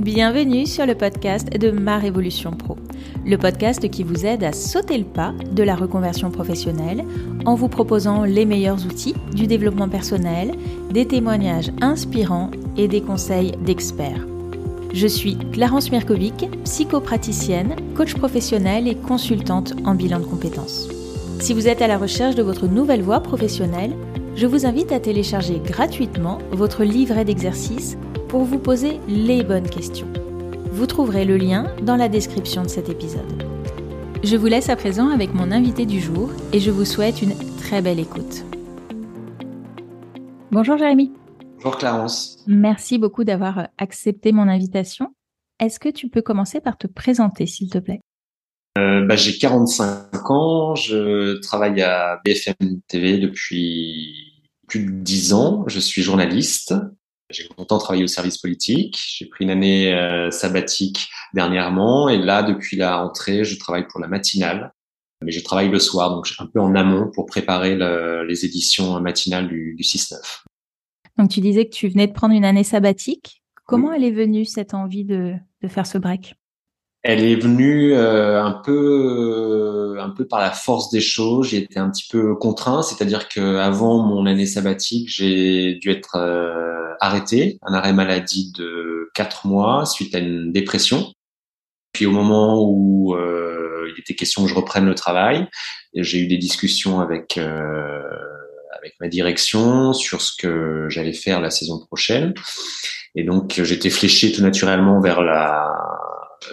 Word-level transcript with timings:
bienvenue 0.00 0.66
sur 0.66 0.86
le 0.86 0.94
podcast 0.94 1.48
de 1.50 1.70
Ma 1.70 1.98
Révolution 1.98 2.52
Pro, 2.52 2.76
le 3.26 3.36
podcast 3.36 3.88
qui 3.90 4.02
vous 4.02 4.24
aide 4.24 4.44
à 4.44 4.52
sauter 4.52 4.96
le 4.96 5.04
pas 5.04 5.34
de 5.52 5.62
la 5.62 5.74
reconversion 5.74 6.30
professionnelle 6.30 7.04
en 7.44 7.54
vous 7.54 7.68
proposant 7.68 8.24
les 8.24 8.44
meilleurs 8.44 8.84
outils 8.86 9.14
du 9.34 9.46
développement 9.46 9.88
personnel, 9.88 10.52
des 10.90 11.06
témoignages 11.06 11.70
inspirants 11.80 12.50
et 12.76 12.88
des 12.88 13.02
conseils 13.02 13.52
d'experts. 13.64 14.26
Je 14.94 15.06
suis 15.06 15.36
Clarence 15.52 15.90
Mirkovic, 15.90 16.48
psychopraticienne, 16.64 17.76
coach 17.94 18.14
professionnelle 18.14 18.88
et 18.88 18.94
consultante 18.94 19.74
en 19.84 19.94
bilan 19.94 20.20
de 20.20 20.24
compétences. 20.24 20.88
Si 21.40 21.54
vous 21.54 21.68
êtes 21.68 21.82
à 21.82 21.88
la 21.88 21.98
recherche 21.98 22.34
de 22.34 22.42
votre 22.42 22.66
nouvelle 22.66 23.02
voie 23.02 23.20
professionnelle, 23.20 23.94
je 24.36 24.46
vous 24.46 24.64
invite 24.64 24.92
à 24.92 25.00
télécharger 25.00 25.60
gratuitement 25.64 26.38
votre 26.52 26.84
livret 26.84 27.24
d'exercices 27.24 27.96
pour 28.32 28.44
vous 28.44 28.58
poser 28.58 28.98
les 29.08 29.44
bonnes 29.44 29.68
questions. 29.68 30.10
Vous 30.70 30.86
trouverez 30.86 31.26
le 31.26 31.36
lien 31.36 31.66
dans 31.82 31.96
la 31.96 32.08
description 32.08 32.62
de 32.62 32.68
cet 32.68 32.88
épisode. 32.88 33.46
Je 34.24 34.38
vous 34.38 34.46
laisse 34.46 34.70
à 34.70 34.76
présent 34.76 35.10
avec 35.10 35.34
mon 35.34 35.52
invité 35.52 35.84
du 35.84 36.00
jour 36.00 36.30
et 36.54 36.58
je 36.58 36.70
vous 36.70 36.86
souhaite 36.86 37.20
une 37.20 37.34
très 37.58 37.82
belle 37.82 38.00
écoute. 38.00 38.46
Bonjour 40.50 40.78
Jérémy. 40.78 41.12
Bonjour 41.56 41.76
Clarence. 41.76 42.42
Merci 42.46 42.96
beaucoup 42.96 43.22
d'avoir 43.22 43.68
accepté 43.76 44.32
mon 44.32 44.48
invitation. 44.48 45.14
Est-ce 45.60 45.78
que 45.78 45.90
tu 45.90 46.08
peux 46.08 46.22
commencer 46.22 46.62
par 46.62 46.78
te 46.78 46.86
présenter, 46.86 47.44
s'il 47.44 47.68
te 47.68 47.76
plaît? 47.76 48.00
Euh, 48.78 49.04
bah, 49.04 49.14
J'ai 49.14 49.36
45 49.36 50.30
ans, 50.30 50.74
je 50.74 51.38
travaille 51.40 51.82
à 51.82 52.18
BFM 52.24 52.80
TV 52.88 53.18
depuis 53.18 54.42
plus 54.68 54.86
de 54.86 54.90
10 54.90 55.34
ans, 55.34 55.64
je 55.66 55.78
suis 55.78 56.00
journaliste, 56.00 56.74
j'ai 57.32 57.48
longtemps 57.56 57.78
travaillé 57.78 58.04
au 58.04 58.08
service 58.08 58.38
politique. 58.38 58.98
J'ai 59.16 59.26
pris 59.26 59.44
une 59.44 59.50
année 59.50 59.92
euh, 59.92 60.30
sabbatique 60.30 61.08
dernièrement 61.34 62.08
et 62.08 62.18
là, 62.18 62.42
depuis 62.42 62.76
la 62.76 62.96
rentrée, 62.96 63.44
je 63.44 63.58
travaille 63.58 63.86
pour 63.88 64.00
la 64.00 64.08
matinale. 64.08 64.72
Mais 65.24 65.30
je 65.30 65.42
travaille 65.42 65.68
le 65.68 65.78
soir, 65.78 66.10
donc 66.10 66.28
un 66.40 66.46
peu 66.46 66.60
en 66.60 66.74
amont 66.74 67.08
pour 67.14 67.26
préparer 67.26 67.76
les 68.26 68.44
éditions 68.44 69.00
matinales 69.00 69.46
du, 69.46 69.74
du 69.76 69.82
6-9. 69.84 70.16
Donc 71.16 71.30
tu 71.30 71.40
disais 71.40 71.64
que 71.66 71.70
tu 71.70 71.88
venais 71.88 72.08
de 72.08 72.12
prendre 72.12 72.34
une 72.34 72.44
année 72.44 72.64
sabbatique. 72.64 73.42
Comment 73.64 73.92
elle 73.92 74.02
est 74.02 74.10
venue 74.10 74.44
cette 74.44 74.74
envie 74.74 75.04
de, 75.04 75.34
de 75.62 75.68
faire 75.68 75.86
ce 75.86 75.98
break? 75.98 76.34
Elle 77.02 77.24
est 77.24 77.36
venue 77.36 77.94
euh, 77.94 78.42
un 78.42 78.52
peu, 78.52 79.96
un 79.98 80.10
peu 80.10 80.24
par 80.24 80.40
la 80.40 80.52
force 80.52 80.90
des 80.90 81.00
choses. 81.00 81.48
J'ai 81.48 81.58
été 81.58 81.80
un 81.80 81.90
petit 81.90 82.06
peu 82.08 82.36
contraint, 82.36 82.82
c'est-à-dire 82.82 83.28
que 83.28 83.56
avant 83.56 84.06
mon 84.06 84.24
année 84.26 84.46
sabbatique, 84.46 85.08
j'ai 85.08 85.74
dû 85.74 85.90
être 85.90 86.16
euh, 86.16 86.81
arrêté, 87.00 87.58
un 87.62 87.74
arrêt 87.74 87.92
maladie 87.92 88.52
de 88.52 89.10
quatre 89.14 89.46
mois 89.46 89.86
suite 89.86 90.14
à 90.14 90.18
une 90.18 90.52
dépression. 90.52 91.12
Puis 91.92 92.06
au 92.06 92.10
moment 92.10 92.62
où 92.62 93.14
euh, 93.14 93.90
il 93.94 94.00
était 94.00 94.14
question 94.14 94.42
que 94.42 94.48
je 94.48 94.54
reprenne 94.54 94.86
le 94.86 94.94
travail, 94.94 95.46
j'ai 95.94 96.18
eu 96.18 96.26
des 96.26 96.38
discussions 96.38 97.00
avec 97.00 97.38
avec 97.38 98.94
ma 99.00 99.08
direction 99.08 99.92
sur 99.92 100.20
ce 100.20 100.32
que 100.36 100.86
j'allais 100.88 101.12
faire 101.12 101.40
la 101.40 101.50
saison 101.50 101.78
prochaine. 101.86 102.34
Et 103.14 103.24
donc 103.24 103.60
j'étais 103.62 103.90
fléché 103.90 104.32
tout 104.32 104.42
naturellement 104.42 105.00
vers 105.00 105.22
la 105.22 105.70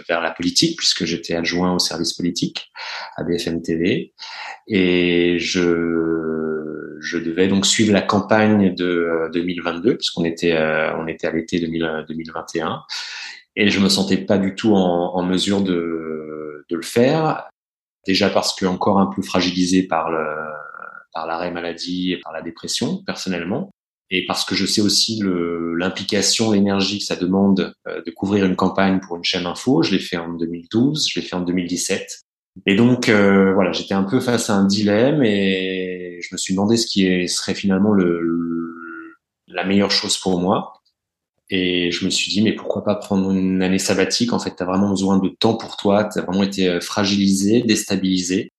vers 0.08 0.22
la 0.22 0.32
politique 0.32 0.78
puisque 0.78 1.06
j'étais 1.06 1.36
adjoint 1.36 1.74
au 1.74 1.80
service 1.80 2.14
politique 2.14 2.72
à 3.16 3.24
BFM 3.24 3.62
TV 3.62 4.14
et 4.68 5.40
je 5.40 6.59
je 7.02 7.18
devais 7.18 7.48
donc 7.48 7.66
suivre 7.66 7.94
la 7.94 8.02
campagne 8.02 8.74
de 8.74 9.30
2022 9.34 9.98
puisqu'on 9.98 10.26
était 10.26 10.54
euh, 10.54 10.96
on 10.98 11.08
était 11.08 11.28
à 11.28 11.32
l'été 11.32 11.60
2021 11.60 12.84
et 13.56 13.70
je 13.70 13.80
me 13.80 13.90
sentais 13.90 14.18
pas 14.18 14.38
du 14.38 14.56
tout 14.56 14.74
en, 14.74 15.24
mesure 15.24 15.62
de 15.62 16.66
de 16.70 16.76
le 16.76 16.82
faire 16.82 17.50
déjà 18.06 18.30
parce 18.30 18.56
que 18.56 18.66
encore 18.66 19.00
un 19.00 19.08
peu 19.08 19.22
fragilisé 19.22 19.84
par 19.84 20.12
le 20.12 20.26
par 21.14 21.26
l'arrêt 21.26 21.52
maladie 21.52 22.14
et 22.14 22.18
par 22.18 22.32
la 22.32 22.42
dépression 22.42 23.04
personnellement 23.06 23.72
et 24.12 24.26
parce 24.26 24.44
que 24.44 24.56
je 24.56 24.66
sais 24.66 24.82
aussi 24.82 25.22
l'implication, 25.24 26.52
l'énergie 26.52 26.98
que 27.00 27.06
ça 27.06 27.16
demande 27.16 27.74
euh, 27.88 28.02
de 28.04 28.12
couvrir 28.12 28.46
une 28.46 28.56
campagne 28.56 29.00
pour 29.00 29.18
une 29.18 29.24
chaîne 29.24 29.46
info. 29.46 29.84
Je 29.84 29.92
l'ai 29.92 30.00
fait 30.00 30.18
en 30.18 30.34
2012, 30.34 31.10
je 31.10 31.20
l'ai 31.20 31.26
fait 31.26 31.36
en 31.36 31.42
2017. 31.42 32.22
Et 32.66 32.76
donc 32.76 33.08
euh, 33.08 33.54
voilà, 33.54 33.72
j'étais 33.72 33.94
un 33.94 34.04
peu 34.04 34.20
face 34.20 34.50
à 34.50 34.56
un 34.56 34.66
dilemme 34.66 35.24
et 35.24 35.79
je 36.22 36.30
me 36.34 36.38
suis 36.38 36.54
demandé 36.54 36.78
ce 36.78 36.88
qui 36.88 37.28
serait 37.28 37.56
finalement 37.56 37.92
le, 37.94 39.18
la 39.48 39.64
meilleure 39.66 39.92
chose 39.92 40.18
pour 40.18 40.40
moi. 40.40 40.74
Et 41.52 41.92
je 41.92 42.06
me 42.06 42.12
suis 42.12 42.32
dit, 42.32 42.44
mais 42.44 42.54
pourquoi 42.54 42.84
pas 42.84 42.96
prendre 42.96 43.32
une 43.32 43.64
année 43.64 43.80
sabbatique? 43.80 44.34
En 44.34 44.40
fait, 44.40 44.56
tu 44.56 44.62
as 44.62 44.66
vraiment 44.68 44.90
besoin 44.90 45.18
de 45.18 45.30
temps 45.30 45.56
pour 45.56 45.78
toi, 45.78 46.04
tu 46.06 46.20
as 46.20 46.22
vraiment 46.22 46.44
été 46.44 46.70
euh, 46.70 46.80
fragilisé, 46.80 47.64
déstabilisé. 47.64 48.52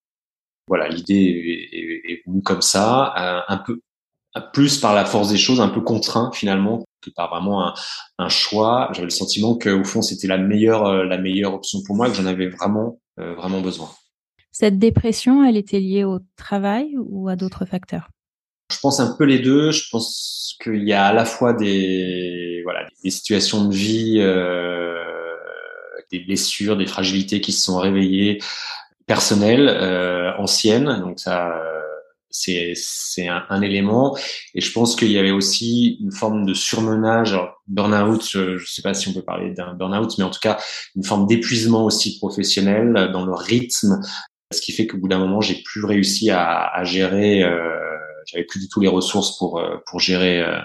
Voilà, 0.66 0.88
l'idée 0.88 1.68
est, 1.72 2.12
est, 2.12 2.22
venue 2.26 2.42
comme 2.42 2.62
ça, 2.62 3.14
un 3.48 3.56
peu 3.58 3.80
plus 4.52 4.78
par 4.78 4.94
la 4.94 5.04
force 5.04 5.30
des 5.30 5.38
choses, 5.38 5.60
un 5.60 5.68
peu 5.68 5.80
contraint 5.80 6.30
finalement 6.32 6.84
que 7.00 7.10
par 7.10 7.30
vraiment 7.30 7.66
un, 7.66 7.74
un 8.18 8.28
choix. 8.28 8.88
J'avais 8.92 9.06
le 9.06 9.10
sentiment 9.10 9.56
que 9.56 9.70
au 9.70 9.84
fond 9.84 10.02
c'était 10.02 10.28
la 10.28 10.38
meilleure 10.38 10.86
euh, 10.86 11.04
la 11.04 11.18
meilleure 11.18 11.54
option 11.54 11.80
pour 11.86 11.96
moi, 11.96 12.08
que 12.08 12.14
j'en 12.14 12.26
avais 12.26 12.48
vraiment 12.48 13.00
euh, 13.18 13.34
vraiment 13.34 13.60
besoin. 13.60 13.90
Cette 14.60 14.78
dépression, 14.78 15.42
elle 15.42 15.56
était 15.56 15.80
liée 15.80 16.04
au 16.04 16.18
travail 16.36 16.94
ou 16.98 17.30
à 17.30 17.36
d'autres 17.36 17.64
facteurs? 17.64 18.10
Je 18.70 18.78
pense 18.78 19.00
un 19.00 19.16
peu 19.16 19.24
les 19.24 19.38
deux. 19.38 19.70
Je 19.70 19.88
pense 19.90 20.54
qu'il 20.62 20.86
y 20.86 20.92
a 20.92 21.06
à 21.06 21.14
la 21.14 21.24
fois 21.24 21.54
des 21.54 22.60
voilà 22.64 22.86
des 23.02 23.10
situations 23.10 23.64
de 23.64 23.74
vie, 23.74 24.16
euh, 24.18 25.02
des 26.12 26.18
blessures, 26.18 26.76
des 26.76 26.84
fragilités 26.84 27.40
qui 27.40 27.52
se 27.52 27.62
sont 27.62 27.78
réveillées 27.78 28.42
personnelles, 29.06 29.66
euh, 29.66 30.36
anciennes. 30.36 31.00
Donc 31.00 31.20
ça 31.20 31.58
c'est 32.28 33.28
un, 33.28 33.62
élément 33.62 34.16
et 34.54 34.60
je 34.60 34.72
pense 34.72 34.94
qu'il 34.94 35.10
y 35.10 35.18
avait 35.18 35.32
aussi 35.32 35.98
une 36.00 36.12
forme 36.12 36.46
de 36.46 36.54
surmenage 36.54 37.36
burn-out 37.66 38.24
je, 38.24 38.56
je 38.56 38.70
sais 38.70 38.82
pas 38.82 38.94
si 38.94 39.08
on 39.08 39.12
peut 39.12 39.22
parler 39.22 39.50
d'un 39.50 39.74
burn-out 39.74 40.16
mais 40.16 40.22
en 40.22 40.30
tout 40.30 40.38
cas 40.40 40.56
une 40.94 41.02
forme 41.02 41.26
d'épuisement 41.26 41.84
aussi 41.84 42.18
professionnel 42.18 43.10
dans 43.12 43.26
le 43.26 43.34
rythme 43.34 44.00
ce 44.52 44.60
qui 44.60 44.72
fait 44.72 44.86
qu'au 44.86 44.98
bout 44.98 45.08
d'un 45.08 45.18
moment 45.18 45.40
j'ai 45.40 45.62
plus 45.62 45.84
réussi 45.84 46.30
à, 46.30 46.66
à 46.66 46.84
gérer 46.84 47.42
euh, 47.42 47.78
j'avais 48.26 48.44
plus 48.44 48.60
du 48.60 48.68
tout 48.68 48.80
les 48.80 48.88
ressources 48.88 49.38
pour 49.38 49.58
euh, 49.58 49.76
pour 49.86 50.00
gérer 50.00 50.40
euh, 50.40 50.58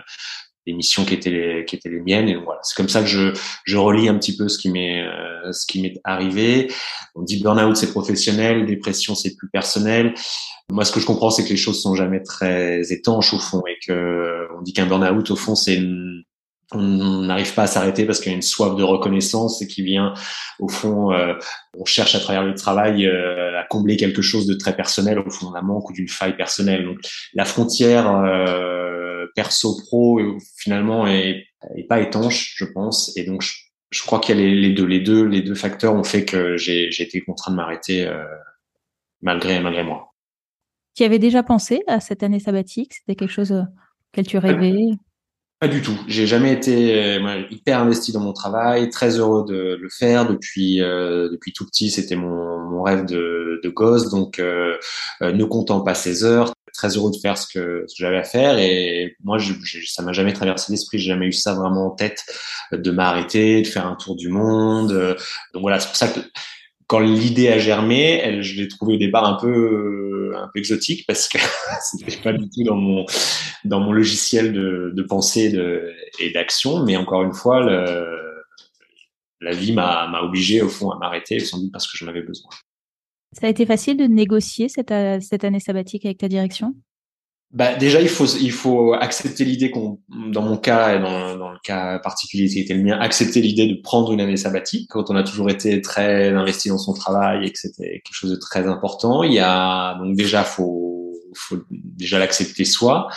les 0.66 0.73
missions 0.73 1.06
qui 1.06 1.13
étaient 1.13 1.29
les 1.29 1.66
qui 1.66 1.75
étaient 1.75 1.90
les 1.90 2.01
miennes. 2.01 2.28
Et 2.29 2.35
voilà. 2.35 2.59
C'est 2.63 2.75
comme 2.75 2.90
ça 2.90 3.01
que 3.01 3.07
je 3.07 3.34
je 3.66 3.78
relis 3.78 4.09
un 4.09 4.18
petit 4.18 4.35
peu 4.35 4.47
ce 4.47 4.57
qui 4.57 4.69
m'est 4.69 5.03
euh, 5.03 5.51
ce 5.51 5.66
qui 5.66 5.81
m'est 5.81 6.00
arrivé. 6.03 6.72
On 7.16 7.23
dit 7.23 7.41
burn-out 7.41 7.75
c'est 7.75 7.91
professionnel. 7.91 8.66
Dépression 8.66 9.16
c'est 9.16 9.35
plus 9.35 9.50
personnel. 9.50 10.13
Moi 10.69 10.85
ce 10.85 10.91
que 10.91 11.00
je 11.00 11.06
comprends 11.06 11.29
c'est 11.29 11.44
que 11.44 11.50
les 11.50 11.57
choses 11.57 11.81
sont 11.81 11.96
jamais 11.96 12.22
très 12.22 12.91
étanches 12.91 13.34
au 13.34 13.40
fond 13.40 13.62
et 13.67 13.78
que 13.85 14.47
on 14.57 14.62
dit 14.62 14.73
qu'un 14.73 14.88
burn-out 14.88 15.29
au 15.31 15.35
fond 15.35 15.56
c'est 15.56 15.79
on 16.72 17.22
n'arrive 17.22 17.53
pas 17.53 17.64
à 17.64 17.68
s'arrêter 17.68 18.06
parce 18.06 18.20
qu'il 18.20 18.31
y 18.31 18.34
a 18.34 18.36
une 18.36 18.42
soif 18.42 18.76
de 18.76 18.84
reconnaissance 18.84 19.62
et 19.62 19.68
qui 19.68 19.84
vient 19.84 20.14
au 20.59 20.68
fond 20.68 21.14
euh, 21.14 21.34
on 21.78 21.86
cherche 21.86 22.16
à 22.16 22.20
travers 22.20 22.44
le 22.44 22.56
travail 22.56 23.06
euh, 23.06 23.59
à 23.59 23.64
combler 23.64 23.98
quelque 23.98 24.22
chose 24.22 24.48
de 24.48 24.56
très 24.56 24.76
personnel 24.76 25.20
au 25.20 25.30
fond 25.30 25.52
d'un 25.52 25.62
manque 25.62 25.90
ou 25.90 25.94
d'une 25.94 26.08
faille 26.08 26.36
personnelle 26.36 26.86
donc 26.86 26.98
la 27.34 27.46
frontière 27.46 28.06
perso 29.36 29.78
pro 29.86 30.20
finalement 30.58 31.06
est, 31.06 31.46
est, 31.76 31.84
pas 31.84 32.00
étanche, 32.00 32.56
je 32.58 32.66
pense. 32.66 33.16
Et 33.18 33.26
donc 33.26 33.42
je, 33.42 33.53
je 33.92 34.02
crois 34.02 34.20
qu'il 34.20 34.40
y 34.40 34.42
a 34.42 34.46
les, 34.46 34.74
deux, 34.74 34.86
les 34.86 35.02
deux, 35.02 35.26
les 35.26 35.42
deux 35.42 35.56
facteurs 35.56 35.94
ont 35.94 36.03
fait 36.03 36.26
que 36.26 36.58
j'ai 36.58 36.90
été 37.02 37.22
contraint 37.22 37.52
de 37.52 37.58
m'arrêter 37.58 38.08
euh, 38.08 38.23
malgré 39.22 39.59
malgré 39.59 39.84
moi. 39.84 40.14
Tu 40.96 41.03
avais 41.03 41.20
déjà 41.20 41.44
pensé 41.44 41.82
à 41.88 42.00
cette 42.00 42.23
année 42.23 42.40
sabbatique? 42.40 42.94
C'était 42.94 43.16
quelque 43.16 43.32
chose 43.32 43.52
auquel 43.52 44.26
tu 44.26 44.38
rêvais? 44.38 44.91
Pas 45.59 45.67
du 45.67 45.81
tout. 45.81 45.97
J'ai 46.07 46.28
jamais 46.28 46.52
été 46.52 46.96
euh, 46.96 47.43
hyper 47.49 47.79
investi 47.79 48.11
dans 48.11 48.19
mon 48.19 48.34
travail, 48.34 48.90
très 48.90 49.17
heureux 49.19 49.46
de 49.47 49.78
le 49.81 49.90
faire 49.90 50.28
depuis 50.28 50.81
euh, 50.81 51.29
depuis 51.29 51.53
tout 51.53 51.66
petit. 51.66 51.90
C'était 51.90 52.16
mon, 52.16 52.59
mon 52.69 52.84
rêve 52.84 53.05
de, 53.05 53.61
de 53.63 53.69
gosse, 53.69 54.09
donc 54.09 54.40
euh, 54.40 54.78
ne 55.22 55.43
comptant 55.46 55.81
pas 55.81 55.93
ses 55.93 56.23
heures, 56.25 56.53
très 56.73 56.97
heureux 56.97 57.11
de 57.11 57.17
faire 57.17 57.37
ce 57.37 57.47
que, 57.47 57.85
ce 57.87 57.96
que 57.96 58.03
j'avais 58.03 58.17
à 58.17 58.23
faire. 58.23 58.57
Et 58.59 59.16
moi, 59.23 59.37
je, 59.37 59.53
je, 59.63 59.79
ça 59.87 60.03
m'a 60.03 60.11
jamais 60.11 60.34
traversé 60.34 60.73
l'esprit. 60.73 60.99
J'ai 60.99 61.11
jamais 61.11 61.28
eu 61.28 61.34
ça 61.34 61.53
vraiment 61.53 61.87
en 61.87 61.91
tête 61.91 62.23
de 62.73 62.91
m'arrêter, 62.91 63.61
de 63.61 63.67
faire 63.67 63.87
un 63.87 63.96
tour 63.96 64.16
du 64.17 64.28
monde. 64.28 64.91
Donc 65.53 65.61
voilà, 65.61 65.79
c'est 65.79 65.87
pour 65.87 65.96
ça 65.96 66.09
que 66.09 66.19
quand 66.87 66.99
l'idée 66.99 67.49
a 67.49 67.58
germé, 67.58 68.20
elle, 68.23 68.41
je 68.43 68.61
l'ai 68.61 68.67
trouvée 68.67 68.96
au 68.96 68.97
départ 68.97 69.26
un 69.26 69.35
peu 69.35 70.34
un 70.35 70.49
peu 70.53 70.59
exotique 70.59 71.05
parce 71.08 71.28
que 71.28 71.37
c'était 71.82 72.17
pas 72.22 72.34
du 72.34 72.49
tout 72.49 72.64
dans 72.64 72.76
mon 72.76 73.05
dans 73.64 73.79
mon 73.79 73.91
logiciel 73.91 74.53
de, 74.53 74.91
de 74.93 75.03
pensée 75.03 75.55
et 76.20 76.32
d'action. 76.32 76.84
Mais 76.84 76.97
encore 76.97 77.23
une 77.23 77.34
fois, 77.34 77.61
la 79.41 79.52
vie 79.52 79.73
m'a 79.73 80.22
obligé 80.22 80.61
au 80.61 80.70
fond 80.70 80.91
à 80.91 80.97
m'arrêter, 80.97 81.40
sans 81.40 81.59
doute 81.59 81.72
parce 81.72 81.90
que 81.91 81.97
j'en 81.97 82.08
avais 82.08 82.22
besoin. 82.22 82.49
Ça 83.32 83.47
a 83.47 83.49
été 83.49 83.66
facile 83.66 83.97
de 83.97 84.05
négocier 84.05 84.70
cette, 84.70 84.93
cette 85.22 85.43
année 85.43 85.59
sabbatique 85.59 86.05
avec 86.05 86.20
ta 86.20 86.28
direction? 86.28 86.73
Bah 87.55 87.73
déjà 87.73 88.02
il 88.02 88.09
faut 88.09 88.25
il 88.25 88.52
faut 88.52 88.93
accepter 88.93 89.46
l'idée 89.46 89.72
qu'on 89.72 89.99
dans 90.09 90.41
mon 90.41 90.57
cas 90.57 90.93
et 90.93 90.99
dans, 90.99 91.37
dans 91.37 91.52
le 91.52 91.57
cas 91.63 91.99
particulier 91.99 92.49
qui 92.49 92.59
était 92.59 92.73
le 92.73 92.84
mien 92.84 92.99
accepter 92.99 93.40
l'idée 93.40 93.66
de 93.66 93.81
prendre 93.81 94.11
une 94.11 94.19
année 94.19 94.35
sabbatique 94.35 94.90
quand 94.90 95.09
on 95.09 95.16
a 95.16 95.23
toujours 95.23 95.49
été 95.49 95.81
très 95.81 96.31
investi 96.31 96.67
dans 96.67 96.78
son 96.78 96.93
travail 96.93 97.47
et 97.47 97.52
que 97.53 97.57
c'était 97.57 98.02
quelque 98.03 98.13
chose 98.13 98.31
de 98.31 98.35
très 98.35 98.67
important. 98.67 99.23
Il 99.23 99.31
y 99.31 99.40
a 99.40 99.97
donc 99.99 100.17
déjà 100.17 100.43
faut 100.43 101.13
faut 101.34 101.59
déjà 101.72 102.19
l'accepter 102.19 102.66
soi 102.66 103.07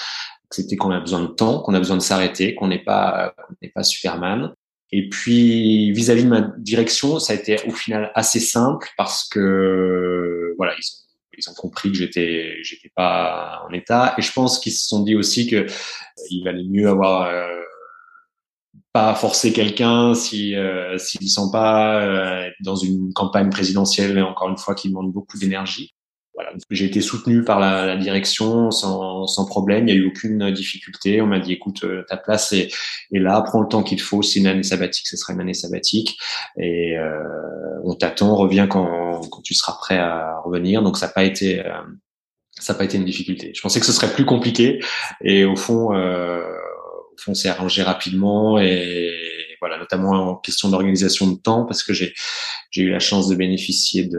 accepter 0.49 0.77
qu'on 0.77 0.93
a 0.93 1.01
besoin 1.01 1.23
de 1.23 1.27
temps 1.27 1.61
qu'on 1.61 1.75
a 1.75 1.79
besoin 1.81 1.97
de 1.97 2.03
s'arrêter 2.03 2.55
qu'on 2.55 2.69
n'est 2.69 2.85
pas 2.85 3.35
qu'on 3.37 3.55
n'est 3.61 3.71
pas 3.71 3.83
Superman. 3.83 4.53
Et 4.93 5.09
puis 5.09 5.91
vis-à-vis 5.91 6.23
de 6.23 6.29
ma 6.29 6.43
direction 6.59 7.19
ça 7.19 7.33
a 7.33 7.37
été 7.37 7.57
au 7.67 7.73
final 7.73 8.13
assez 8.15 8.39
simple 8.39 8.89
parce 8.97 9.29
que 9.29 10.55
voilà 10.59 10.75
ils 11.39 11.51
ont 11.51 11.55
compris 11.55 11.91
que 11.91 11.97
j'étais 11.97 12.57
j'étais 12.63 12.91
pas 12.95 13.63
en 13.69 13.73
état. 13.73 14.15
Et 14.19 14.23
je 14.23 14.33
pense 14.33 14.59
qu'ils 14.59 14.73
se 14.73 14.87
sont 14.87 15.03
dit 15.03 15.17
aussi 15.17 15.47
que 15.47 15.57
euh, 15.57 15.67
il 16.31 16.45
valait 16.45 16.65
mieux 16.65 16.89
avoir 16.89 17.29
euh, 17.29 17.47
pas 18.93 19.15
forcer 19.15 19.53
quelqu'un 19.53 20.15
si 20.15 20.57
euh, 20.57 20.99
s'ils 20.99 21.31
sont 21.31 21.51
pas 21.51 22.01
euh, 22.03 22.51
dans 22.61 22.77
une 22.77 23.13
campagne 23.13 23.51
présidentielle 23.51 24.23
encore 24.23 24.49
une 24.49 24.59
fois 24.59 24.75
qui 24.75 24.89
demande 24.89 25.13
beaucoup 25.13 25.39
d'énergie 25.39 25.95
voilà, 26.39 26.53
j'ai 26.71 26.85
été 26.85 27.01
soutenu 27.01 27.43
par 27.43 27.59
la, 27.59 27.85
la 27.85 27.97
direction 27.97 28.71
sans, 28.71 29.27
sans, 29.27 29.45
problème. 29.45 29.89
Il 29.89 29.93
n'y 29.93 30.01
a 30.01 30.03
eu 30.05 30.07
aucune 30.07 30.53
difficulté. 30.53 31.21
On 31.21 31.27
m'a 31.27 31.41
dit, 31.41 31.53
écoute, 31.53 31.83
euh, 31.83 32.05
ta 32.09 32.17
place 32.17 32.53
est, 32.53 32.73
est 33.13 33.19
là. 33.19 33.43
Prends 33.43 33.61
le 33.61 33.67
temps 33.67 33.83
qu'il 33.83 34.01
faut. 34.01 34.23
C'est 34.23 34.39
une 34.39 34.47
année 34.47 34.63
sabbatique. 34.63 35.09
Ce 35.09 35.17
sera 35.17 35.33
une 35.33 35.41
année 35.41 35.53
sabbatique. 35.53 36.17
Et 36.57 36.97
euh, 36.97 37.19
on 37.83 37.97
t'attend. 37.97 38.37
Reviens 38.37 38.69
quand, 38.69 39.21
quand 39.33 39.43
tu 39.43 39.53
seras 39.55 39.73
prêt 39.81 39.99
à 39.99 40.39
revenir. 40.45 40.85
Donc 40.85 40.97
ça 40.97 41.09
n'a 41.09 41.13
pas 41.13 41.25
été 41.25 41.59
euh, 41.59 41.73
ça 42.53 42.73
n'a 42.73 42.79
pas 42.79 42.85
été 42.85 42.99
une 42.99 43.05
difficulté. 43.05 43.51
Je 43.53 43.61
pensais 43.61 43.81
que 43.81 43.87
ce 43.87 43.93
serait 43.93 44.13
plus 44.13 44.25
compliqué. 44.25 44.79
Et 45.21 45.45
au 45.45 45.57
fond, 45.57 45.93
euh, 45.93 46.45
au 47.13 47.21
fond, 47.21 47.35
c'est 47.35 47.49
arrangé 47.49 47.83
rapidement 47.83 48.61
et 48.61 49.13
voilà, 49.61 49.77
notamment 49.77 50.13
en 50.13 50.37
question 50.37 50.69
d'organisation 50.69 51.27
de 51.27 51.37
temps 51.37 51.65
parce 51.65 51.83
que 51.83 51.93
j'ai 51.93 52.15
j'ai 52.71 52.83
eu 52.83 52.91
la 52.91 53.01
chance 53.01 53.27
de 53.27 53.35
bénéficier 53.35 54.05
de 54.05 54.19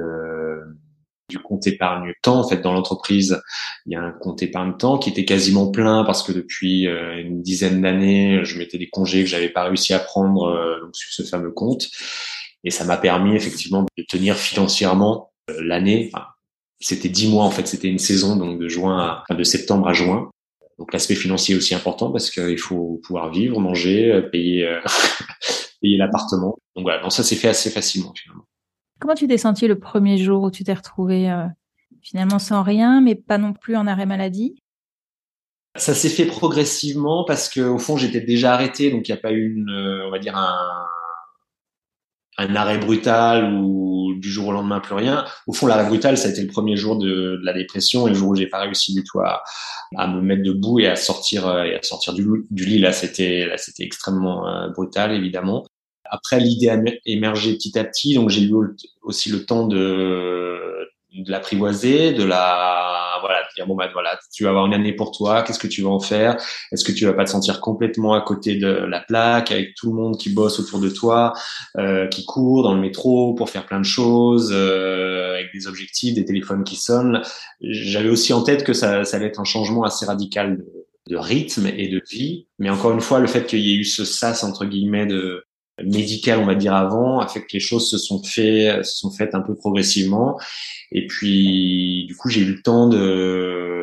du 1.30 1.40
compte 1.40 1.66
épargne 1.68 2.14
temps. 2.22 2.40
En 2.40 2.48
fait, 2.48 2.58
dans 2.58 2.74
l'entreprise, 2.74 3.42
il 3.86 3.94
y 3.94 3.96
a 3.96 4.02
un 4.02 4.12
compte 4.12 4.44
épargne 4.44 4.76
temps 4.78 4.98
qui 4.98 5.10
était 5.10 5.26
quasiment 5.26 5.72
plein 5.72 6.04
parce 6.04 6.24
que 6.24 6.32
depuis 6.32 6.88
euh, 6.88 7.22
une 7.22 7.42
dizaine 7.42 7.82
d'années, 7.82 8.44
je 8.44 8.58
mettais 8.58 8.78
des 8.78 8.90
congés 8.90 9.24
que 9.24 9.30
j'avais 9.30 9.50
pas 9.50 9.64
réussi 9.64 9.94
à 9.94 10.00
prendre 10.00 10.48
euh, 10.48 10.80
donc 10.82 10.96
sur 10.96 11.14
ce 11.14 11.24
fameux 11.30 11.52
compte. 11.52 11.88
Et 12.66 12.72
ça 12.72 12.84
m'a 12.84 12.98
permis 12.98 13.36
effectivement 13.36 13.86
de 13.98 14.04
tenir 14.04 14.36
financièrement 14.36 15.32
euh, 15.50 15.62
l'année. 15.62 16.10
Enfin, 16.14 16.26
c'était 16.82 17.10
dix 17.10 17.30
mois 17.30 17.46
en 17.46 17.52
fait, 17.52 17.68
c'était 17.68 17.88
une 17.88 18.00
saison 18.00 18.36
donc 18.36 18.60
de 18.60 18.68
juin 18.68 19.24
à, 19.30 19.34
de 19.34 19.44
septembre 19.44 19.88
à 19.88 19.94
juin. 19.94 20.30
Donc 20.78 20.94
l'aspect 20.94 21.16
financier 21.16 21.56
est 21.56 21.58
aussi 21.58 21.76
important 21.76 22.12
parce 22.12 22.30
qu'il 22.30 22.58
faut 22.58 23.02
pouvoir 23.04 23.32
vivre, 23.32 23.60
manger, 23.60 24.22
payer, 24.32 24.80
payer 25.82 25.98
l'appartement. 25.98 26.58
Donc 26.76 26.84
voilà, 26.84 27.02
donc 27.02 27.12
ça 27.12 27.24
s'est 27.24 27.36
fait 27.36 27.50
assez 27.50 27.70
facilement 27.70 28.14
finalement. 28.16 28.46
Comment 29.00 29.16
tu 29.16 29.28
t'es 29.28 29.38
senti 29.38 29.68
le 29.68 29.80
premier 29.80 30.18
jour 30.18 30.44
où 30.44 30.52
tu 30.52 30.64
t'es 30.64 30.74
retrouvé 30.74 31.32
euh, 31.32 31.46
finalement 32.02 32.40
sans 32.40 32.64
rien, 32.64 33.00
mais 33.02 33.16
pas 33.16 33.38
non 33.38 33.54
plus 33.54 33.78
en 33.78 33.88
arrêt 33.88 34.06
maladie? 34.06 34.62
Ça 35.76 35.94
s'est 35.94 36.10
fait 36.10 36.26
progressivement 36.26 37.24
parce 37.24 37.48
que 37.48 37.62
au 37.62 37.78
fond 37.78 37.96
j'étais 37.96 38.20
déjà 38.20 38.54
arrêté, 38.54 38.92
donc 38.92 39.08
il 39.08 39.12
n'y 39.12 39.18
a 39.18 39.22
pas 39.22 39.32
eu 39.32 39.54
une, 39.56 39.70
euh, 39.70 40.08
on 40.08 40.12
va 40.12 40.20
dire 40.20 40.36
un, 40.36 40.86
arrêt 42.38 42.78
brutal 42.78 43.54
ou 43.54 44.16
du 44.18 44.30
jour 44.30 44.48
au 44.48 44.52
lendemain 44.52 44.80
plus 44.80 44.96
rien. 44.96 45.26
Au 45.46 45.54
fond, 45.54 45.68
l'arrêt 45.68 45.88
brutal, 45.88 46.18
ça 46.18 46.28
a 46.30 46.32
été 46.32 46.42
le 46.42 46.48
premier 46.48 46.76
jour 46.76 46.98
de, 46.98 47.40
la 47.44 47.54
dépression 47.54 48.08
et 48.08 48.12
le 48.12 48.16
jour 48.16 48.30
où 48.30 48.36
j'ai 48.36 48.48
pas 48.48 48.60
réussi 48.60 48.94
du 48.94 49.04
tout 49.04 49.20
à, 49.20 49.44
me 50.08 50.22
mettre 50.22 50.44
debout 50.44 50.80
et 50.80 50.88
à 50.88 50.96
sortir 50.96 51.48
euh, 51.48 51.66
du 52.50 52.66
lit. 52.66 52.80
Là, 52.80 52.92
c'était 52.92 53.46
là, 53.46 53.58
c'était 53.58 53.84
extrêmement 53.84 54.70
brutal, 54.74 55.14
évidemment. 55.14 55.66
Après, 56.10 56.40
l'idée 56.40 56.70
a 56.70 56.78
émergé 57.06 57.54
petit 57.54 57.78
à 57.78 57.84
petit, 57.84 58.16
donc 58.16 58.30
j'ai 58.30 58.44
eu 58.44 58.54
aussi 59.02 59.30
le 59.30 59.46
temps 59.46 59.68
de, 59.68 60.90
de 61.14 61.32
l'apprivoiser, 61.32 62.14
de 62.14 62.24
la 62.24 63.18
voilà, 63.22 63.42
de 63.42 63.54
dire 63.56 63.68
bon 63.68 63.76
bah 63.76 63.90
voilà, 63.92 64.18
tu 64.34 64.44
vas 64.44 64.50
avoir 64.50 64.66
une 64.66 64.74
année 64.74 64.94
pour 64.94 65.12
toi, 65.12 65.44
qu'est-ce 65.44 65.60
que 65.60 65.68
tu 65.68 65.82
vas 65.82 65.90
en 65.90 66.00
faire? 66.00 66.38
Est-ce 66.72 66.84
que 66.84 66.92
tu 66.92 67.06
vas 67.06 67.14
pas 67.14 67.26
te 67.26 67.30
sentir 67.30 67.60
complètement 67.60 68.14
à 68.14 68.22
côté 68.22 68.56
de 68.56 68.68
la 68.68 69.00
plaque 69.02 69.52
avec 69.52 69.76
tout 69.76 69.90
le 69.90 69.96
monde 69.96 70.18
qui 70.18 70.30
bosse 70.30 70.60
autour 70.60 70.80
de 70.80 70.90
toi, 70.90 71.34
euh, 71.78 72.08
qui 72.08 72.26
court 72.26 72.64
dans 72.64 72.74
le 72.74 72.82
métro 72.82 73.34
pour 73.34 73.50
faire 73.50 73.66
plein 73.66 73.80
de 73.80 73.86
choses, 73.86 74.52
euh, 74.54 75.36
avec 75.36 75.52
des 75.54 75.68
objectifs, 75.68 76.14
des 76.14 76.26
téléphones 76.26 76.64
qui 76.64 76.76
sonnent? 76.76 77.22
J'avais 77.62 78.10
aussi 78.10 78.34
en 78.34 78.44
tête 78.44 78.64
que 78.64 78.74
ça, 78.74 79.04
ça 79.04 79.18
allait 79.18 79.28
être 79.28 79.40
un 79.40 79.46
changement 79.46 79.84
assez 79.84 80.06
radical 80.06 80.64
de 81.08 81.16
rythme 81.16 81.68
et 81.68 81.88
de 81.88 82.02
vie, 82.10 82.48
mais 82.60 82.70
encore 82.70 82.92
une 82.92 83.02
fois, 83.02 83.20
le 83.20 83.28
fait 83.28 83.46
qu'il 83.48 83.60
y 83.60 83.74
ait 83.74 83.78
eu 83.78 83.84
ce 83.86 84.06
sas 84.06 84.44
entre 84.44 84.66
guillemets 84.66 85.08
de 85.08 85.44
médical, 85.86 86.40
on 86.40 86.46
va 86.46 86.56
dire 86.56 86.74
avant, 86.74 87.20
a 87.20 87.28
fait 87.28 87.42
que 87.42 87.54
les 87.54 87.60
choses 87.60 87.90
se 87.90 87.98
sont 87.98 88.22
fait, 88.24 88.84
se 88.84 88.98
sont 88.98 89.12
faites 89.12 89.36
un 89.36 89.42
peu 89.42 89.56
progressivement. 89.56 90.40
Et 90.92 91.06
puis, 91.08 92.06
du 92.08 92.16
coup, 92.16 92.30
j'ai 92.30 92.42
eu 92.42 92.46
le 92.46 92.62
temps 92.62 92.88
de, 92.88 93.79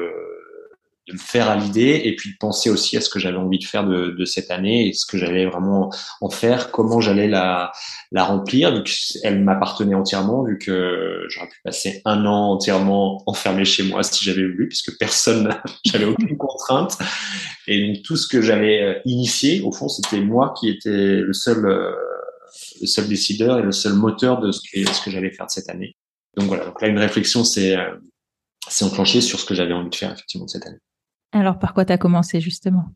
de 1.08 1.12
me 1.12 1.18
faire 1.18 1.48
à 1.48 1.56
l'idée 1.56 2.02
et 2.04 2.16
puis 2.16 2.32
de 2.32 2.36
penser 2.38 2.68
aussi 2.68 2.96
à 2.96 3.00
ce 3.00 3.08
que 3.08 3.18
j'avais 3.18 3.36
envie 3.36 3.58
de 3.58 3.64
faire 3.64 3.86
de, 3.86 4.10
de, 4.10 4.24
cette 4.24 4.50
année 4.50 4.88
et 4.88 4.92
ce 4.92 5.06
que 5.06 5.18
j'allais 5.18 5.46
vraiment 5.46 5.92
en 6.20 6.30
faire, 6.30 6.70
comment 6.70 7.00
j'allais 7.00 7.28
la, 7.28 7.70
la 8.12 8.24
remplir, 8.24 8.74
vu 8.74 8.82
qu'elle 8.82 9.42
m'appartenait 9.42 9.94
entièrement, 9.94 10.44
vu 10.44 10.58
que 10.58 11.24
j'aurais 11.28 11.48
pu 11.48 11.60
passer 11.62 12.02
un 12.04 12.24
an 12.26 12.52
entièrement 12.52 13.22
enfermé 13.26 13.64
chez 13.64 13.82
moi 13.82 14.02
si 14.02 14.24
j'avais 14.24 14.46
voulu, 14.46 14.68
puisque 14.68 14.96
personne, 14.98 15.54
j'avais 15.84 16.04
aucune 16.04 16.36
contrainte. 16.36 16.98
Et 17.66 17.86
donc 17.86 18.02
tout 18.02 18.16
ce 18.16 18.26
que 18.28 18.42
j'avais 18.42 18.80
euh, 18.82 19.00
initié, 19.04 19.60
au 19.60 19.72
fond, 19.72 19.88
c'était 19.88 20.20
moi 20.20 20.54
qui 20.58 20.68
était 20.68 21.20
le 21.20 21.32
seul, 21.32 21.66
euh, 21.66 21.92
le 22.80 22.86
seul 22.86 23.08
décideur 23.08 23.58
et 23.58 23.62
le 23.62 23.72
seul 23.72 23.94
moteur 23.94 24.40
de 24.40 24.52
ce 24.52 24.60
que, 24.60 25.10
j'allais 25.10 25.30
faire 25.30 25.46
de 25.46 25.50
cette 25.50 25.68
année. 25.68 25.96
Donc 26.36 26.46
voilà, 26.48 26.66
donc 26.66 26.80
là 26.80 26.88
une 26.88 26.98
réflexion 26.98 27.44
s'est 27.44 27.76
euh, 27.76 27.94
enclenchée 28.82 29.20
sur 29.20 29.40
ce 29.40 29.44
que 29.44 29.54
j'avais 29.54 29.72
envie 29.72 29.90
de 29.90 29.94
faire 29.94 30.12
effectivement 30.12 30.46
cette 30.46 30.66
année. 30.66 30.78
Alors, 31.32 31.58
par 31.58 31.75
quoi 31.75 31.84
tu 31.84 31.93
as 31.93 31.99
commencé 31.99 32.40
justement? 32.40 32.87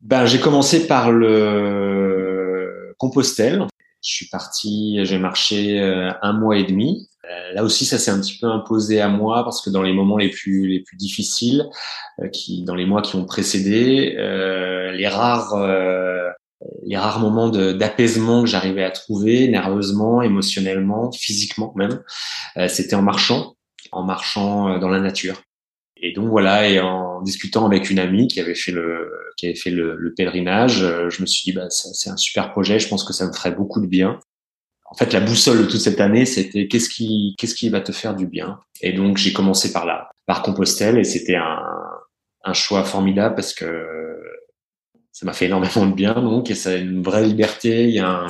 Ben, 0.00 0.26
J'ai 0.26 0.40
commencé 0.40 0.86
par 0.86 1.12
le 1.12 2.94
Compostelle. 2.98 3.66
Je 4.02 4.14
suis 4.14 4.28
parti, 4.28 4.98
j'ai 5.04 5.18
marché 5.18 5.80
euh, 5.80 6.10
un 6.22 6.32
mois 6.32 6.56
et 6.56 6.64
demi. 6.64 7.08
Euh, 7.24 7.52
là 7.54 7.64
aussi, 7.64 7.84
ça 7.84 7.98
s'est 7.98 8.10
un 8.10 8.20
petit 8.20 8.38
peu 8.38 8.46
imposé 8.46 9.00
à 9.00 9.08
moi 9.08 9.44
parce 9.44 9.62
que 9.62 9.68
dans 9.68 9.82
les 9.82 9.92
moments 9.92 10.16
les 10.16 10.30
plus 10.30 10.66
les 10.66 10.80
plus 10.80 10.96
difficiles, 10.96 11.68
euh, 12.22 12.28
qui 12.28 12.64
dans 12.64 12.74
les 12.74 12.86
mois 12.86 13.02
qui 13.02 13.16
ont 13.16 13.26
précédé, 13.26 14.14
les 14.16 15.08
rares 15.08 15.56
les 16.84 16.96
rares 16.96 17.20
moments 17.20 17.48
d'apaisement 17.48 18.42
que 18.42 18.48
j'arrivais 18.48 18.84
à 18.84 18.90
trouver, 18.90 19.48
nerveusement, 19.48 20.20
émotionnellement, 20.22 21.10
physiquement 21.12 21.72
même, 21.76 22.02
c'était 22.68 22.96
en 22.96 23.02
marchant, 23.02 23.54
en 23.92 24.02
marchant 24.02 24.78
dans 24.78 24.88
la 24.88 25.00
nature. 25.00 25.42
Et 26.02 26.12
donc 26.12 26.28
voilà, 26.28 26.68
et 26.68 26.80
en 26.80 27.20
discutant 27.22 27.66
avec 27.66 27.90
une 27.90 27.98
amie 27.98 28.26
qui 28.26 28.40
avait 28.40 28.54
fait 28.54 28.72
le 28.72 29.10
qui 29.36 29.46
avait 29.46 29.54
fait 29.54 29.70
le, 29.70 29.96
le 29.96 30.14
pèlerinage, 30.14 30.82
euh, 30.82 31.10
je 31.10 31.20
me 31.20 31.26
suis 31.26 31.42
dit 31.44 31.52
bah 31.52 31.68
c'est 31.70 32.10
un 32.10 32.16
super 32.16 32.50
projet, 32.52 32.78
je 32.78 32.88
pense 32.88 33.04
que 33.04 33.12
ça 33.12 33.26
me 33.26 33.32
ferait 33.32 33.52
beaucoup 33.52 33.80
de 33.80 33.86
bien. 33.86 34.18
En 34.86 34.94
fait, 34.94 35.12
la 35.12 35.20
boussole 35.20 35.58
de 35.58 35.64
toute 35.64 35.80
cette 35.80 36.00
année, 36.00 36.26
c'était 36.26 36.66
qu'est-ce 36.68 36.88
qui 36.88 37.34
qu'est-ce 37.38 37.54
qui 37.54 37.68
va 37.68 37.80
te 37.80 37.92
faire 37.92 38.16
du 38.16 38.26
bien? 38.26 38.58
Et 38.80 38.92
donc 38.92 39.18
j'ai 39.18 39.32
commencé 39.32 39.72
par 39.72 39.84
là, 39.86 40.10
par 40.26 40.42
Compostelle, 40.42 40.98
et 40.98 41.04
c'était 41.04 41.36
un 41.36 41.62
un 42.44 42.54
choix 42.54 42.84
formidable 42.84 43.34
parce 43.34 43.52
que 43.52 43.86
ça 45.12 45.26
m'a 45.26 45.32
fait 45.34 45.46
énormément 45.46 45.86
de 45.86 45.94
bien. 45.94 46.14
Donc 46.14 46.50
et 46.50 46.54
ça 46.54 46.70
a 46.70 46.76
une 46.76 47.02
vraie 47.02 47.24
liberté, 47.24 47.84
il 47.84 47.90
y 47.90 47.98
a 47.98 48.08
un, 48.08 48.28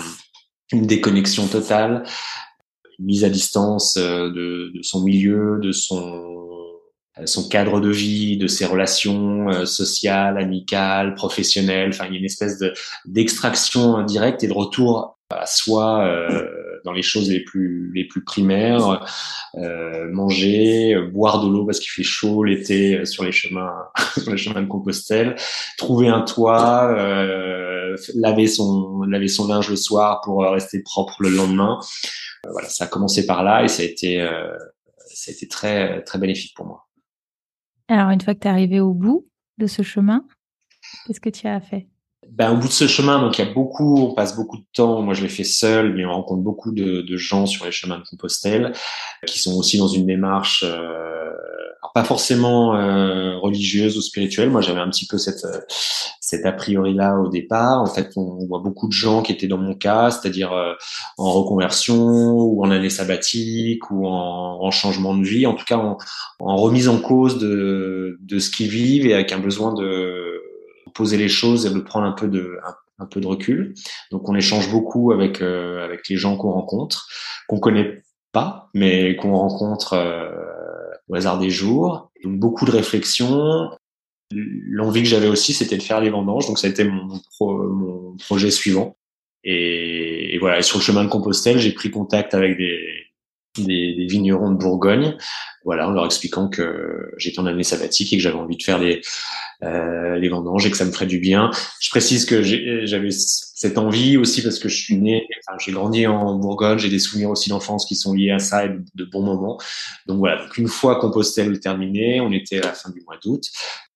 une 0.73 0.87
déconnexion 0.87 1.47
totale, 1.47 2.03
une 2.99 3.07
mise 3.07 3.25
à 3.25 3.29
distance 3.29 3.97
euh, 3.97 4.29
de, 4.31 4.73
de 4.75 4.83
son 4.83 5.03
milieu, 5.03 5.61
de 5.63 5.73
son 5.73 6.27
son 7.27 7.49
cadre 7.49 7.81
de 7.81 7.91
vie, 7.91 8.37
de 8.37 8.47
ses 8.47 8.67
relations 8.67 9.49
euh, 9.49 9.65
sociales, 9.65 10.39
amicales, 10.39 11.15
professionnelles. 11.15 11.91
Enfin, 11.91 12.07
il 12.07 12.13
y 12.13 12.17
a 12.17 12.19
une 12.19 12.25
espèce 12.25 12.59
de 12.59 12.73
d'extraction 13.07 14.03
directe 14.03 14.45
et 14.45 14.49
de 14.49 14.53
retour 14.53 15.19
à 15.31 15.47
soi 15.47 16.05
euh, 16.05 16.49
dans 16.85 16.93
les 16.93 17.03
choses 17.03 17.31
les 17.31 17.41
plus 17.41 17.91
les 17.95 18.05
plus 18.05 18.25
primaires. 18.25 19.07
manger, 20.11 20.97
boire 21.13 21.45
de 21.45 21.51
l'eau 21.51 21.67
parce 21.67 21.79
qu'il 21.79 21.91
fait 21.91 22.03
chaud 22.03 22.45
l'été 22.45 23.05
sur 23.05 23.25
les 23.25 23.33
chemins 23.33 23.73
sur 24.19 24.31
les 24.31 24.39
chemins 24.39 24.63
de 24.63 24.67
Compostelle, 24.67 25.37
trouver 25.79 26.09
un 26.09 26.23
toit, 26.23 26.95
laver 28.15 28.47
son 28.47 29.03
laver 29.03 29.29
son 29.29 29.47
linge 29.47 29.71
le 29.71 29.77
soir 29.77 30.21
pour 30.23 30.43
rester 30.43 30.83
propre 30.83 31.17
le 31.21 31.31
lendemain. 31.31 31.79
voilà, 32.51 32.69
ça 32.69 32.85
a 32.85 32.87
commencé 32.87 33.27
par 33.27 33.45
là 33.45 33.63
et 33.63 33.69
ça 33.69 33.83
a 33.83 33.87
été 33.87 34.27
ça 35.07 35.31
a 35.31 35.35
été 35.35 35.49
très 35.49 36.03
très 36.03 36.19
bénéfique 36.19 36.55
pour 36.57 36.67
moi. 36.67 36.90
Alors, 37.91 38.11
une 38.11 38.21
fois 38.21 38.35
que 38.35 38.39
tu 38.39 38.47
es 38.47 38.51
arrivé 38.51 38.79
au 38.79 38.95
bout 38.95 39.27
de 39.59 39.67
ce 39.67 39.83
chemin, 39.83 40.25
qu'est-ce 41.05 41.21
que 41.21 41.29
tu 41.29 41.49
as 41.49 41.61
fait? 41.61 41.89
Ben, 42.31 42.53
au 42.53 42.57
bout 42.57 42.69
de 42.69 42.73
ce 42.73 42.87
chemin, 42.87 43.21
donc 43.21 43.39
il 43.39 43.45
y 43.45 43.49
a 43.49 43.53
beaucoup, 43.53 43.97
on 43.99 44.15
passe 44.15 44.37
beaucoup 44.37 44.57
de 44.57 44.65
temps. 44.73 45.03
Moi, 45.03 45.15
je 45.15 45.23
l'ai 45.23 45.29
fait 45.29 45.45
seul, 45.45 45.95
mais 45.95 46.05
on 46.05 46.13
rencontre 46.13 46.43
beaucoup 46.43 46.73
de, 46.73 47.03
de, 47.03 47.17
gens 47.17 47.47
sur 47.47 47.65
les 47.65 47.73
chemins 47.73 47.99
de 47.99 48.05
Compostelle 48.05 48.73
qui 49.27 49.39
sont 49.39 49.57
aussi 49.57 49.79
dans 49.79 49.89
une 49.89 50.07
démarche, 50.07 50.65
euh, 50.67 51.31
pas 51.95 52.05
forcément 52.05 52.77
euh, 52.77 53.37
religieuse 53.39 53.97
ou 53.99 54.03
spirituelle. 54.03 54.51
Moi, 54.51 54.61
j'avais 54.61 54.81
un 54.81 54.89
petit 54.89 55.07
peu 55.07 55.19
cette 55.19 55.45
euh, 55.45 55.61
cet 56.21 56.47
a 56.47 56.53
priori 56.53 56.95
là 56.95 57.19
au 57.19 57.29
départ. 57.29 57.83
En 57.83 57.87
fait, 57.87 58.13
on 58.17 58.47
voit 58.47 58.61
beaucoup 58.61 58.87
de 58.87 58.93
gens 58.93 59.23
qui 59.23 59.33
étaient 59.33 59.49
dans 59.49 59.59
mon 59.59 59.75
cas, 59.75 60.11
c'est-à-dire 60.11 60.53
euh, 60.53 60.75
en 61.19 61.33
reconversion 61.33 61.99
ou 61.99 62.65
en 62.65 62.71
année 62.71 62.91
sabbatique 62.91 63.91
ou 63.91 64.07
en, 64.07 64.59
en 64.63 64.71
changement 64.71 65.17
de 65.17 65.25
vie, 65.25 65.47
en 65.47 65.55
tout 65.55 65.65
cas 65.65 65.79
en, 65.79 65.99
en 66.39 66.57
remise 66.57 66.89
en 66.89 66.99
cause 66.99 67.39
de 67.39 68.19
de 68.21 68.39
ce 68.39 68.51
qu'ils 68.51 68.69
vivent 68.69 69.07
et 69.07 69.15
avec 69.15 69.33
un 69.33 69.41
besoin 69.41 69.75
de 69.75 70.30
poser 70.93 71.17
les 71.17 71.29
choses 71.29 71.67
et 71.67 71.71
de 71.71 71.81
prendre 71.81 72.07
un 72.07 72.13
peu 72.13 72.29
de 72.29 72.59
un, 72.99 73.07
peu 73.07 73.21
de 73.21 73.27
recul. 73.27 73.75
Donc 74.11 74.29
on 74.29 74.35
échange 74.35 74.71
beaucoup 74.71 75.13
avec 75.13 75.41
euh, 75.41 75.85
avec 75.85 76.09
les 76.09 76.17
gens 76.17 76.37
qu'on 76.37 76.51
rencontre, 76.51 77.09
qu'on 77.49 77.59
connaît 77.59 78.03
pas, 78.33 78.69
mais 78.75 79.17
qu'on 79.17 79.35
rencontre 79.35 79.95
euh, 79.95 80.31
au 81.09 81.15
hasard 81.15 81.39
des 81.39 81.51
jours. 81.51 82.11
Donc 82.25 82.39
beaucoup 82.39 82.65
de 82.65 82.71
réflexions. 82.71 83.71
L'envie 84.33 85.03
que 85.03 85.09
j'avais 85.09 85.27
aussi, 85.27 85.53
c'était 85.53 85.77
de 85.77 85.83
faire 85.83 86.01
les 86.01 86.11
vendanges. 86.11 86.47
Donc 86.47 86.59
ça 86.59 86.67
a 86.67 86.71
été 86.71 86.85
mon, 86.85 87.21
mon 87.41 88.17
projet 88.19 88.51
suivant. 88.51 88.97
Et, 89.43 90.35
et, 90.35 90.39
voilà. 90.39 90.59
Et 90.59 90.63
sur 90.63 90.79
le 90.79 90.85
chemin 90.85 91.03
de 91.03 91.09
Compostelle, 91.09 91.59
j'ai 91.59 91.73
pris 91.73 91.91
contact 91.91 92.35
avec 92.35 92.57
des, 92.59 93.00
des, 93.57 93.95
des, 93.95 94.07
vignerons 94.07 94.53
de 94.53 94.57
Bourgogne, 94.57 95.17
voilà, 95.65 95.89
en 95.89 95.91
leur 95.91 96.07
expliquant 96.07 96.49
que 96.49 97.13
j'étais 97.19 97.41
en 97.41 97.47
année 97.47 97.65
sabbatique 97.65 98.13
et 98.13 98.17
que 98.17 98.23
j'avais 98.23 98.37
envie 98.37 98.57
de 98.57 98.63
faire 98.63 98.79
les, 98.79 99.03
euh, 99.63 100.17
les 100.17 100.29
vendanges 100.29 100.67
et 100.67 100.71
que 100.71 100.77
ça 100.77 100.85
me 100.85 100.93
ferait 100.93 101.07
du 101.07 101.19
bien. 101.19 101.51
Je 101.81 101.91
précise 101.91 102.25
que 102.25 102.43
j'avais 102.43 103.11
cette 103.11 103.77
envie 103.77 104.17
aussi 104.17 104.43
parce 104.43 104.59
que 104.59 104.71
je 104.71 104.77
suis 104.77 104.97
né, 104.97 105.27
enfin, 105.47 105.59
j'ai 105.59 105.73
grandi 105.73 106.07
en 106.07 106.37
Bourgogne, 106.37 106.79
j'ai 106.79 106.89
des 106.89 106.99
souvenirs 106.99 107.31
aussi 107.31 107.51
d'enfance 107.51 107.85
qui 107.85 107.95
sont 107.95 108.15
liés 108.15 108.31
à 108.31 108.39
ça 108.39 108.65
et 108.65 108.71
de, 108.95 109.05
bons 109.05 109.23
moments. 109.23 109.59
Donc 110.07 110.19
voilà, 110.19 110.47
une 110.57 110.69
fois 110.69 110.99
Compostelle 110.99 111.61
terminé, 111.61 112.21
on 112.21 112.33
était 112.33 112.59
à 112.59 112.67
la 112.67 112.73
fin 112.73 112.91
du 112.91 113.03
mois 113.03 113.17
d'août. 113.23 113.45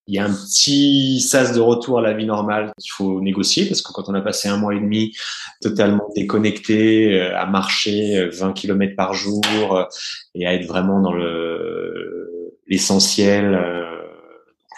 Il 0.07 0.15
y 0.15 0.19
a 0.19 0.25
un 0.25 0.33
petit 0.33 1.21
sas 1.21 1.55
de 1.55 1.61
retour 1.61 1.99
à 1.99 2.03
la 2.03 2.13
vie 2.13 2.27
normale 2.27 2.73
qu'il 2.79 2.93
faut 2.93 3.23
négocier 3.23 3.67
parce 3.67 3.81
que 3.81 3.91
quand 3.91 4.11
on 4.11 4.15
a 4.15 4.21
passé 4.21 4.49
un 4.49 4.59
mois 4.59 4.75
et 4.75 4.81
demi 4.81 5.17
totalement 5.63 6.11
déconnecté, 6.15 7.21
euh, 7.21 7.39
à 7.39 7.47
marcher 7.47 8.29
20 8.29 8.49
euh, 8.49 8.53
km 8.53 8.97
par 8.97 9.15
jour 9.15 9.43
euh, 9.73 9.85
et 10.35 10.47
à 10.47 10.53
être 10.53 10.67
vraiment 10.67 11.01
dans 11.01 11.13
le 11.15 12.53
l'essentiel, 12.67 13.59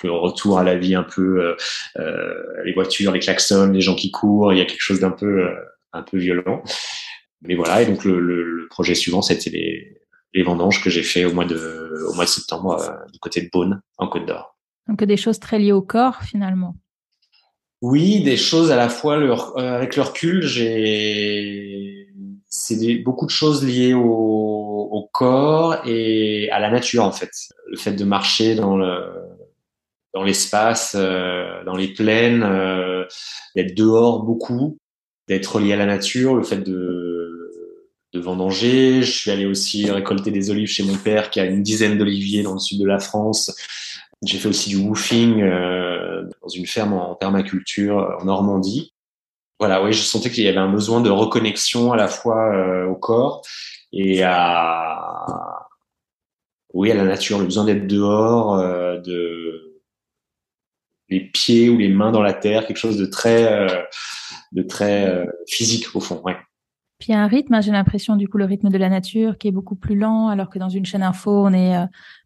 le 0.02 0.10
retour 0.10 0.58
à 0.58 0.64
la 0.64 0.76
vie 0.76 0.96
un 0.96 1.04
peu, 1.04 1.56
les 1.96 2.72
voitures, 2.72 3.12
les 3.12 3.20
klaxons, 3.20 3.70
les 3.70 3.80
gens 3.80 3.94
qui 3.94 4.10
courent, 4.10 4.52
il 4.52 4.58
y 4.58 4.60
a 4.60 4.64
quelque 4.64 4.82
chose 4.82 4.98
d'un 4.98 5.12
peu 5.12 5.48
un 5.92 6.02
peu 6.02 6.18
violent. 6.18 6.64
Mais 7.42 7.54
voilà, 7.54 7.82
et 7.82 7.86
donc 7.86 8.04
le, 8.04 8.18
le, 8.18 8.66
projet 8.68 8.96
suivant, 8.96 9.22
c'était 9.22 9.50
les, 9.50 10.02
les 10.34 10.42
vendanges 10.42 10.82
que 10.82 10.90
j'ai 10.90 11.04
fait 11.04 11.24
au 11.24 11.32
mois 11.32 11.44
de 11.44 12.04
au 12.08 12.14
mois 12.14 12.24
de 12.24 12.28
septembre 12.28 12.76
du 13.12 13.20
côté 13.20 13.40
de 13.40 13.48
Beaune 13.52 13.80
en 13.98 14.08
Côte 14.08 14.26
d'Or. 14.26 14.55
Donc 14.88 15.02
des 15.02 15.16
choses 15.16 15.40
très 15.40 15.58
liées 15.58 15.72
au 15.72 15.82
corps 15.82 16.22
finalement. 16.22 16.76
Oui, 17.82 18.22
des 18.22 18.36
choses 18.36 18.70
à 18.70 18.76
la 18.76 18.88
fois 18.88 19.18
euh, 19.18 19.76
avec 19.76 19.96
le 19.96 20.02
recul, 20.02 20.42
j'ai 20.42 22.08
c'est 22.48 22.96
beaucoup 22.96 23.26
de 23.26 23.30
choses 23.30 23.64
liées 23.64 23.94
au, 23.94 25.08
corps 25.12 25.76
et 25.86 26.50
à 26.50 26.58
la 26.58 26.70
nature 26.70 27.04
en 27.04 27.12
fait. 27.12 27.30
Le 27.68 27.76
fait 27.78 27.92
de 27.92 28.04
marcher 28.04 28.54
dans 28.54 28.76
le 28.76 29.00
dans 30.12 30.22
l'espace, 30.22 30.94
euh, 30.98 31.64
dans 31.64 31.74
les 31.74 31.88
plaines, 31.88 32.42
euh, 32.42 33.04
d'être 33.54 33.74
dehors 33.74 34.24
beaucoup, 34.24 34.78
d'être 35.26 35.58
lié 35.58 35.72
à 35.72 35.76
la 35.76 35.86
nature, 35.86 36.34
le 36.34 36.42
fait 36.42 36.58
de 36.58 37.52
de 38.12 38.20
vendanger. 38.20 39.02
Je 39.02 39.10
suis 39.10 39.30
allé 39.30 39.46
aussi 39.46 39.90
récolter 39.90 40.30
des 40.30 40.50
olives 40.50 40.68
chez 40.68 40.82
mon 40.82 40.96
père 40.96 41.30
qui 41.30 41.40
a 41.40 41.44
une 41.44 41.62
dizaine 41.62 41.96
d'oliviers 41.98 42.42
dans 42.42 42.54
le 42.54 42.58
sud 42.58 42.80
de 42.80 42.86
la 42.86 42.98
France. 42.98 43.54
J'ai 44.24 44.38
fait 44.38 44.48
aussi 44.48 44.70
du 44.70 44.76
woofing 44.76 45.42
euh, 45.42 46.24
dans 46.42 46.48
une 46.48 46.66
ferme 46.66 46.94
en 46.94 47.14
permaculture 47.14 47.98
euh, 47.98 48.16
en 48.20 48.24
Normandie. 48.24 48.94
Voilà, 49.58 49.82
oui, 49.82 49.92
je 49.92 50.02
sentais 50.02 50.30
qu'il 50.30 50.44
y 50.44 50.48
avait 50.48 50.58
un 50.58 50.70
besoin 50.70 51.00
de 51.00 51.10
reconnexion 51.10 51.92
à 51.92 51.96
la 51.96 52.08
fois 52.08 52.54
euh, 52.54 52.86
au 52.86 52.96
corps 52.96 53.42
et 53.92 54.22
à 54.22 55.66
oui 56.74 56.90
à 56.90 56.94
la 56.94 57.04
nature, 57.04 57.38
le 57.38 57.46
besoin 57.46 57.64
d'être 57.64 57.86
dehors, 57.86 58.58
de 59.00 59.80
les 61.08 61.20
pieds 61.20 61.70
ou 61.70 61.78
les 61.78 61.88
mains 61.88 62.12
dans 62.12 62.22
la 62.22 62.34
terre, 62.34 62.66
quelque 62.66 62.76
chose 62.76 62.98
de 62.98 63.06
très 63.06 63.88
de 64.52 64.62
très 64.62 65.26
physique 65.48 65.86
au 65.94 66.00
fond. 66.00 66.20
Ouais. 66.24 66.36
Puis 66.98 67.08
il 67.08 67.12
y 67.12 67.14
a 67.14 67.22
un 67.22 67.26
rythme, 67.26 67.54
hein, 67.54 67.60
j'ai 67.60 67.72
l'impression 67.72 68.16
du 68.16 68.28
coup 68.28 68.38
le 68.38 68.46
rythme 68.46 68.70
de 68.70 68.78
la 68.78 68.88
nature 68.88 69.36
qui 69.38 69.48
est 69.48 69.52
beaucoup 69.52 69.76
plus 69.76 69.96
lent, 69.96 70.28
alors 70.28 70.48
que 70.48 70.58
dans 70.58 70.70
une 70.70 70.86
chaîne 70.86 71.02
info 71.02 71.30
on 71.30 71.52
est 71.52 71.76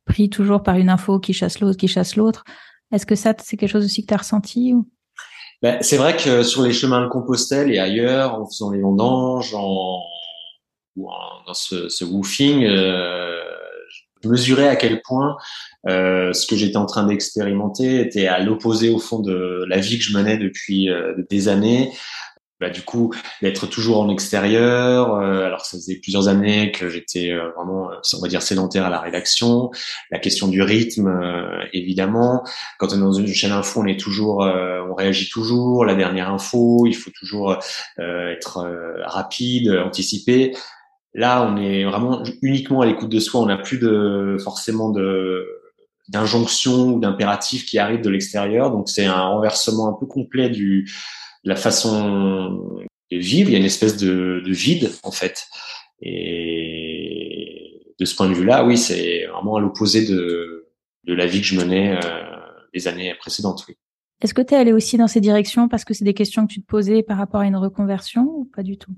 pris 0.05 0.31
toujours 0.31 0.63
par 0.63 0.77
une 0.77 0.89
info 0.89 1.19
qui 1.19 1.33
chasse 1.33 1.61
l'autre, 1.61 1.77
qui 1.77 1.89
chasse 1.89 2.17
l'autre. 2.17 2.45
Est-ce 2.93 3.07
que 3.07 3.15
ça, 3.15 3.35
c'est 3.39 3.57
quelque 3.57 3.71
chose 3.71 3.85
aussi 3.85 4.03
que 4.03 4.09
tu 4.09 4.15
as 4.15 4.19
ressenti 4.19 4.75
ou... 4.75 4.89
ben, 5.63 5.79
C'est 5.81 5.97
vrai 5.97 6.17
que 6.17 6.43
sur 6.43 6.63
les 6.63 6.73
chemins 6.73 7.03
de 7.03 7.09
Compostelle 7.09 7.73
et 7.73 7.79
ailleurs, 7.79 8.35
en 8.35 8.47
faisant 8.47 8.71
les 8.71 8.81
vendanges, 8.81 9.55
en, 9.55 10.01
ou 10.97 11.09
dans 11.47 11.55
ce, 11.55 12.05
woofing, 12.05 12.65
euh, 12.65 13.41
je 14.23 14.29
mesurais 14.29 14.69
à 14.69 14.77
quel 14.77 15.01
point 15.03 15.37
euh, 15.89 16.33
ce 16.33 16.47
que 16.47 16.57
j'étais 16.57 16.77
en 16.77 16.87
train 16.87 17.07
d'expérimenter 17.07 18.01
était 18.01 18.27
à 18.27 18.41
l'opposé 18.41 18.91
au 18.91 18.99
fond 18.99 19.21
de 19.21 19.65
la 19.69 19.79
vie 19.79 19.99
que 19.99 20.05
je 20.05 20.17
menais 20.17 20.37
depuis 20.37 20.91
euh, 20.91 21.15
des 21.31 21.49
années, 21.49 21.93
bah, 22.61 22.69
du 22.69 22.83
coup 22.83 23.13
d'être 23.41 23.67
toujours 23.67 24.01
en 24.01 24.11
extérieur. 24.11 25.15
Euh, 25.15 25.47
alors 25.47 25.65
ça 25.65 25.79
faisait 25.79 25.97
plusieurs 25.97 26.29
années 26.29 26.73
que 26.73 26.91
j'étais 26.91 27.31
euh, 27.31 27.51
vraiment, 27.57 27.91
euh, 27.91 27.95
on 28.19 28.21
va 28.21 28.29
dire, 28.29 28.43
sédentaire 28.43 28.85
à 28.85 28.91
la 28.91 29.01
rédaction. 29.01 29.71
La 30.11 30.19
question 30.19 30.47
du 30.47 30.61
rythme, 30.61 31.11
évidemment. 31.73 32.45
Quand 32.79 32.93
on 32.93 32.97
est 32.97 33.01
dans 33.01 33.13
une 33.13 33.27
chaîne 33.29 33.53
info, 33.53 33.81
on 33.81 33.87
est 33.87 33.99
toujours, 33.99 34.41
on 34.41 34.95
réagit 34.95 35.31
toujours. 35.31 35.85
La 35.85 35.95
dernière 35.95 36.31
info, 36.31 36.85
il 36.87 36.95
faut 36.95 37.11
toujours 37.11 37.57
être 37.99 38.67
rapide, 39.07 39.71
anticiper. 39.85 40.55
Là, 41.15 41.43
on 41.43 41.57
est 41.57 41.85
vraiment 41.85 42.23
uniquement 42.43 42.83
à 42.83 42.87
l'écoute 42.87 43.09
de 43.09 43.21
soi. 43.21 43.41
On 43.41 43.47
n'a 43.47 43.57
plus 43.57 43.79
de 43.79 44.37
forcément 44.43 44.91
de 44.91 45.47
d'injonctions 46.09 46.95
ou 46.95 47.01
d'impératifs 47.01 47.65
qui 47.67 47.79
arrivent 47.79 48.03
de 48.03 48.11
l'extérieur. 48.11 48.71
Donc 48.71 48.89
c'est 48.89 49.07
un 49.07 49.29
renversement 49.29 49.89
un 49.89 49.93
peu 49.93 50.07
complet 50.07 50.51
du 50.51 50.91
la 51.45 51.57
façon 51.57 52.85
de 53.11 53.17
vivre, 53.17 53.51
il 53.51 53.53
y 53.53 53.57
a 53.57 53.59
une 53.59 53.65
espèce 53.65 53.97
de, 53.97 54.43
de 54.45 54.53
vide 54.53 54.91
en 55.03 55.11
fait. 55.11 55.47
Et 56.03 57.95
de 57.99 58.05
ce 58.05 58.15
point 58.15 58.29
de 58.29 58.35
vue-là, 58.35 58.65
oui, 58.65 58.79
c'est 58.79 59.27
vraiment 59.27 59.57
à 59.57 59.61
l'opposé 59.61 60.07
de, 60.07 60.69
de 61.05 61.15
la 61.15 61.27
vie 61.27 61.41
que 61.41 61.47
je 61.47 61.57
menais 61.59 61.99
euh, 62.03 62.37
les 62.73 62.89
années 62.89 63.15
précédentes. 63.19 63.65
Oui. 63.69 63.77
Est-ce 64.23 64.35
que 64.35 64.43
tu 64.43 64.55
es 64.55 64.57
allé 64.57 64.73
aussi 64.73 64.97
dans 64.99 65.09
ces 65.09 65.21
directions 65.21 65.69
parce 65.69 65.85
que 65.85 65.95
c'est 65.95 66.05
des 66.05 66.15
questions 66.15 66.47
que 66.47 66.53
tu 66.53 66.61
te 66.61 66.67
posais 66.67 67.03
par 67.03 67.17
rapport 67.17 67.41
à 67.41 67.47
une 67.47 67.57
reconversion 67.57 68.23
ou 68.23 68.45
pas 68.45 68.63
du 68.63 68.77
tout? 68.77 68.95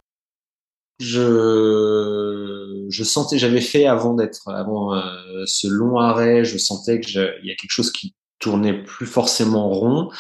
Je, 1.01 2.87
je 2.89 3.05
sentais, 3.05 3.39
j'avais 3.39 3.61
fait 3.61 3.87
avant 3.87 4.15
d'être, 4.15 4.49
avant 4.49 4.95
euh, 4.95 5.45
ce 5.47 5.67
long 5.67 5.99
arrêt, 5.99 6.45
je 6.45 6.59
sentais 6.59 7.01
que 7.01 7.09
il 7.43 7.49
y 7.49 7.51
a 7.51 7.55
quelque 7.57 7.71
chose 7.71 7.91
qui 7.91 8.15
tournait 8.43 8.75
plus 8.75 9.07
forcément 9.07 9.71
rond 9.71 10.11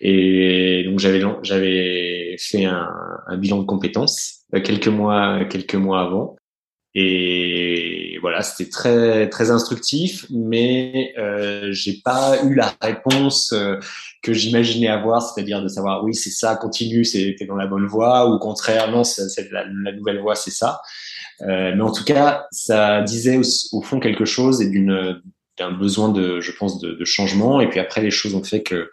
et 0.00 0.84
donc 0.86 0.98
j'avais 0.98 1.22
j'avais 1.42 2.36
fait 2.38 2.66
un, 2.66 2.88
un, 3.26 3.36
bilan 3.36 3.58
de 3.58 3.64
compétences 3.64 4.42
euh, 4.54 4.60
quelques 4.60 4.88
mois 4.88 5.44
quelques 5.46 5.74
mois 5.74 6.02
avant. 6.02 6.36
Et 6.94 8.18
voilà, 8.20 8.42
c'était 8.42 8.68
très 8.68 9.30
très 9.30 9.50
instructif, 9.50 10.26
mais 10.28 11.14
euh, 11.16 11.72
j'ai 11.72 11.94
pas 12.04 12.36
eu 12.44 12.54
la 12.54 12.74
réponse 12.82 13.54
euh, 13.54 13.78
que 14.22 14.34
j'imaginais 14.34 14.88
avoir, 14.88 15.22
c'est-à-dire 15.22 15.62
de 15.62 15.68
savoir 15.68 16.04
oui 16.04 16.14
c'est 16.14 16.30
ça, 16.30 16.54
continue, 16.56 17.06
c'est 17.06 17.34
dans 17.48 17.56
la 17.56 17.66
bonne 17.66 17.86
voie, 17.86 18.28
ou 18.28 18.34
au 18.34 18.38
contraire 18.38 18.90
non, 18.90 19.04
c'est 19.04 19.50
la, 19.50 19.64
nouvelle 19.92 20.20
voie, 20.20 20.34
c'est 20.34 20.50
ça. 20.50 20.82
Euh, 21.40 21.72
mais 21.74 21.82
en 21.82 21.92
tout 21.92 22.04
cas, 22.04 22.46
ça 22.50 23.00
disait 23.00 23.38
au, 23.38 23.42
au 23.72 23.80
fond 23.80 23.98
quelque 23.98 24.26
chose 24.26 24.60
et 24.60 24.68
d'une 24.68 25.22
d'un 25.62 25.72
besoin 25.72 26.08
de, 26.08 26.40
je 26.40 26.52
pense, 26.52 26.80
de, 26.80 26.92
de, 26.92 27.04
changement. 27.04 27.60
Et 27.60 27.68
puis 27.68 27.80
après, 27.80 28.02
les 28.02 28.10
choses 28.10 28.34
ont 28.34 28.42
fait 28.42 28.62
que 28.62 28.74
euh, 28.74 28.88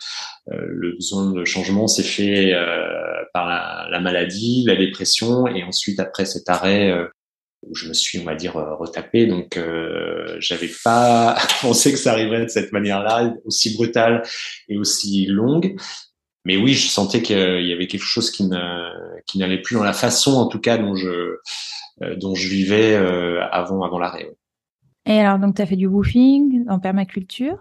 le 0.47 0.93
besoin 0.93 1.31
de 1.31 1.43
changement 1.45 1.87
s'est 1.87 2.03
fait 2.03 2.53
euh, 2.53 3.23
par 3.33 3.47
la, 3.47 3.87
la, 3.89 3.99
maladie, 3.99 4.63
la 4.65 4.75
dépression, 4.75 5.47
et 5.47 5.63
ensuite 5.63 5.99
après 5.99 6.25
cet 6.25 6.49
arrêt 6.49 6.91
euh, 6.91 7.07
où 7.67 7.75
je 7.75 7.87
me 7.87 7.93
suis, 7.93 8.19
on 8.19 8.23
va 8.23 8.35
dire, 8.35 8.53
retapé. 8.53 9.25
Donc, 9.25 9.57
euh, 9.57 10.37
j'avais 10.39 10.69
pas 10.83 11.37
pensé 11.61 11.91
que 11.91 11.97
ça 11.97 12.13
arriverait 12.13 12.45
de 12.45 12.49
cette 12.49 12.71
manière-là, 12.71 13.33
aussi 13.45 13.73
brutale 13.75 14.23
et 14.69 14.77
aussi 14.77 15.25
longue. 15.25 15.75
Mais 16.45 16.55
oui, 16.55 16.73
je 16.73 16.87
sentais 16.87 17.21
qu'il 17.21 17.67
y 17.67 17.73
avait 17.73 17.87
quelque 17.87 18.05
chose 18.05 18.31
qui 18.31 18.45
n'allait 18.45 19.61
plus 19.61 19.75
dans 19.75 19.83
la 19.83 19.93
façon, 19.93 20.35
en 20.35 20.47
tout 20.47 20.59
cas, 20.59 20.77
dont 20.77 20.95
je 20.95 21.35
dont 22.15 22.33
je 22.33 22.47
vivais 22.47 22.95
avant 23.51 23.83
avant 23.83 23.99
l'arrêt. 23.99 24.29
Et 25.09 25.19
alors, 25.19 25.39
donc, 25.39 25.55
tu 25.55 25.61
as 25.61 25.65
fait 25.65 25.75
du 25.75 25.87
woofing 25.87 26.65
en 26.69 26.79
permaculture. 26.79 27.57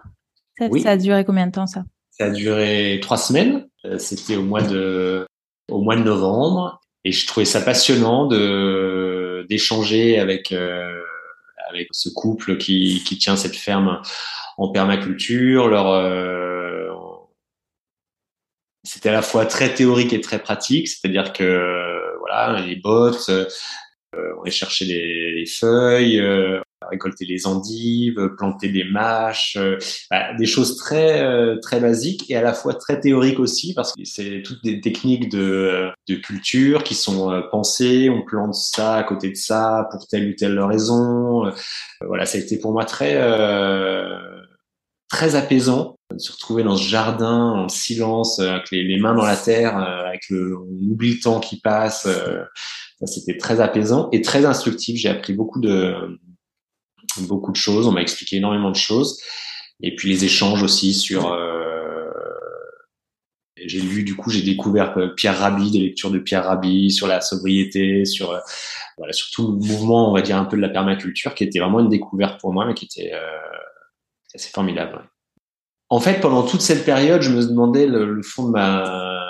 Ça, 0.57 0.67
ça 0.81 0.91
a 0.91 0.97
duré 0.97 1.25
combien 1.25 1.47
de 1.47 1.51
temps, 1.51 1.67
ça? 1.67 1.83
Ça 2.11 2.25
a 2.25 2.29
duré 2.29 2.99
trois 3.01 3.17
semaines. 3.17 3.67
C'était 3.97 4.35
au 4.35 4.43
mois 4.43 4.61
de 4.61 5.25
au 5.69 5.81
mois 5.81 5.95
de 5.95 6.03
novembre 6.03 6.81
et 7.05 7.11
je 7.11 7.25
trouvais 7.27 7.45
ça 7.45 7.61
passionnant 7.61 8.25
de 8.27 9.45
d'échanger 9.47 10.19
avec 10.19 10.51
avec 10.51 11.87
ce 11.91 12.09
couple 12.09 12.57
qui 12.57 13.03
qui 13.05 13.17
tient 13.17 13.37
cette 13.37 13.55
ferme 13.55 14.01
en 14.57 14.69
permaculture. 14.69 15.69
Leur 15.69 15.87
c'était 18.83 19.09
à 19.09 19.13
la 19.13 19.21
fois 19.21 19.45
très 19.45 19.73
théorique 19.73 20.13
et 20.13 20.21
très 20.21 20.39
pratique, 20.39 20.87
c'est-à-dire 20.87 21.33
que 21.33 22.17
voilà, 22.19 22.59
les 22.61 22.75
bottes, 22.75 23.29
euh, 23.29 23.45
on 24.37 24.41
allait 24.41 24.51
chercher 24.51 24.85
les, 24.85 25.45
feuilles, 25.45 26.19
euh, 26.19 26.59
récolter 26.89 27.25
les 27.25 27.47
endives, 27.47 28.29
planter 28.37 28.69
des 28.69 28.83
mâches, 28.83 29.57
euh, 29.57 29.77
bah, 30.09 30.33
des 30.37 30.45
choses 30.45 30.77
très 30.77 31.21
euh, 31.23 31.57
très 31.61 31.79
basiques 31.79 32.29
et 32.29 32.35
à 32.35 32.41
la 32.41 32.53
fois 32.53 32.73
très 32.73 32.99
théoriques 32.99 33.39
aussi 33.39 33.73
parce 33.73 33.93
que 33.93 34.03
c'est 34.03 34.41
toutes 34.43 34.63
des 34.63 34.81
techniques 34.81 35.29
de, 35.29 35.89
de 36.07 36.15
culture 36.15 36.83
qui 36.83 36.95
sont 36.95 37.43
pensées. 37.51 38.09
On 38.09 38.23
plante 38.23 38.55
ça 38.55 38.95
à 38.95 39.03
côté 39.03 39.29
de 39.29 39.35
ça 39.35 39.87
pour 39.91 40.07
telle 40.07 40.29
ou 40.29 40.33
telle 40.33 40.59
raison. 40.59 41.51
voilà, 42.05 42.25
ça 42.25 42.37
a 42.37 42.41
été 42.41 42.59
pour 42.59 42.73
moi 42.73 42.85
très 42.85 43.15
très 45.09 45.35
apaisant 45.35 45.95
de 46.13 46.19
se 46.19 46.31
retrouver 46.31 46.63
dans 46.63 46.75
ce 46.75 46.87
jardin 46.87 47.51
en 47.51 47.69
silence, 47.69 48.39
euh, 48.39 48.49
avec 48.51 48.71
les, 48.71 48.99
mains 48.99 49.15
dans 49.15 49.25
la 49.25 49.35
terre, 49.35 49.77
euh, 49.77 50.07
avec 50.07 50.29
le, 50.29 50.57
on 50.57 50.91
oublie 50.91 51.15
le 51.15 51.19
temps 51.19 51.39
qui 51.39 51.59
passe. 51.59 52.07
Euh, 52.07 52.43
c'était 53.05 53.37
très 53.37 53.59
apaisant 53.59 54.09
et 54.11 54.21
très 54.21 54.45
instructif. 54.45 54.99
J'ai 54.99 55.09
appris 55.09 55.33
beaucoup 55.33 55.59
de 55.59 56.19
beaucoup 57.17 57.51
de 57.51 57.57
choses. 57.57 57.87
On 57.87 57.91
m'a 57.91 58.01
expliqué 58.01 58.37
énormément 58.37 58.71
de 58.71 58.75
choses. 58.75 59.21
Et 59.81 59.95
puis 59.95 60.09
les 60.09 60.25
échanges 60.25 60.63
aussi 60.63 60.93
sur. 60.93 61.37
j'ai 63.55 63.81
lu 63.81 64.03
du 64.03 64.15
coup, 64.15 64.29
j'ai 64.29 64.41
découvert 64.41 64.95
Pierre 65.15 65.37
Rabhi, 65.39 65.71
des 65.71 65.79
lectures 65.79 66.11
de 66.11 66.19
Pierre 66.19 66.45
Rabhi 66.45 66.91
sur 66.91 67.07
la 67.07 67.21
sobriété, 67.21 68.05
sur 68.05 68.39
voilà, 68.97 69.13
sur 69.13 69.29
tout 69.31 69.47
le 69.47 69.57
mouvement, 69.57 70.09
on 70.09 70.13
va 70.13 70.21
dire 70.21 70.37
un 70.37 70.45
peu 70.45 70.57
de 70.57 70.61
la 70.61 70.69
permaculture, 70.69 71.33
qui 71.33 71.43
était 71.43 71.59
vraiment 71.59 71.79
une 71.79 71.89
découverte 71.89 72.39
pour 72.39 72.53
moi, 72.53 72.65
mais 72.65 72.73
qui 72.73 72.85
était 72.85 73.13
assez 74.33 74.49
formidable. 74.49 75.09
En 75.89 75.99
fait, 75.99 76.21
pendant 76.21 76.43
toute 76.43 76.61
cette 76.61 76.85
période, 76.85 77.21
je 77.21 77.31
me 77.31 77.43
demandais 77.43 77.87
le, 77.87 78.21
fond 78.21 78.45
de 78.45 78.51
ma 78.51 79.25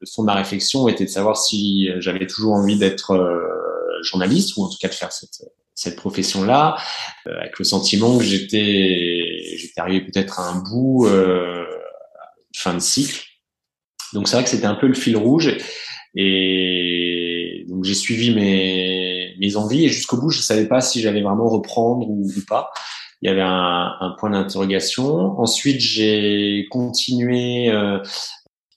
le 0.00 0.06
fond 0.06 0.22
de 0.22 0.26
ma 0.26 0.34
réflexion 0.34 0.88
était 0.88 1.04
de 1.04 1.10
savoir 1.10 1.38
si 1.38 1.88
j'avais 1.98 2.26
toujours 2.26 2.52
envie 2.52 2.78
d'être 2.78 3.12
euh, 3.12 4.02
journaliste 4.02 4.56
ou 4.56 4.64
en 4.64 4.68
tout 4.68 4.76
cas 4.78 4.88
de 4.88 4.94
faire 4.94 5.10
cette 5.10 5.42
cette 5.76 5.94
profession-là, 5.94 6.76
euh, 7.28 7.38
avec 7.38 7.58
le 7.60 7.64
sentiment 7.64 8.18
que 8.18 8.24
j'étais 8.24 9.56
j'étais 9.56 9.80
arrivé 9.80 10.00
peut-être 10.00 10.40
à 10.40 10.48
un 10.48 10.56
bout 10.56 11.06
euh, 11.06 11.64
fin 12.56 12.74
de 12.74 12.80
cycle. 12.80 13.24
Donc 14.12 14.26
c'est 14.26 14.34
vrai 14.34 14.44
que 14.44 14.50
c'était 14.50 14.66
un 14.66 14.74
peu 14.74 14.88
le 14.88 14.94
fil 14.94 15.16
rouge 15.16 15.56
et 16.16 17.64
donc 17.68 17.84
j'ai 17.84 17.94
suivi 17.94 18.34
mes 18.34 19.36
mes 19.38 19.56
envies 19.56 19.84
et 19.84 19.88
jusqu'au 19.88 20.16
bout 20.16 20.30
je 20.30 20.40
savais 20.40 20.66
pas 20.66 20.80
si 20.80 21.00
j'allais 21.00 21.22
vraiment 21.22 21.48
reprendre 21.48 22.08
ou, 22.08 22.26
ou 22.26 22.40
pas 22.48 22.72
il 23.22 23.28
y 23.28 23.32
avait 23.32 23.42
un, 23.42 23.96
un 24.00 24.14
point 24.18 24.30
d'interrogation. 24.30 25.38
Ensuite, 25.40 25.80
j'ai 25.80 26.66
continué 26.70 27.70
euh, 27.70 27.98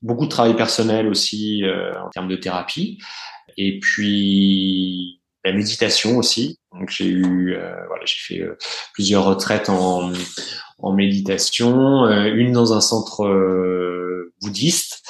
beaucoup 0.01 0.25
de 0.25 0.29
travail 0.29 0.55
personnel 0.55 1.07
aussi 1.07 1.63
euh, 1.63 1.93
en 2.01 2.09
termes 2.09 2.29
de 2.29 2.35
thérapie, 2.35 2.99
et 3.57 3.79
puis 3.79 5.18
la 5.43 5.53
méditation 5.53 6.17
aussi. 6.17 6.59
Donc 6.73 6.89
j'ai 6.89 7.07
eu, 7.07 7.55
euh, 7.55 7.73
voilà, 7.87 8.03
j'ai 8.05 8.35
fait 8.35 8.49
plusieurs 8.93 9.25
retraites 9.25 9.69
en, 9.69 10.11
en 10.79 10.93
méditation, 10.93 12.07
une 12.07 12.51
dans 12.51 12.73
un 12.73 12.81
centre 12.81 13.25
bouddhiste 14.41 15.01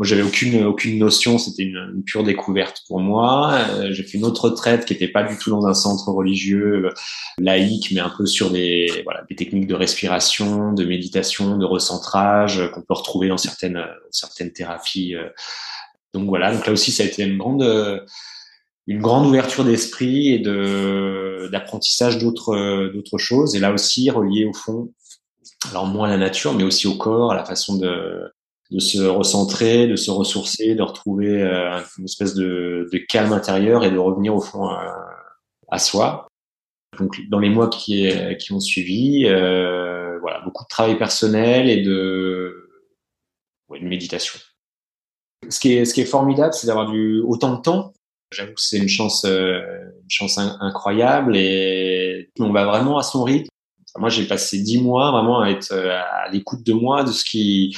moi, 0.00 0.06
j'avais 0.06 0.22
aucune 0.22 0.64
aucune 0.64 0.98
notion. 0.98 1.36
C'était 1.36 1.64
une, 1.64 2.02
pure 2.06 2.24
découverte 2.24 2.84
pour 2.88 3.00
moi. 3.00 3.52
Euh, 3.52 3.92
j'ai 3.92 4.02
fait 4.02 4.16
une 4.16 4.24
autre 4.24 4.46
retraite 4.46 4.86
qui 4.86 4.94
n'était 4.94 5.08
pas 5.08 5.24
du 5.24 5.36
tout 5.36 5.50
dans 5.50 5.66
un 5.66 5.74
centre 5.74 6.08
religieux 6.08 6.86
euh, 6.86 6.90
laïque, 7.38 7.90
mais 7.92 8.00
un 8.00 8.08
peu 8.08 8.24
sur 8.24 8.50
des 8.50 9.02
voilà 9.04 9.24
des 9.28 9.36
techniques 9.36 9.66
de 9.66 9.74
respiration, 9.74 10.72
de 10.72 10.86
méditation, 10.86 11.58
de 11.58 11.66
recentrage 11.66 12.60
euh, 12.60 12.68
qu'on 12.68 12.80
peut 12.80 12.94
retrouver 12.94 13.28
dans 13.28 13.36
certaines 13.36 13.84
certaines 14.10 14.54
thérapies. 14.54 15.16
Donc 16.14 16.28
voilà. 16.30 16.54
Donc 16.54 16.66
là 16.66 16.72
aussi, 16.72 16.92
ça 16.92 17.02
a 17.02 17.06
été 17.06 17.22
une 17.22 17.36
grande 17.36 17.62
une 18.90 19.00
grande 19.00 19.26
ouverture 19.26 19.64
d'esprit 19.64 20.34
et 20.34 20.38
de 20.38 21.48
d'apprentissage 21.52 22.18
d'autres 22.18 22.90
d'autres 22.92 23.18
choses. 23.18 23.54
Et 23.54 23.60
là 23.60 23.72
aussi 23.72 24.10
relié 24.10 24.44
au 24.44 24.52
fond 24.52 24.90
alors 25.68 25.86
moins 25.86 26.08
à 26.08 26.10
la 26.10 26.16
nature, 26.16 26.54
mais 26.54 26.64
aussi 26.64 26.86
au 26.86 26.96
corps, 26.96 27.32
à 27.32 27.34
la 27.34 27.44
façon 27.44 27.76
de, 27.76 28.32
de 28.70 28.78
se 28.78 29.02
recentrer, 29.02 29.86
de 29.86 29.96
se 29.96 30.10
ressourcer, 30.10 30.74
de 30.74 30.82
retrouver 30.82 31.42
euh, 31.42 31.80
une 31.98 32.04
espèce 32.04 32.34
de, 32.34 32.88
de, 32.92 32.98
calme 32.98 33.32
intérieur 33.32 33.84
et 33.84 33.90
de 33.90 33.98
revenir 33.98 34.34
au 34.34 34.40
fond 34.40 34.66
à, 34.66 34.84
euh, 34.84 35.14
à 35.68 35.78
soi. 35.78 36.28
Donc 36.98 37.20
dans 37.28 37.38
les 37.38 37.50
mois 37.50 37.68
qui, 37.68 38.10
qui 38.38 38.52
ont 38.52 38.60
suivi, 38.60 39.26
euh, 39.26 40.18
voilà, 40.20 40.40
beaucoup 40.40 40.64
de 40.64 40.68
travail 40.68 40.98
personnel 40.98 41.68
et 41.68 41.82
de, 41.82 42.68
ouais, 43.68 43.80
de 43.80 43.86
méditation. 43.86 44.38
Ce 45.48 45.60
qui 45.60 45.74
est, 45.74 45.84
ce 45.84 45.94
qui 45.94 46.00
est 46.00 46.06
formidable, 46.06 46.52
c'est 46.52 46.66
d'avoir 46.66 46.90
du 46.90 47.20
autant 47.20 47.54
de 47.54 47.62
temps. 47.62 47.92
J'avoue 48.32 48.52
que 48.52 48.60
c'est 48.60 48.78
une 48.78 48.88
chance, 48.88 49.24
euh, 49.24 49.60
une 50.02 50.10
chance 50.10 50.38
incroyable 50.38 51.36
et 51.36 52.30
on 52.38 52.52
va 52.52 52.64
vraiment 52.64 52.98
à 52.98 53.02
son 53.02 53.24
rythme. 53.24 53.48
Moi, 53.96 54.08
j'ai 54.08 54.24
passé 54.24 54.60
dix 54.60 54.80
mois 54.80 55.10
vraiment 55.10 55.40
à 55.40 55.50
être 55.50 55.74
à 55.74 56.30
l'écoute 56.30 56.64
de 56.64 56.72
moi, 56.72 57.02
de 57.02 57.10
ce 57.10 57.24
qui, 57.24 57.76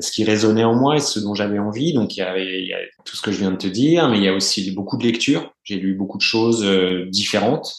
ce 0.00 0.10
qui 0.10 0.24
résonnait 0.24 0.64
en 0.64 0.74
moi 0.74 0.96
et 0.96 1.00
ce 1.00 1.20
dont 1.20 1.34
j'avais 1.34 1.58
envie. 1.58 1.92
Donc 1.92 2.16
il 2.16 2.20
y, 2.20 2.22
avait, 2.22 2.72
a 2.72 2.78
tout 3.04 3.16
ce 3.16 3.22
que 3.22 3.32
je 3.32 3.38
viens 3.38 3.50
de 3.50 3.56
te 3.56 3.66
dire, 3.66 4.08
mais 4.08 4.18
il 4.18 4.24
y 4.24 4.28
a 4.28 4.34
aussi 4.34 4.70
beaucoup 4.72 4.96
de 4.96 5.04
lectures. 5.04 5.52
J'ai 5.64 5.76
lu 5.76 5.94
beaucoup 5.94 6.18
de 6.18 6.22
choses 6.22 6.64
euh, 6.64 7.06
différentes 7.06 7.76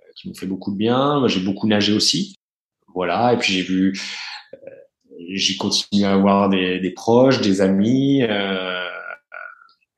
euh, 0.00 0.10
qui 0.16 0.28
m'ont 0.28 0.34
fait 0.34 0.46
beaucoup 0.46 0.72
de 0.72 0.76
bien. 0.76 1.26
J'ai 1.28 1.40
beaucoup 1.40 1.66
nagé 1.66 1.92
aussi. 1.92 2.36
Voilà. 2.94 3.32
Et 3.32 3.38
puis 3.38 3.52
j'ai 3.52 3.62
vu, 3.62 3.98
euh, 4.54 4.58
j'ai 5.34 5.56
continué 5.56 6.04
à 6.04 6.12
avoir 6.12 6.48
des, 6.48 6.92
proches, 6.94 7.40
des 7.40 7.60
amis, 7.60 8.22
euh, 8.22 8.86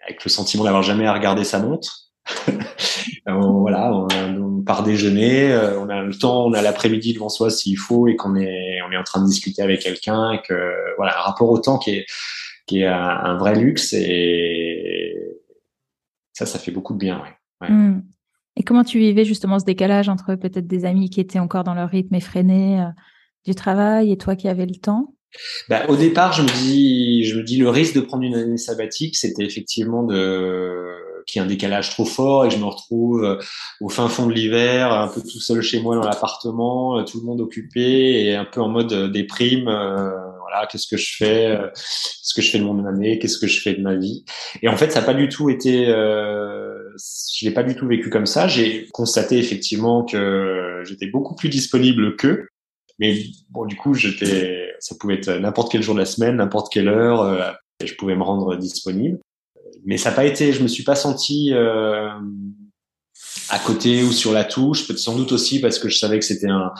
avec 0.04 0.24
le 0.24 0.30
sentiment 0.30 0.64
d'avoir 0.64 0.82
jamais 0.82 1.06
à 1.06 1.12
regarder 1.12 1.44
sa 1.44 1.58
montre. 1.58 2.04
on, 3.26 3.60
voilà, 3.60 3.92
on, 3.92 4.62
part 4.62 4.82
déjeuner, 4.82 5.52
euh, 5.52 5.78
on 5.78 5.90
a 5.90 6.02
le 6.02 6.14
temps, 6.14 6.46
on 6.46 6.54
a 6.54 6.62
l'après-midi 6.62 7.12
devant 7.12 7.28
soi 7.28 7.50
s'il 7.50 7.76
faut 7.76 8.08
et 8.08 8.16
qu'on 8.16 8.34
est, 8.34 8.80
en 8.80 9.02
train 9.02 9.20
de 9.20 9.26
discuter 9.26 9.60
avec 9.60 9.80
quelqu'un 9.80 10.32
et 10.32 10.40
que 10.40 10.72
voilà, 10.96 11.18
un 11.18 11.22
rapport 11.22 11.50
au 11.50 11.58
temps 11.58 11.78
qui 11.78 12.04
est, 12.70 12.86
un, 12.86 13.36
vrai 13.36 13.54
luxe 13.56 13.92
et 13.92 15.14
ça, 16.32 16.46
ça 16.46 16.58
fait 16.58 16.70
beaucoup 16.70 16.94
de 16.94 16.98
bien. 16.98 17.22
Hmm. 17.60 18.00
Et 18.56 18.62
comment 18.62 18.84
tu 18.84 18.98
vivais 18.98 19.24
justement 19.24 19.58
ce 19.58 19.64
décalage 19.64 20.08
entre 20.08 20.34
peut-être 20.36 20.66
des 20.66 20.84
amis 20.84 21.10
qui 21.10 21.20
étaient 21.20 21.38
encore 21.38 21.64
dans 21.64 21.74
leur 21.74 21.90
rythme 21.90 22.14
effréné 22.14 22.80
euh, 22.80 22.86
du 23.44 23.54
travail 23.54 24.12
et 24.12 24.16
toi 24.16 24.36
qui 24.36 24.48
avais 24.48 24.66
le 24.66 24.76
temps? 24.76 25.14
Bah, 25.68 25.84
au 25.88 25.96
départ, 25.96 26.32
je 26.32 26.42
me 26.42 26.48
dis, 26.48 27.24
je 27.24 27.36
me 27.36 27.42
dis 27.42 27.56
le 27.56 27.68
risque 27.68 27.94
de 27.94 28.00
prendre 28.00 28.22
une 28.22 28.34
année 28.34 28.58
sabbatique, 28.58 29.16
c'était 29.16 29.44
effectivement 29.44 30.02
de 30.02 30.94
qu'il 31.26 31.40
y 31.40 31.42
ait 31.42 31.46
un 31.46 31.48
décalage 31.48 31.88
trop 31.88 32.04
fort 32.04 32.44
et 32.44 32.50
je 32.50 32.58
me 32.58 32.66
retrouve 32.66 33.24
euh, 33.24 33.38
au 33.80 33.88
fin 33.88 34.08
fond 34.08 34.26
de 34.26 34.32
l'hiver, 34.32 34.92
un 34.92 35.08
peu 35.08 35.22
tout 35.22 35.40
seul 35.40 35.62
chez 35.62 35.80
moi 35.80 35.96
dans 35.96 36.06
l'appartement, 36.06 36.98
euh, 36.98 37.04
tout 37.04 37.18
le 37.18 37.24
monde 37.24 37.40
occupé 37.40 38.26
et 38.26 38.34
un 38.34 38.44
peu 38.44 38.60
en 38.60 38.68
mode 38.68 38.92
euh, 38.92 39.08
déprime. 39.08 39.64
voilà, 39.64 40.66
qu'est-ce 40.70 40.86
que 40.86 40.98
je 40.98 41.16
fais 41.16 41.58
Qu'est-ce 42.24 42.34
que 42.34 42.42
je 42.42 42.50
fais 42.50 42.58
de 42.58 42.64
mon 42.64 42.84
année 42.86 43.18
Qu'est-ce 43.18 43.38
que 43.38 43.46
je 43.46 43.60
fais 43.60 43.74
de 43.74 43.82
ma 43.82 43.94
vie 43.96 44.24
Et 44.62 44.68
en 44.68 44.76
fait, 44.76 44.90
ça 44.90 45.00
n'a 45.00 45.06
pas 45.06 45.14
du 45.14 45.28
tout 45.28 45.50
été. 45.50 45.88
Euh, 45.88 46.74
je 47.34 47.44
l'ai 47.44 47.52
pas 47.52 47.62
du 47.62 47.74
tout 47.74 47.86
vécu 47.86 48.10
comme 48.10 48.26
ça. 48.26 48.48
J'ai 48.48 48.88
constaté 48.92 49.38
effectivement 49.38 50.04
que 50.04 50.82
j'étais 50.84 51.06
beaucoup 51.06 51.34
plus 51.34 51.48
disponible 51.48 52.16
qu'eux. 52.16 52.48
Mais 52.98 53.16
bon, 53.50 53.66
du 53.66 53.76
coup, 53.76 53.94
j'étais, 53.94 54.63
ça 54.84 54.94
pouvait 55.00 55.14
être 55.14 55.30
n'importe 55.30 55.72
quel 55.72 55.82
jour 55.82 55.94
de 55.94 56.00
la 56.00 56.06
semaine, 56.06 56.36
n'importe 56.36 56.72
quelle 56.72 56.88
heure, 56.88 57.56
et 57.80 57.86
je 57.86 57.94
pouvais 57.96 58.14
me 58.14 58.22
rendre 58.22 58.56
disponible 58.56 59.18
mais 59.84 59.98
ça 59.98 60.10
n'a 60.10 60.16
pas 60.16 60.24
été, 60.24 60.52
je 60.52 60.62
me 60.62 60.68
suis 60.68 60.82
pas 60.82 60.94
senti 60.94 61.52
euh, 61.52 62.08
à 63.50 63.58
côté 63.58 64.02
ou 64.02 64.12
sur 64.12 64.32
la 64.32 64.44
touche. 64.44 64.86
Peut-être 64.86 64.98
sans 64.98 65.16
doute 65.16 65.32
aussi 65.32 65.60
parce 65.60 65.78
que 65.78 65.88
je 65.88 65.98
savais 65.98 66.18
que 66.18 66.24
c'était 66.24 66.48
un, 66.48 66.72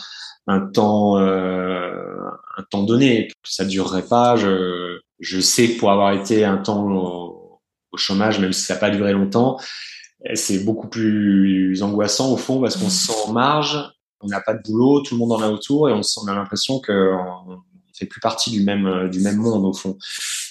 un 0.46 0.60
temps, 0.60 1.18
euh, 1.18 2.16
un 2.56 2.62
temps 2.70 2.82
donné, 2.82 3.28
ça 3.44 3.64
durerait 3.64 4.06
pas. 4.06 4.36
Je, 4.36 5.00
je 5.20 5.40
sais 5.40 5.70
que 5.70 5.78
pour 5.78 5.90
avoir 5.90 6.12
été 6.12 6.44
un 6.44 6.56
temps 6.56 6.90
au, 6.90 7.60
chômage, 7.96 8.40
même 8.40 8.52
si 8.52 8.62
ça 8.62 8.74
n'a 8.74 8.80
pas 8.80 8.90
duré 8.90 9.12
longtemps, 9.12 9.56
c'est 10.34 10.64
beaucoup 10.64 10.88
plus 10.88 11.80
angoissant 11.80 12.32
au 12.32 12.36
fond 12.36 12.60
parce 12.60 12.76
qu'on 12.76 12.90
se 12.90 13.06
sent 13.06 13.12
en 13.28 13.32
marge, 13.32 13.78
on 14.20 14.26
n'a 14.26 14.40
pas 14.40 14.54
de 14.54 14.62
boulot, 14.62 15.00
tout 15.02 15.14
le 15.14 15.20
monde 15.20 15.30
en 15.30 15.40
a 15.40 15.48
autour 15.48 15.88
et 15.88 15.92
on 15.92 16.28
a 16.28 16.34
l'impression 16.34 16.80
que 16.80 17.12
fait 17.96 18.06
plus 18.06 18.20
partie 18.20 18.50
du 18.50 18.62
même 18.62 18.86
euh, 18.86 19.08
du 19.08 19.20
même 19.20 19.36
monde 19.36 19.64
au 19.64 19.72
fond. 19.72 19.96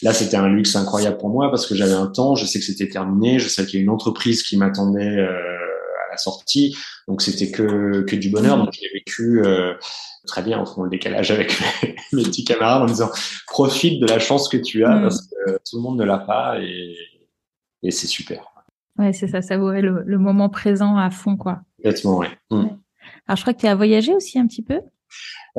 Là, 0.02 0.14
c'était 0.14 0.38
un 0.38 0.48
luxe 0.48 0.76
incroyable 0.76 1.18
pour 1.18 1.30
moi 1.30 1.50
parce 1.50 1.68
que 1.68 1.76
j'avais 1.76 1.94
un 1.94 2.08
temps, 2.08 2.36
je 2.36 2.46
sais 2.46 2.60
que 2.60 2.66
c'était 2.66 2.88
terminé, 2.88 3.40
je 3.40 3.48
sais 3.48 3.66
qu'il 3.66 3.80
y 3.80 3.82
a 3.82 3.84
une 3.84 3.90
entreprise 3.90 4.44
qui 4.44 4.58
m'attendait 4.58 5.18
euh, 5.18 5.30
à 5.30 6.12
la 6.12 6.18
sortie. 6.18 6.76
Donc 7.08 7.22
c'était 7.22 7.52
que 7.52 8.02
que 8.02 8.16
du 8.16 8.30
bonheur. 8.30 8.58
Donc 8.58 8.70
j'ai 8.74 8.90
vécu 8.94 9.42
euh, 9.46 9.74
très 10.26 10.42
bien 10.42 10.60
en 10.60 10.66
fond 10.66 10.84
le 10.84 10.90
décalage 10.90 11.32
avec 11.32 11.54
mes, 12.14 12.24
petits 12.24 12.46
camarades 12.46 12.84
en 12.84 12.86
disant 12.86 13.12
profite 13.48 14.02
de 14.02 14.08
la 14.08 14.20
chance 14.20 14.48
que 14.48 14.58
tu 14.58 14.86
as 14.86 14.96
mm. 14.96 15.02
parce 15.02 15.22
que 15.28 15.52
tout 15.70 15.78
le 15.78 15.82
monde 15.82 15.98
ne 15.98 16.06
l'a 16.06 16.20
pas 16.20 16.60
et, 16.62 16.96
et 17.84 17.92
c'est 17.92 18.08
super. 18.08 18.54
Ouais, 18.98 19.12
c'est 19.12 19.28
ça, 19.28 19.42
savourer 19.42 19.82
le, 19.82 20.04
le 20.06 20.18
moment 20.20 20.50
présent 20.50 20.98
à 20.98 21.10
fond, 21.10 21.36
quoi. 21.36 21.62
Complètement, 21.78 22.18
ouais. 22.18 22.30
Mm. 22.52 22.68
Alors, 23.28 23.38
je 23.38 23.42
crois 23.42 23.54
que 23.54 23.60
tu 23.60 23.68
as 23.68 23.76
voyagé 23.76 24.14
aussi 24.14 24.38
un 24.38 24.46
petit 24.48 24.62
peu? 24.62 24.80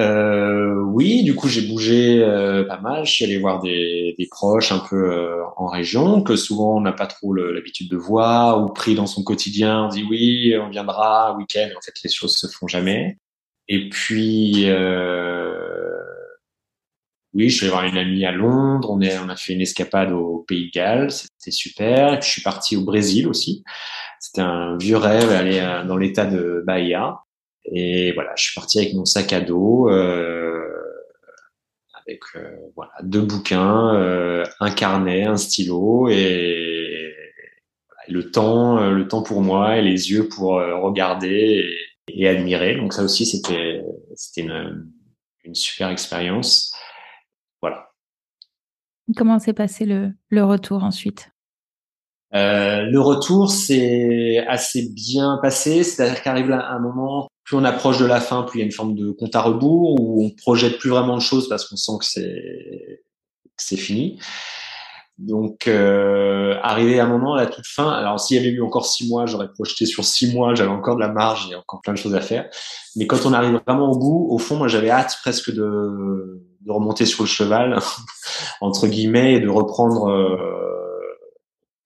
Euh, 0.01 0.75
oui, 0.87 1.23
du 1.23 1.35
coup, 1.35 1.49
j'ai 1.49 1.63
bougé 1.63 2.23
euh, 2.23 2.65
pas 2.65 2.81
mal. 2.81 3.07
Je 3.07 3.13
suis 3.13 3.25
allé 3.25 3.39
voir 3.39 3.61
des, 3.61 4.15
des 4.19 4.27
proches 4.27 4.73
un 4.73 4.81
peu 4.81 5.13
euh, 5.13 5.45
en 5.57 5.69
région 5.69 6.23
que 6.23 6.37
souvent 6.37 6.77
on 6.77 6.81
n'a 6.81 6.93
pas 6.93 7.07
trop 7.07 7.33
l'habitude 7.33 7.91
de 7.91 7.97
voir 7.97 8.63
ou 8.65 8.73
pris 8.73 8.95
dans 8.95 9.07
son 9.07 9.23
quotidien. 9.23 9.85
On 9.85 9.89
dit 9.89 10.05
oui, 10.09 10.55
on 10.61 10.69
viendra 10.69 11.37
week-end. 11.37 11.69
En 11.77 11.81
fait, 11.81 11.95
les 12.03 12.11
choses 12.11 12.37
se 12.37 12.47
font 12.49 12.67
jamais. 12.67 13.19
Et 13.69 13.89
puis, 13.89 14.65
euh, 14.67 15.97
oui, 17.33 17.49
je 17.49 17.57
suis 17.57 17.67
allé 17.67 17.73
voir 17.73 17.85
une 17.85 17.97
amie 17.97 18.25
à 18.25 18.33
Londres. 18.33 18.91
On, 18.91 19.01
est, 19.01 19.19
on 19.19 19.29
a 19.29 19.37
fait 19.37 19.53
une 19.55 19.61
escapade 19.61 20.13
au 20.13 20.45
Pays 20.49 20.67
de 20.67 20.71
Galles. 20.73 21.11
C'était 21.13 21.53
super. 21.53 22.21
Je 22.21 22.29
suis 22.29 22.43
parti 22.43 22.77
au 22.77 22.83
Brésil 22.83 23.29
aussi. 23.29 23.63
C'était 24.21 24.43
un 24.43 24.77
vieux 24.77 24.97
rêve, 24.97 25.31
aller 25.31 25.61
dans 25.87 25.97
l'état 25.97 26.27
de 26.27 26.63
Bahia. 26.67 27.24
Et 27.67 28.13
voilà, 28.13 28.33
je 28.37 28.45
suis 28.45 28.55
parti 28.55 28.79
avec 28.79 28.95
mon 28.95 29.05
sac 29.05 29.33
à 29.33 29.41
dos, 29.41 29.89
euh, 29.91 30.69
avec 31.95 32.21
euh, 32.37 32.57
voilà 32.77 32.93
deux 33.03 33.23
bouquins, 33.23 33.95
euh, 33.95 34.45
un 34.61 34.71
carnet, 34.71 35.25
un 35.25 35.37
stylo 35.37 36.09
et, 36.09 37.15
le 38.09 38.31
temps, 38.31 38.91
le 38.91 39.09
temps 39.09 39.23
pour 39.23 39.41
moi 39.41 39.79
et 39.79 39.83
les 39.83 40.11
yeux 40.11 40.29
pour 40.29 40.57
regarder 40.57 41.65
et, 42.09 42.29
admirer. 42.29 42.77
Donc 42.77 42.93
ça 42.93 43.03
aussi, 43.03 43.25
c'était 43.25 43.83
c'était 44.15 44.43
une, 44.43 44.93
une 45.45 45.55
super 45.55 45.89
expérience. 45.89 46.75
Voilà. 47.63 47.89
Comment 49.17 49.39
s'est 49.39 49.55
passé 49.55 49.87
le, 49.87 50.13
le 50.29 50.45
retour 50.45 50.85
ensuite? 50.85 51.31
Euh, 52.35 52.83
le 52.83 53.01
retour, 53.01 53.51
c'est 53.51 54.45
assez 54.49 54.91
bien 54.91 55.39
passé. 55.41 55.85
C'est-à-dire 55.85 56.23
qu'arrive 56.23 56.51
un 56.51 56.79
moment, 56.81 57.29
plus 57.45 57.57
on 57.57 57.65
approche 57.65 57.99
de 57.99 58.07
la 58.07 58.21
fin, 58.21 58.43
plus 58.43 58.59
il 58.59 58.61
y 58.61 58.63
a 58.63 58.67
une 58.67 58.73
forme 58.73 58.95
de 58.95 59.11
compte 59.11 59.37
à 59.37 59.43
rebours 59.43 60.01
où 60.01 60.25
on 60.25 60.31
projette 60.31 60.79
plus 60.79 60.91
vraiment 60.91 61.17
de 61.17 61.23
choses 61.23 61.49
parce 61.49 61.69
qu'on 61.69 61.77
sent 61.77 61.93
que 62.01 62.07
c'est 62.07 63.03
c'est 63.57 63.77
fini. 63.77 64.19
Donc, 65.19 65.69
euh, 65.69 66.57
arrivé 66.63 66.99
à 66.99 67.05
un 67.05 67.09
moment, 67.09 67.35
à 67.35 67.43
la 67.43 67.47
toute 67.47 67.67
fin, 67.69 67.89
alors 67.89 68.19
s'il 68.19 68.37
y 68.37 68.41
avait 68.41 68.49
eu 68.49 68.63
encore 68.63 68.85
six 68.85 69.09
mois, 69.09 69.27
j'aurais 69.27 69.49
projeté 69.49 69.87
sur 69.87 70.05
six 70.05 70.35
mois, 70.35 70.57
j'avais 70.57 70.71
encore 70.71 70.97
de 70.97 71.01
la 71.01 71.09
marge, 71.09 71.49
et 71.53 71.55
encore 71.55 71.81
plein 71.83 71.93
de 71.93 71.99
choses 71.99 72.17
à 72.17 72.21
faire. 72.21 72.49
Mais 72.97 73.07
quand 73.07 73.25
on 73.25 73.33
arrive 73.33 73.61
vraiment 73.65 73.93
au 73.93 73.97
bout, 73.99 74.27
au 74.31 74.39
fond, 74.39 74.57
moi 74.57 74.67
j'avais 74.67 74.91
hâte 74.91 75.17
presque 75.23 75.53
de, 75.53 76.43
de 76.63 76.73
remonter 76.73 77.07
sur 77.07 77.23
le 77.23 77.29
cheval, 77.29 77.79
entre 78.61 78.89
guillemets, 78.89 79.35
et 79.35 79.41
de 79.41 79.49
reprendre 79.49 80.09
euh, 80.11 80.37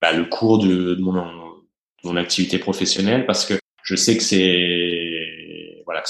bah, 0.01 0.13
le 0.13 0.25
cours 0.25 0.59
de, 0.59 0.97
mon, 1.01 2.17
activité 2.17 2.59
professionnelle, 2.59 3.27
parce 3.27 3.45
que 3.45 3.55
je 3.83 3.95
sais 3.95 4.17
que 4.17 4.23
c'est 4.23 4.88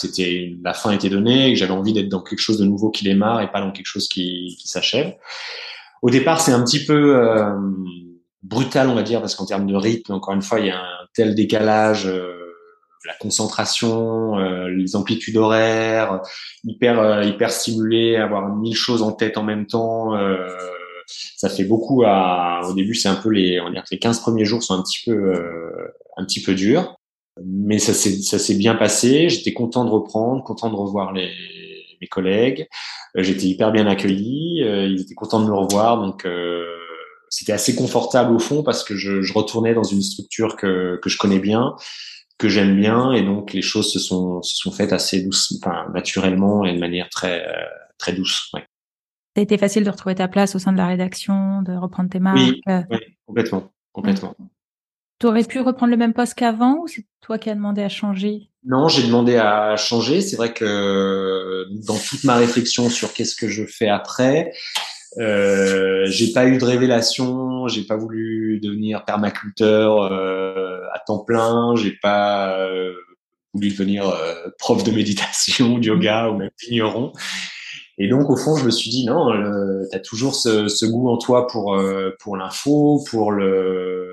c'était 0.00 0.52
la 0.62 0.74
fin 0.74 0.90
était 0.92 1.08
donnée, 1.08 1.52
que 1.52 1.58
j'avais 1.58 1.72
envie 1.72 1.92
d'être 1.92 2.08
dans 2.08 2.22
quelque 2.22 2.40
chose 2.40 2.58
de 2.58 2.64
nouveau 2.64 2.90
qui 2.90 3.04
démarre 3.04 3.40
et 3.40 3.50
pas 3.50 3.60
dans 3.60 3.72
quelque 3.72 3.86
chose 3.86 4.08
qui, 4.08 4.56
qui 4.60 4.68
s'achève. 4.68 5.14
Au 6.02 6.10
départ, 6.10 6.40
c'est 6.40 6.52
un 6.52 6.62
petit 6.62 6.84
peu 6.84 7.16
euh, 7.16 7.52
brutal, 8.42 8.88
on 8.88 8.94
va 8.94 9.02
dire, 9.02 9.20
parce 9.20 9.34
qu'en 9.34 9.46
termes 9.46 9.66
de 9.66 9.74
rythme, 9.74 10.12
encore 10.12 10.34
une 10.34 10.42
fois, 10.42 10.60
il 10.60 10.66
y 10.66 10.70
a 10.70 10.78
un 10.78 11.06
tel 11.14 11.34
décalage, 11.34 12.06
euh, 12.06 12.34
la 13.06 13.14
concentration, 13.14 14.38
euh, 14.38 14.68
les 14.68 14.96
amplitudes 14.96 15.36
horaires, 15.36 16.20
hyper 16.64 17.24
hyper 17.24 17.50
stimulé, 17.50 18.16
avoir 18.16 18.54
mille 18.54 18.76
choses 18.76 19.02
en 19.02 19.12
tête 19.12 19.38
en 19.38 19.44
même 19.44 19.66
temps 19.66 20.14
ça 21.08 21.48
fait 21.48 21.64
beaucoup 21.64 22.02
à 22.04 22.60
au 22.68 22.74
début 22.74 22.94
c'est 22.94 23.08
un 23.08 23.16
peu 23.16 23.30
les 23.30 23.60
on 23.60 23.66
va 23.66 23.70
dire 23.70 23.82
que 23.82 23.88
les 23.92 23.98
15 23.98 24.20
premiers 24.20 24.44
jours 24.44 24.62
sont 24.62 24.74
un 24.74 24.82
petit 24.82 25.00
peu 25.06 25.12
euh, 25.12 25.94
un 26.16 26.24
petit 26.24 26.42
peu 26.42 26.54
durs 26.54 26.97
mais 27.44 27.78
ça 27.78 27.92
s'est 27.94 28.54
bien 28.54 28.74
passé 28.74 29.28
j'étais 29.28 29.52
content 29.52 29.84
de 29.84 29.90
reprendre 29.90 30.42
content 30.44 30.70
de 30.70 30.74
revoir 30.74 31.12
les 31.12 31.30
mes 32.00 32.06
collègues 32.06 32.68
euh, 33.16 33.22
j'étais 33.22 33.46
hyper 33.46 33.72
bien 33.72 33.86
accueilli 33.86 34.62
euh, 34.62 34.86
ils 34.86 35.00
étaient 35.00 35.14
contents 35.14 35.40
de 35.40 35.46
me 35.46 35.54
revoir 35.54 36.00
donc 36.00 36.26
c'était 37.30 37.52
assez 37.52 37.74
confortable 37.74 38.34
au 38.34 38.38
fond 38.38 38.62
parce 38.62 38.84
que 38.84 38.96
je, 38.96 39.20
je, 39.20 39.32
retournais 39.32 39.74
dans 39.74 39.82
une 39.82 40.02
structure 40.02 40.56
que 40.56 40.98
que 41.02 41.10
je 41.10 41.18
connais 41.18 41.40
bien 41.40 41.74
que 42.38 42.48
j'aime 42.48 42.76
bien 42.76 43.12
et 43.12 43.22
donc 43.22 43.52
les 43.52 43.62
choses 43.62 43.92
se 43.92 43.98
sont 43.98 44.42
se 44.42 44.56
sont 44.56 44.70
faites 44.70 44.92
assez 44.92 45.22
douce 45.22 45.58
enfin 45.60 45.86
naturellement 45.92 46.64
et 46.64 46.72
de 46.72 46.78
manière 46.78 47.08
très 47.10 47.44
très 47.98 48.12
douce 48.12 48.50
ouais. 48.54 48.64
Ça 49.36 49.40
a 49.40 49.44
été 49.44 49.58
facile 49.58 49.84
de 49.84 49.90
retrouver 49.90 50.16
ta 50.16 50.26
place 50.26 50.56
au 50.56 50.58
sein 50.58 50.72
de 50.72 50.78
la 50.78 50.88
rédaction, 50.88 51.62
de 51.62 51.72
reprendre 51.72 52.10
tes 52.10 52.18
marques. 52.18 52.38
Oui, 52.66 52.98
complètement, 53.24 53.70
complètement. 53.92 54.34
Tu 55.18 55.26
aurais 55.26 55.44
pu 55.44 55.60
reprendre 55.60 55.90
le 55.90 55.96
même 55.96 56.12
poste 56.12 56.34
qu'avant 56.34 56.78
ou 56.82 56.86
c'est 56.86 57.04
toi 57.20 57.38
qui 57.38 57.50
as 57.50 57.54
demandé 57.54 57.82
à 57.82 57.88
changer? 57.88 58.50
Non, 58.64 58.88
j'ai 58.88 59.02
demandé 59.02 59.36
à 59.36 59.76
changer. 59.76 60.20
C'est 60.20 60.36
vrai 60.36 60.52
que 60.52 61.66
dans 61.86 61.96
toute 61.96 62.22
ma 62.24 62.36
réflexion 62.36 62.88
sur 62.88 63.12
qu'est-ce 63.12 63.34
que 63.34 63.48
je 63.48 63.64
fais 63.64 63.88
après, 63.88 64.52
euh, 65.18 66.06
j'ai 66.06 66.32
pas 66.32 66.46
eu 66.46 66.58
de 66.58 66.64
révélation. 66.64 67.66
J'ai 67.66 67.82
pas 67.82 67.96
voulu 67.96 68.60
devenir 68.60 69.04
permaculteur 69.04 70.02
euh, 70.02 70.80
à 70.94 71.00
temps 71.00 71.24
plein. 71.24 71.74
J'ai 71.76 71.96
pas 72.00 72.58
euh, 72.60 72.92
voulu 73.54 73.70
devenir 73.70 74.08
euh, 74.08 74.34
prof 74.58 74.84
de 74.84 74.90
méditation, 74.92 75.78
de 75.78 75.86
yoga 75.86 76.28
ou 76.28 76.36
même 76.36 76.50
vigneron. 76.60 77.12
Et 78.00 78.06
donc, 78.06 78.30
au 78.30 78.36
fond, 78.36 78.54
je 78.56 78.64
me 78.64 78.70
suis 78.70 78.90
dit, 78.90 79.04
non, 79.04 79.32
tu 79.90 79.96
as 79.96 79.98
toujours 79.98 80.36
ce, 80.36 80.68
ce, 80.68 80.86
goût 80.86 81.08
en 81.08 81.18
toi 81.18 81.48
pour, 81.48 81.74
euh, 81.74 82.12
pour 82.20 82.36
l'info, 82.36 83.04
pour 83.10 83.32
le, 83.32 84.07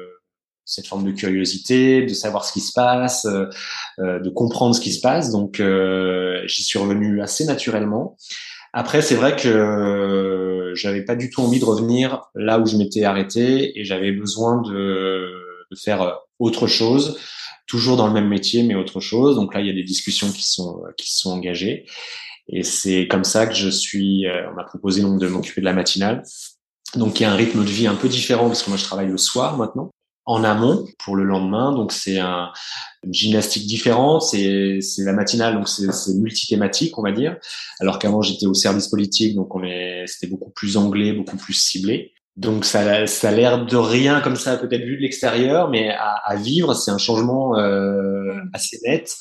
cette 0.66 0.88
forme 0.88 1.06
de 1.06 1.12
curiosité, 1.12 2.02
de 2.02 2.14
savoir 2.14 2.46
ce 2.46 2.54
qui 2.54 2.62
se 2.62 2.74
passe, 2.74 3.26
euh, 3.26 3.46
euh 4.00 4.20
de 4.20 4.30
comprendre 4.30 4.76
ce 4.76 4.82
qui 4.82 4.92
se 4.92 5.02
passe. 5.02 5.32
Donc, 5.32 5.60
euh, 5.60 6.42
j'y 6.46 6.64
suis 6.64 6.80
revenu 6.80 7.22
assez 7.22 7.46
naturellement. 7.46 8.18
Après, 8.74 9.02
c'est 9.02 9.16
vrai 9.16 9.36
que 9.36 10.74
j'avais 10.76 11.04
pas 11.04 11.16
du 11.16 11.30
tout 11.30 11.42
envie 11.42 11.60
de 11.60 11.66
revenir 11.66 12.24
là 12.36 12.60
où 12.60 12.66
je 12.66 12.76
m'étais 12.76 13.06
arrêté 13.06 13.80
et 13.80 13.86
j'avais 13.86 14.12
besoin 14.12 14.62
de, 14.62 15.32
de 15.72 15.78
faire 15.78 16.20
autre 16.40 16.68
chose, 16.68 17.18
toujours 17.68 17.96
dans 17.96 18.08
le 18.08 18.14
même 18.14 18.28
métier, 18.28 18.64
mais 18.64 18.76
autre 18.76 19.00
chose. 19.00 19.38
Donc 19.38 19.54
là, 19.54 19.62
il 19.62 19.68
y 19.68 19.70
a 19.70 19.74
des 19.74 19.84
discussions 19.84 20.30
qui 20.30 20.44
sont 20.44 20.84
qui 20.98 21.14
sont 21.14 21.32
engagées. 21.32 21.86
Et 22.48 22.64
c'est 22.64 23.08
comme 23.08 23.24
ça 23.24 23.48
que 23.48 23.56
je 23.56 23.70
suis. 23.70 24.28
Euh, 24.28 24.50
on 24.52 24.56
m'a 24.56 24.64
proposé 24.64 25.02
donc 25.02 25.20
de 25.20 25.28
m'occuper 25.28 25.62
de 25.62 25.66
la 25.66 25.74
matinale. 25.74 26.24
Donc 26.96 27.20
il 27.20 27.24
y 27.24 27.26
a 27.26 27.32
un 27.32 27.36
rythme 27.36 27.64
de 27.64 27.70
vie 27.70 27.88
un 27.88 27.96
peu 27.96 28.08
différent 28.08 28.48
parce 28.48 28.64
que 28.64 28.70
moi 28.70 28.78
je 28.78 28.84
travaille 28.84 29.08
le 29.08 29.18
soir 29.18 29.58
maintenant 29.58 29.92
en 30.26 30.44
amont 30.44 30.86
pour 31.00 31.16
le 31.16 31.24
lendemain. 31.24 31.72
Donc 31.72 31.92
c'est 31.92 32.20
un, 32.20 32.52
une 33.04 33.14
gymnastique 33.14 33.68
différente. 33.68 34.24
C'est 34.24 34.80
la 35.00 35.14
matinale 35.14 35.56
donc 35.56 35.68
c'est 35.70 35.92
c'est 35.92 36.14
multithématique 36.16 36.98
on 36.98 37.02
va 37.02 37.12
dire. 37.12 37.38
Alors 37.80 38.00
qu'avant 38.00 38.22
j'étais 38.22 38.46
au 38.46 38.54
service 38.54 38.88
politique 38.88 39.36
donc 39.36 39.56
on 39.56 39.64
est 39.64 40.04
c'était 40.08 40.28
beaucoup 40.28 40.52
plus 40.52 40.78
anglais, 40.78 41.14
beaucoup 41.14 41.38
plus 41.38 41.54
ciblé. 41.54 42.14
Donc 42.38 42.66
ça, 42.66 43.08
ça 43.08 43.30
a 43.30 43.32
l'air 43.32 43.66
de 43.66 43.78
rien 43.78 44.20
comme 44.20 44.36
ça 44.36 44.58
peut-être 44.58 44.84
vu 44.84 44.98
de 44.98 45.02
l'extérieur, 45.02 45.70
mais 45.70 45.92
à, 45.92 46.16
à 46.26 46.36
vivre 46.36 46.74
c'est 46.74 46.92
un 46.92 46.98
changement 46.98 47.58
euh, 47.58 48.34
assez 48.52 48.78
net 48.84 49.16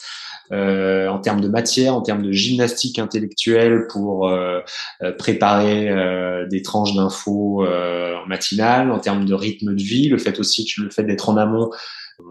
euh, 0.53 1.09
en 1.09 1.19
termes 1.19 1.41
de 1.41 1.49
matière, 1.49 1.95
en 1.95 2.03
termes 2.03 2.23
de 2.23 2.33
gymnastique 2.33 2.99
intellectuelle 2.99 3.87
pour 3.91 4.29
euh, 4.29 4.61
euh 5.03 5.13
préparer 5.13 5.89
euh, 5.89 6.47
des 6.47 6.63
tranches 6.63 6.95
d'infos 6.95 7.65
euh, 7.65 8.17
en 8.17 8.27
matinale, 8.27 8.91
en 8.91 8.99
termes 8.99 9.25
de 9.25 9.35
rythme 9.35 9.75
de 9.75 9.83
vie, 9.83 10.09
le 10.09 10.19
fait 10.19 10.39
aussi 10.39 10.67
que 10.67 10.83
le 10.83 10.91
fait 10.91 11.05
d'être 11.05 11.29
en 11.29 11.37
amont, 11.37 11.71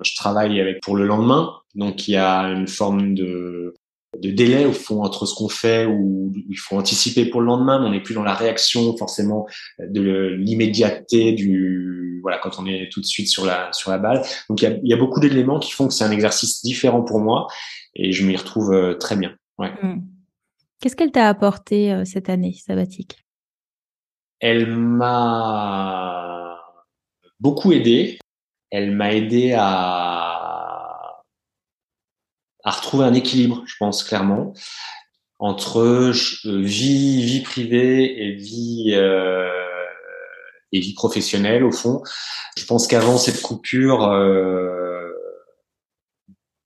je 0.03 0.15
travaille 0.15 0.59
avec 0.61 0.81
pour 0.81 0.95
le 0.95 1.05
lendemain, 1.05 1.51
donc 1.75 2.07
il 2.07 2.11
y 2.11 2.17
a 2.17 2.43
une 2.43 2.67
forme 2.67 3.15
de 3.15 3.73
de 4.21 4.29
délai 4.29 4.65
au 4.65 4.73
fond 4.73 5.03
entre 5.03 5.25
ce 5.25 5.33
qu'on 5.33 5.49
fait 5.49 5.87
ou 5.87 6.31
il 6.47 6.55
faut 6.55 6.77
anticiper 6.77 7.25
pour 7.25 7.41
le 7.41 7.47
lendemain 7.47 7.79
mais 7.79 7.87
on 7.87 7.91
n'est 7.91 8.03
plus 8.03 8.13
dans 8.13 8.23
la 8.23 8.35
réaction 8.35 8.95
forcément 8.95 9.47
de 9.79 10.35
l'immédiateté 10.37 11.31
du 11.31 12.02
voilà 12.23 12.39
quand 12.39 12.57
on 12.57 12.65
est 12.65 12.89
tout 12.91 13.01
de 13.01 13.05
suite 13.05 13.27
sur 13.27 13.45
la 13.45 13.71
sur 13.73 13.91
la 13.91 13.99
balle 13.99 14.23
donc 14.49 14.61
il 14.61 14.65
y 14.65 14.67
a, 14.73 14.79
y 14.81 14.93
a 14.93 14.97
beaucoup 14.97 15.19
d'éléments 15.19 15.59
qui 15.59 15.71
font 15.71 15.87
que 15.87 15.93
c'est 15.93 16.05
un 16.05 16.11
exercice 16.11 16.63
différent 16.63 17.03
pour 17.03 17.19
moi 17.19 17.47
et 17.93 18.11
je 18.11 18.25
m'y 18.25 18.35
retrouve 18.35 18.73
euh, 18.73 18.95
très 18.95 19.15
bien. 19.15 19.35
Ouais. 19.59 19.71
Mmh. 19.81 20.01
Qu'est-ce 20.81 20.95
qu'elle 20.95 21.11
t'a 21.11 21.29
apporté 21.29 21.93
euh, 21.93 22.05
cette 22.05 22.29
année 22.29 22.53
sabbatique? 22.53 23.23
Elle 24.39 24.67
m'a 24.67 26.59
beaucoup 27.39 27.71
aidé. 27.71 28.19
Elle 28.71 28.91
m'a 28.91 29.13
aidé 29.13 29.53
à, 29.55 31.23
à 32.63 32.71
retrouver 32.71 33.05
un 33.05 33.13
équilibre, 33.13 33.63
je 33.65 33.75
pense 33.77 34.03
clairement, 34.03 34.53
entre 35.39 35.79
euh, 35.79 36.11
vie, 36.43 37.23
vie 37.23 37.41
privée 37.41 38.25
et 38.25 38.31
vie 38.33 38.93
euh, 38.95 39.49
et 40.73 40.79
vie 40.79 40.93
professionnelle 40.93 41.63
au 41.63 41.71
fond. 41.71 42.03
Je 42.57 42.65
pense 42.65 42.87
qu'avant 42.87 43.17
cette 43.17 43.41
coupure, 43.41 44.03
euh, 44.03 45.09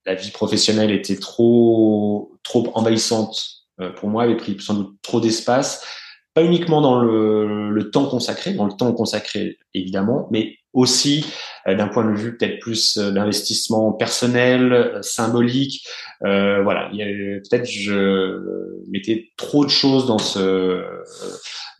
la 0.05 0.15
vie 0.15 0.31
professionnelle 0.31 0.91
était 0.91 1.17
trop 1.17 2.31
trop 2.43 2.71
envahissante 2.73 3.57
pour 3.97 4.09
moi, 4.09 4.23
avait 4.23 4.37
pris 4.37 4.57
sans 4.59 4.73
doute 4.73 4.95
trop 5.03 5.19
d'espace, 5.19 5.85
pas 6.33 6.43
uniquement 6.43 6.81
dans 6.81 6.99
le, 6.99 7.89
temps 7.91 8.05
consacré, 8.05 8.53
dans 8.53 8.65
le 8.65 8.73
temps 8.73 8.93
consacré 8.93 9.57
évidemment, 9.73 10.27
mais 10.29 10.57
aussi 10.73 11.25
euh, 11.67 11.73
d'un 11.73 11.87
point 11.87 12.05
de 12.05 12.15
vue 12.15 12.37
peut-être 12.37 12.59
plus 12.59 12.97
euh, 12.97 13.09
d'investissement 13.09 13.91
personnel, 13.93 14.71
euh, 14.71 15.01
symbolique. 15.01 15.87
Euh, 16.25 16.61
voilà, 16.61 16.91
peut-être 16.91 17.65
je 17.65 18.83
mettais 18.87 19.31
trop 19.35 19.65
de 19.65 19.71
choses 19.71 20.05
dans 20.05 20.19
ce 20.19 20.83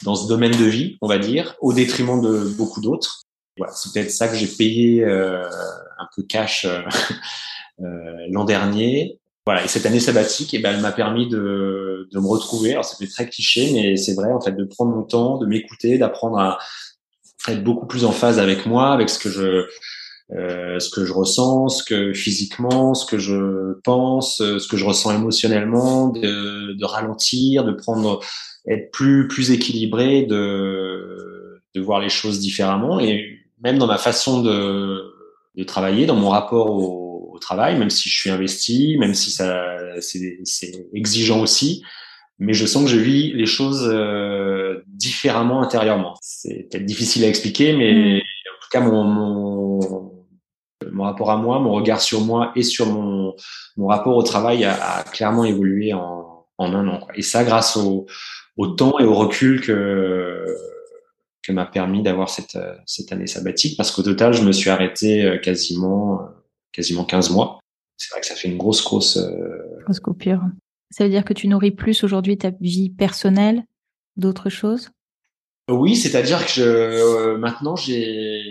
dans 0.04 0.16
ce 0.16 0.28
domaine 0.28 0.52
de 0.52 0.66
vie, 0.66 0.98
on 1.02 1.08
va 1.08 1.18
dire, 1.18 1.56
au 1.62 1.74
détriment 1.74 2.22
de 2.22 2.50
beaucoup 2.58 2.82
d'autres. 2.82 3.24
Voilà, 3.58 3.74
c'est 3.74 3.92
peut-être 3.92 4.12
ça 4.12 4.28
que 4.28 4.36
j'ai 4.36 4.48
payé 4.48 5.04
un 5.04 6.08
peu 6.16 6.24
cash 6.24 6.68
l'an 7.80 8.46
dernier. 8.46 9.20
Voilà, 9.48 9.64
et 9.64 9.70
cette 9.70 9.86
année 9.86 10.02
sabbatique, 10.02 10.54
eh 10.54 10.60
ben, 10.60 10.76
elle 10.76 10.82
m'a 10.82 10.92
permis 10.92 11.30
de, 11.30 12.10
de 12.12 12.20
me 12.20 12.28
retrouver. 12.28 12.74
Alors, 12.74 12.84
ça 12.84 12.98
fait 12.98 13.08
très 13.08 13.30
cliché, 13.30 13.72
mais 13.74 13.96
c'est 13.96 14.14
vrai, 14.14 14.30
en 14.32 14.42
fait, 14.42 14.52
de 14.52 14.66
prendre 14.66 14.94
mon 14.94 15.04
temps, 15.04 15.38
de 15.38 15.46
m'écouter, 15.46 15.98
d'apprendre 15.98 16.38
à, 16.38 16.58
être 17.48 17.64
beaucoup 17.64 17.86
plus 17.86 18.04
en 18.04 18.12
phase 18.12 18.40
avec 18.40 18.66
moi, 18.66 18.92
avec 18.92 19.10
ce 19.10 19.18
que 19.18 19.30
je 19.30 19.66
euh, 20.36 20.80
ce 20.80 20.90
que 20.90 21.06
je 21.06 21.14
ressens, 21.14 21.70
ce 21.70 21.84
que 21.86 22.12
physiquement, 22.12 22.94
ce 22.94 23.06
que 23.06 23.18
je 23.18 23.80
pense, 23.86 24.42
euh, 24.42 24.60
ce 24.60 24.68
que 24.68 24.76
je 24.76 24.84
ressens 24.84 25.16
émotionnellement, 25.16 26.10
de, 26.10 26.74
de 26.74 26.86
ralentir, 26.86 27.64
de 27.64 27.72
prendre, 27.72 28.20
être 28.68 28.92
plus 28.92 29.28
plus 29.28 29.52
équilibré, 29.52 30.24
de 30.24 31.62
de 31.76 31.82
voir 31.82 32.00
les 32.00 32.10
choses 32.10 32.40
différemment 32.40 33.00
et 33.00 33.40
même 33.62 33.78
dans 33.78 33.88
ma 33.88 33.98
façon 33.98 34.42
de 34.42 35.04
de 35.56 35.64
travailler, 35.64 36.06
dans 36.06 36.16
mon 36.16 36.30
rapport 36.30 36.70
au, 36.70 37.32
au 37.34 37.40
travail, 37.40 37.78
même 37.78 37.90
si 37.90 38.10
je 38.10 38.20
suis 38.20 38.30
investi, 38.30 38.98
même 39.00 39.14
si 39.14 39.32
ça 39.32 39.64
c'est 40.00 40.86
exigeant 40.94 41.42
aussi, 41.42 41.84
mais 42.40 42.54
je 42.54 42.66
sens 42.66 42.84
que 42.84 42.90
je 42.90 42.98
vis 42.98 43.34
les 43.34 43.46
choses 43.46 43.90
euh, 43.92 44.84
différemment 44.88 45.62
intérieurement. 45.62 46.16
C'est 46.22 46.68
peut-être 46.70 46.86
difficile 46.86 47.24
à 47.26 47.28
expliquer, 47.28 47.74
mais 47.74 47.94
mm. 47.94 48.18
en 48.18 48.62
tout 48.62 48.70
cas, 48.72 48.80
mon, 48.82 49.04
mon, 49.04 50.12
mon, 50.92 51.04
rapport 51.04 51.32
à 51.32 51.38
moi, 51.38 51.60
mon 51.60 51.74
regard 51.74 52.02
sur 52.02 52.22
moi 52.22 52.52
et 52.56 52.64
sur 52.64 52.86
mon, 52.86 53.34
mon 53.76 53.88
rapport 53.88 54.16
au 54.16 54.24
travail 54.24 54.66
a, 54.66 54.98
a 54.98 55.04
clairement 55.04 55.46
évolué 55.46 55.94
en, 55.94 56.46
en 56.58 56.74
un 56.74 56.88
an. 56.88 57.00
Quoi. 57.00 57.18
Et 57.18 57.24
ça, 57.24 57.44
grâce 57.44 57.76
au, 57.76 58.06
au 58.58 58.68
temps 58.68 59.00
et 59.00 59.04
au 59.04 59.14
recul 59.14 59.62
que 59.62 60.46
que 61.44 61.54
m'a 61.54 61.66
permis 61.66 62.04
d'avoir 62.04 62.30
cette, 62.30 62.60
cette 62.86 63.14
année 63.14 63.28
sabbatique, 63.28 63.78
parce 63.78 63.92
qu'au 63.92 64.04
total, 64.04 64.34
je 64.34 64.44
me 64.44 64.52
suis 64.52 64.70
arrêté 64.70 65.24
euh, 65.24 65.38
quasiment 65.38 66.20
quasiment 66.74 67.06
15 67.06 67.30
mois. 67.30 67.60
C'est 67.96 68.12
vrai 68.12 68.20
que 68.20 68.28
ça 68.28 68.36
fait 68.36 68.50
une 68.50 68.58
grosse, 68.58 68.84
grosse... 68.84 69.18
Grosse 69.86 70.00
coupure. 70.00 70.42
Ça 70.92 71.04
veut 71.04 71.10
dire 71.10 71.26
que 71.26 71.34
tu 71.34 71.48
nourris 71.48 71.72
plus 71.72 72.04
aujourd'hui 72.04 72.38
ta 72.38 72.52
vie 72.62 72.90
personnelle 72.90 73.64
d'autres 74.18 74.50
choses? 74.50 74.90
Oui, 75.70 75.96
c'est-à-dire 75.96 76.46
que 76.46 76.52
je, 76.52 76.64
euh, 76.64 77.38
maintenant 77.38 77.76
j'ai 77.76 78.42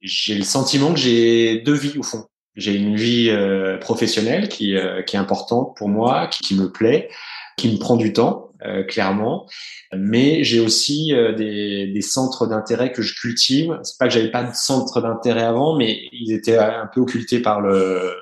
j'ai 0.00 0.34
le 0.34 0.42
sentiment 0.42 0.92
que 0.92 0.98
j'ai 0.98 1.60
deux 1.60 1.74
vies 1.74 1.98
au 1.98 2.02
fond. 2.02 2.26
J'ai 2.56 2.74
une 2.74 2.96
vie 2.96 3.28
euh, 3.30 3.78
professionnelle 3.78 4.48
qui, 4.48 4.76
euh, 4.76 5.02
qui 5.02 5.16
est 5.16 5.18
importante 5.18 5.76
pour 5.76 5.88
moi, 5.88 6.26
qui, 6.26 6.42
qui, 6.42 6.54
me 6.54 6.70
plaît, 6.70 7.08
qui 7.56 7.72
me 7.72 7.78
prend 7.78 7.96
du 7.96 8.12
temps, 8.12 8.51
clairement. 8.88 9.48
Mais 9.94 10.44
j'ai 10.44 10.60
aussi 10.60 11.12
des, 11.36 11.86
des 11.86 12.00
centres 12.00 12.46
d'intérêt 12.46 12.92
que 12.92 13.02
je 13.02 13.14
cultive. 13.14 13.78
C'est 13.82 13.98
pas 13.98 14.08
que 14.08 14.14
j'avais 14.14 14.30
pas 14.30 14.44
de 14.44 14.54
centre 14.54 15.00
d'intérêt 15.00 15.42
avant, 15.42 15.76
mais 15.76 16.08
ils 16.12 16.32
étaient 16.32 16.58
un 16.58 16.88
peu 16.92 17.00
occultés 17.00 17.40
par 17.40 17.60
le 17.60 18.12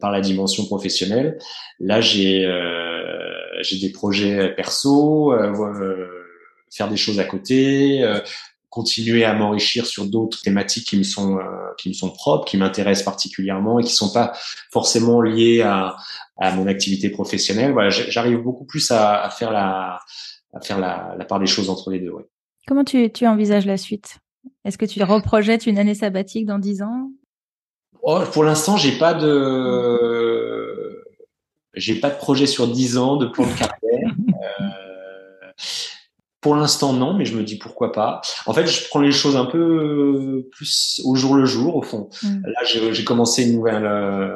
par 0.00 0.10
la 0.10 0.20
dimension 0.20 0.64
professionnelle. 0.64 1.38
Là, 1.78 2.00
j'ai 2.00 2.46
euh, 2.46 3.62
j'ai 3.62 3.78
des 3.78 3.92
projets 3.92 4.54
perso, 4.54 5.32
euh, 5.32 5.52
euh, 5.52 6.08
faire 6.70 6.88
des 6.88 6.96
choses 6.96 7.20
à 7.20 7.24
côté, 7.24 8.02
continuer 8.70 9.24
à 9.24 9.34
m'enrichir 9.34 9.84
sur 9.86 10.06
d'autres 10.06 10.40
thématiques 10.40 10.86
qui 10.86 10.96
me 10.96 11.02
sont 11.02 11.38
qui 11.76 11.88
me 11.88 11.94
sont 11.94 12.10
propres, 12.10 12.44
qui 12.46 12.56
m'intéressent 12.56 13.04
particulièrement 13.04 13.78
et 13.78 13.84
qui 13.84 13.92
sont 13.92 14.12
pas 14.12 14.32
forcément 14.70 15.20
liées 15.20 15.62
à, 15.62 15.96
à 16.38 16.52
mon 16.52 16.66
activité 16.66 17.10
professionnelle. 17.10 17.72
Voilà, 17.72 17.90
j'arrive 17.90 18.38
beaucoup 18.38 18.64
plus 18.64 18.90
à, 18.90 19.22
à, 19.22 19.30
faire 19.30 19.50
la 19.50 19.98
à 20.54 20.60
faire 20.60 20.78
la, 20.78 21.14
la, 21.18 21.24
part 21.24 21.38
des 21.40 21.46
choses 21.46 21.68
entre 21.68 21.90
les 21.90 21.98
deux. 22.00 22.10
Ouais. 22.10 22.24
Comment 22.66 22.84
tu, 22.84 23.10
tu 23.12 23.26
envisages 23.26 23.66
la 23.66 23.76
suite? 23.76 24.18
Est-ce 24.64 24.78
que 24.78 24.86
tu 24.86 25.02
reprojettes 25.02 25.66
une 25.66 25.78
année 25.78 25.94
sabbatique 25.94 26.46
dans 26.46 26.58
dix 26.58 26.82
ans? 26.82 27.10
Oh, 28.02 28.20
pour 28.32 28.44
l'instant, 28.44 28.76
j'ai 28.76 28.92
pas 28.92 29.14
de, 29.14 31.04
j'ai 31.74 31.94
pas 31.94 32.10
de 32.10 32.16
projet 32.16 32.46
sur 32.46 32.68
10 32.68 32.98
ans, 32.98 33.16
de 33.16 33.26
plan 33.26 33.46
de 33.46 33.52
carrière. 33.52 33.76
Euh, 34.60 35.52
pour 36.40 36.54
l'instant, 36.54 36.92
non, 36.92 37.14
mais 37.14 37.26
je 37.26 37.36
me 37.36 37.42
dis 37.42 37.58
pourquoi 37.58 37.92
pas. 37.92 38.20
En 38.46 38.54
fait, 38.54 38.66
je 38.66 38.88
prends 38.88 39.00
les 39.00 39.12
choses 39.12 39.36
un 39.36 39.44
peu 39.44 40.46
plus 40.52 41.00
au 41.04 41.14
jour 41.14 41.34
le 41.34 41.44
jour, 41.44 41.76
au 41.76 41.82
fond. 41.82 42.08
Mm. 42.22 42.42
Là, 42.44 42.92
j'ai 42.92 43.04
commencé 43.04 43.44
une 43.44 43.56
nouvelle, 43.56 43.84
euh, 43.84 44.30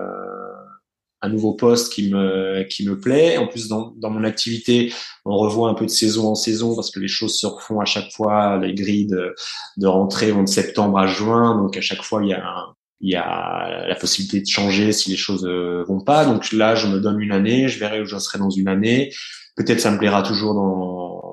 un 1.23 1.29
nouveau 1.31 1.55
poste 1.55 1.93
qui 1.93 2.11
me 2.11 2.64
qui 2.64 2.87
me 2.87 3.01
plaît. 3.01 3.38
En 3.38 3.47
plus, 3.47 3.69
dans, 3.69 3.95
dans 3.97 4.11
mon 4.11 4.25
activité, 4.25 4.93
on 5.25 5.37
revoit 5.37 5.71
un 5.71 5.75
peu 5.75 5.87
de 5.87 5.90
saison 5.90 6.29
en 6.29 6.35
saison 6.35 6.75
parce 6.75 6.90
que 6.90 7.01
les 7.01 7.09
choses 7.09 7.38
se 7.38 7.47
refont 7.47 7.81
à 7.81 7.87
chaque 7.87 8.11
fois. 8.12 8.59
Les 8.59 8.75
grilles 8.75 9.07
de, 9.07 9.35
de 9.79 9.87
rentrée 9.87 10.31
vont 10.31 10.43
de 10.43 10.49
septembre 10.49 10.99
à 10.99 11.07
juin, 11.07 11.57
donc 11.57 11.77
à 11.77 11.81
chaque 11.81 12.03
fois 12.03 12.23
il 12.23 12.29
y 12.29 12.35
a 12.35 12.47
un, 12.47 12.75
il 13.01 13.11
y 13.11 13.17
a 13.17 13.87
la 13.87 13.95
possibilité 13.97 14.40
de 14.40 14.47
changer 14.47 14.93
si 14.93 15.11
les 15.11 15.17
choses 15.17 15.47
euh, 15.47 15.85
vont 15.88 16.01
pas. 16.01 16.25
Donc 16.25 16.53
là, 16.53 16.75
je 16.75 16.87
me 16.87 17.01
donne 17.01 17.21
une 17.21 17.33
année, 17.33 17.69
je 17.69 17.79
verrai 17.79 18.01
où 18.01 18.07
j'en 18.07 18.21
serai 18.21 18.38
dans 18.38 18.51
une 18.51 18.69
année. 18.69 19.12
Peut-être 19.57 19.81
ça 19.81 19.90
me 19.90 19.99
plaira 19.99 20.23
toujours 20.23 20.55
dans 20.55 21.23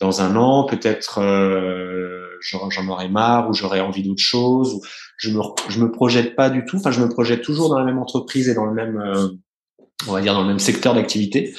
dans 0.00 0.20
un 0.20 0.36
an. 0.36 0.64
Peut-être 0.64 1.20
euh, 1.20 2.24
j'en 2.40 2.88
aurai 2.88 3.08
marre 3.08 3.48
ou 3.48 3.52
j'aurai 3.52 3.80
envie 3.80 4.02
d'autre 4.02 4.22
chose. 4.22 4.74
Ou 4.74 4.80
je 5.16 5.30
me 5.30 5.40
je 5.68 5.80
me 5.80 5.90
projette 5.90 6.36
pas 6.36 6.50
du 6.50 6.64
tout. 6.64 6.76
Enfin, 6.76 6.90
je 6.90 7.00
me 7.00 7.08
projette 7.08 7.42
toujours 7.42 7.68
dans 7.68 7.78
la 7.78 7.84
même 7.84 7.98
entreprise 7.98 8.48
et 8.48 8.54
dans 8.54 8.66
le 8.66 8.74
même 8.74 8.98
euh, 8.98 9.28
on 10.06 10.12
va 10.12 10.20
dire 10.20 10.34
dans 10.34 10.42
le 10.42 10.48
même 10.48 10.58
secteur 10.58 10.94
d'activité. 10.94 11.54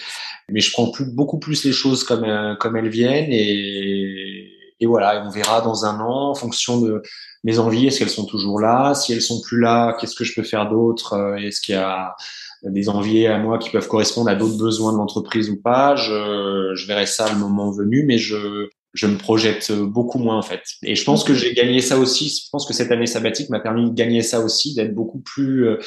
Mais 0.49 0.61
je 0.61 0.71
prends 0.71 0.89
plus 0.91 1.05
beaucoup 1.05 1.39
plus 1.39 1.63
les 1.63 1.73
choses 1.73 2.03
comme 2.03 2.23
euh, 2.23 2.55
comme 2.55 2.75
elles 2.75 2.89
viennent 2.89 3.31
et 3.31 4.55
et 4.79 4.85
voilà, 4.85 5.23
on 5.25 5.29
verra 5.29 5.61
dans 5.61 5.85
un 5.85 5.99
an 5.99 6.29
en 6.29 6.35
fonction 6.35 6.79
de 6.79 7.01
mes 7.43 7.59
envies, 7.59 7.87
est-ce 7.87 7.99
qu'elles 7.99 8.09
sont 8.09 8.25
toujours 8.25 8.59
là? 8.59 8.93
Si 8.93 9.13
elles 9.13 9.21
sont 9.21 9.41
plus 9.41 9.59
là, 9.59 9.97
qu'est-ce 9.99 10.15
que 10.15 10.23
je 10.23 10.33
peux 10.33 10.43
faire 10.43 10.69
d'autre? 10.69 11.13
Euh, 11.13 11.35
Est-ce 11.35 11.61
qu'il 11.61 11.75
y 11.75 11.77
a 11.77 12.15
des 12.63 12.89
envies 12.89 13.27
à 13.27 13.37
moi 13.37 13.57
qui 13.57 13.69
peuvent 13.69 13.87
correspondre 13.87 14.29
à 14.29 14.35
d'autres 14.35 14.57
besoins 14.57 14.91
de 14.93 14.97
l'entreprise 14.97 15.49
ou 15.49 15.61
pas 15.61 15.95
je, 15.95 16.71
je 16.75 16.87
verrai 16.87 17.05
ça 17.05 17.31
le 17.31 17.37
moment 17.39 17.71
venu, 17.71 18.03
mais 18.03 18.17
je, 18.17 18.67
je 18.93 19.07
me 19.07 19.17
projette 19.17 19.71
beaucoup 19.71 20.19
moins 20.19 20.37
en 20.37 20.41
fait. 20.41 20.61
Et 20.83 20.95
je 20.95 21.03
pense 21.03 21.23
que 21.23 21.33
j'ai 21.33 21.53
gagné 21.53 21.81
ça 21.81 21.97
aussi. 21.97 22.29
Je 22.29 22.49
pense 22.51 22.65
que 22.65 22.73
cette 22.73 22.91
année 22.91 23.05
sabbatique 23.05 23.49
m'a 23.49 23.59
permis 23.59 23.89
de 23.89 23.95
gagner 23.95 24.21
ça 24.21 24.39
aussi, 24.41 24.75
d'être 24.75 24.93
beaucoup 24.93 25.19
plus 25.19 25.67
euh, 25.67 25.77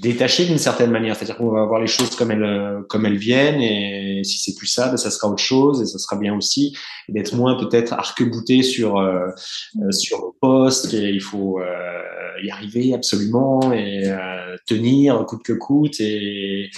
détaché 0.00 0.46
d'une 0.46 0.58
certaine 0.58 0.90
manière. 0.90 1.16
C'est-à-dire 1.16 1.36
qu'on 1.36 1.50
va 1.50 1.64
voir 1.64 1.80
les 1.80 1.86
choses 1.86 2.14
comme 2.16 2.30
elles, 2.30 2.42
euh, 2.42 2.82
comme 2.88 3.06
elles 3.06 3.16
viennent 3.16 3.60
et 3.60 4.22
si 4.24 4.38
c'est 4.38 4.56
plus 4.56 4.66
ça, 4.66 4.88
ben 4.88 4.96
ça 4.96 5.10
sera 5.10 5.28
autre 5.28 5.42
chose 5.42 5.82
et 5.82 5.86
ça 5.86 5.98
sera 5.98 6.16
bien 6.16 6.34
aussi. 6.34 6.76
D'être 7.08 7.34
moins 7.34 7.56
peut-être 7.56 7.92
arc-bouté 7.92 8.62
sur, 8.62 8.98
euh, 8.98 9.26
euh, 9.82 9.92
sur 9.92 10.18
le 10.18 10.38
poste 10.40 10.94
et 10.94 11.10
il 11.10 11.20
faut 11.20 11.60
y 12.42 12.50
arriver 12.50 12.94
absolument 12.94 13.72
et 13.72 14.10
tenir 14.66 15.24
coûte 15.26 15.42
que 15.42 15.52
coûte 15.52 16.00
et, 16.00 16.70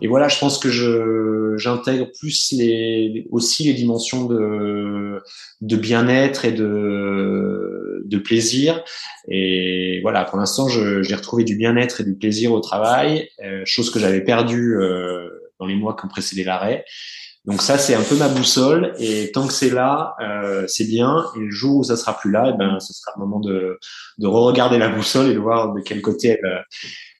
et 0.00 0.06
voilà, 0.06 0.28
je 0.28 0.38
pense 0.38 0.58
que 0.58 0.70
je 0.70 1.54
j'intègre 1.56 2.08
plus 2.18 2.52
les 2.52 3.26
aussi 3.30 3.64
les 3.64 3.74
dimensions 3.74 4.26
de 4.26 5.20
de 5.60 5.76
bien-être 5.76 6.44
et 6.44 6.52
de 6.52 8.02
de 8.04 8.18
plaisir. 8.18 8.82
Et 9.28 10.00
voilà, 10.02 10.24
pour 10.24 10.38
l'instant, 10.38 10.68
j'ai 10.68 11.14
retrouvé 11.14 11.44
du 11.44 11.56
bien-être 11.56 12.00
et 12.00 12.04
du 12.04 12.14
plaisir 12.14 12.52
au 12.52 12.60
travail, 12.60 13.28
euh, 13.42 13.62
chose 13.64 13.90
que 13.90 13.98
j'avais 13.98 14.22
perdue 14.22 14.76
euh, 14.76 15.28
dans 15.58 15.66
les 15.66 15.74
mois 15.74 15.96
qui 15.96 16.04
ont 16.04 16.08
précédé 16.08 16.44
l'arrêt. 16.44 16.84
Donc 17.46 17.62
ça, 17.62 17.78
c'est 17.78 17.94
un 17.94 18.02
peu 18.02 18.16
ma 18.16 18.28
boussole. 18.28 18.94
Et 18.98 19.30
tant 19.32 19.46
que 19.46 19.52
c'est 19.52 19.70
là, 19.70 20.14
euh, 20.20 20.64
c'est 20.68 20.84
bien. 20.84 21.24
Et 21.36 21.40
le 21.40 21.50
jour 21.50 21.78
où 21.78 21.84
ça 21.84 21.96
sera 21.96 22.16
plus 22.16 22.30
là, 22.30 22.48
et 22.48 22.52
eh 22.54 22.58
ben, 22.58 22.78
ce 22.80 22.92
sera 22.92 23.12
le 23.16 23.20
moment 23.20 23.40
de, 23.40 23.78
de 24.18 24.26
re-regarder 24.26 24.78
la 24.78 24.88
boussole 24.88 25.30
et 25.30 25.34
de 25.34 25.38
voir 25.38 25.72
de 25.72 25.80
quel 25.80 26.02
côté 26.02 26.38
elle, 26.42 26.64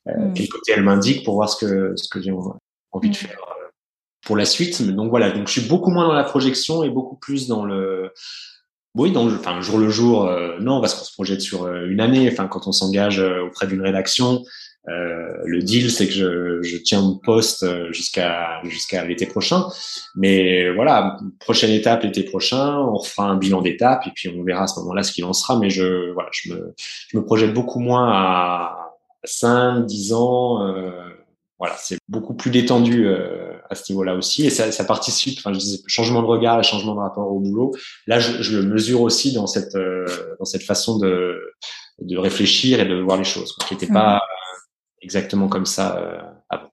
euh, 0.09 0.29
mm. 0.29 0.35
quel 0.35 0.49
côté 0.49 0.73
elle 0.73 0.83
m'indique 0.83 1.25
pour 1.25 1.35
voir 1.35 1.49
ce 1.49 1.65
que 1.65 1.95
ce 1.97 2.09
que 2.09 2.21
j'ai 2.21 2.33
envie 2.93 3.09
de 3.09 3.15
mm. 3.15 3.19
faire 3.19 3.39
euh, 3.41 3.69
pour 4.27 4.37
la 4.37 4.45
suite. 4.45 4.83
Donc 4.83 5.09
voilà, 5.11 5.31
donc 5.31 5.47
je 5.49 5.59
suis 5.59 5.69
beaucoup 5.69 5.91
moins 5.91 6.07
dans 6.07 6.15
la 6.15 6.25
projection 6.25 6.83
et 6.83 6.91
beaucoup 6.91 7.17
plus 7.17 7.49
dans 7.49 7.65
le 7.65 8.13
oui, 8.97 9.13
dans 9.13 9.25
le, 9.25 9.37
enfin, 9.37 9.61
jour 9.61 9.79
le 9.79 9.89
jour, 9.89 10.27
euh, 10.27 10.59
non, 10.59 10.81
parce 10.81 10.95
qu'on 10.95 11.05
se 11.05 11.13
projette 11.13 11.41
sur 11.41 11.73
une 11.73 12.01
année. 12.01 12.29
Enfin, 12.31 12.49
quand 12.49 12.67
on 12.67 12.73
s'engage 12.73 13.21
auprès 13.21 13.69
d'une 13.69 13.83
rédaction, 13.83 14.43
euh, 14.91 15.35
le 15.45 15.61
deal, 15.61 15.91
c'est 15.91 16.07
que 16.07 16.13
je, 16.13 16.63
je, 16.63 16.77
tiens 16.77 17.01
mon 17.01 17.19
poste 17.19 17.65
jusqu'à 17.93 18.61
jusqu'à 18.65 19.05
l'été 19.05 19.27
prochain. 19.27 19.67
Mais 20.15 20.73
voilà, 20.73 21.17
prochaine 21.39 21.71
étape 21.71 22.03
l'été 22.03 22.25
prochain, 22.25 22.79
on 22.79 22.97
refera 22.97 23.25
un 23.25 23.37
bilan 23.37 23.63
d'étape 23.63 24.07
et 24.07 24.11
puis 24.15 24.29
on 24.29 24.43
verra 24.43 24.65
à 24.65 24.67
ce 24.67 24.79
moment-là 24.81 25.03
ce 25.03 25.13
qu'il 25.13 25.25
en 25.25 25.33
sera. 25.33 25.59
Mais 25.59 25.71
je 25.71 26.13
voilà, 26.13 26.29
je 26.33 26.53
me 26.53 26.75
je 27.09 27.17
me 27.17 27.25
projette 27.25 27.55
beaucoup 27.55 27.81
moins 27.81 28.11
à 28.13 28.91
5, 29.25 29.87
10 29.87 30.13
ans. 30.13 30.67
Euh, 30.67 30.91
voilà, 31.59 31.77
c'est 31.79 31.99
beaucoup 32.09 32.33
plus 32.33 32.51
détendu 32.51 33.07
euh, 33.07 33.53
à 33.69 33.75
ce 33.75 33.93
niveau-là 33.93 34.15
aussi, 34.15 34.47
et 34.47 34.51
ça, 34.51 34.73
ça 34.73 34.85
participe. 34.85 35.39
Enfin, 35.39 35.53
je 35.53 35.59
disais 35.59 35.79
changement 35.87 36.23
de 36.23 36.27
regard, 36.27 36.63
changement 36.65 36.95
de 36.95 37.01
rapport 37.01 37.31
au 37.31 37.39
boulot. 37.39 37.73
Là, 38.07 38.19
je, 38.19 38.43
je 38.43 38.59
le 38.59 38.63
mesure 38.63 39.03
aussi 39.03 39.35
dans 39.35 39.47
cette 39.47 39.75
euh, 39.75 40.07
dans 40.39 40.47
cette 40.47 40.63
façon 40.63 40.99
de 40.99 41.39
de 42.01 42.17
réfléchir 42.17 42.81
et 42.81 42.87
de 42.87 42.95
voir 42.95 43.19
les 43.19 43.25
choses, 43.25 43.55
qui 43.69 43.75
n'était 43.75 43.93
pas 43.93 44.17
mmh. 44.17 44.40
Exactement 45.03 45.49
comme 45.49 45.67
ça 45.67 45.99
euh, 45.99 46.21
avant. 46.49 46.71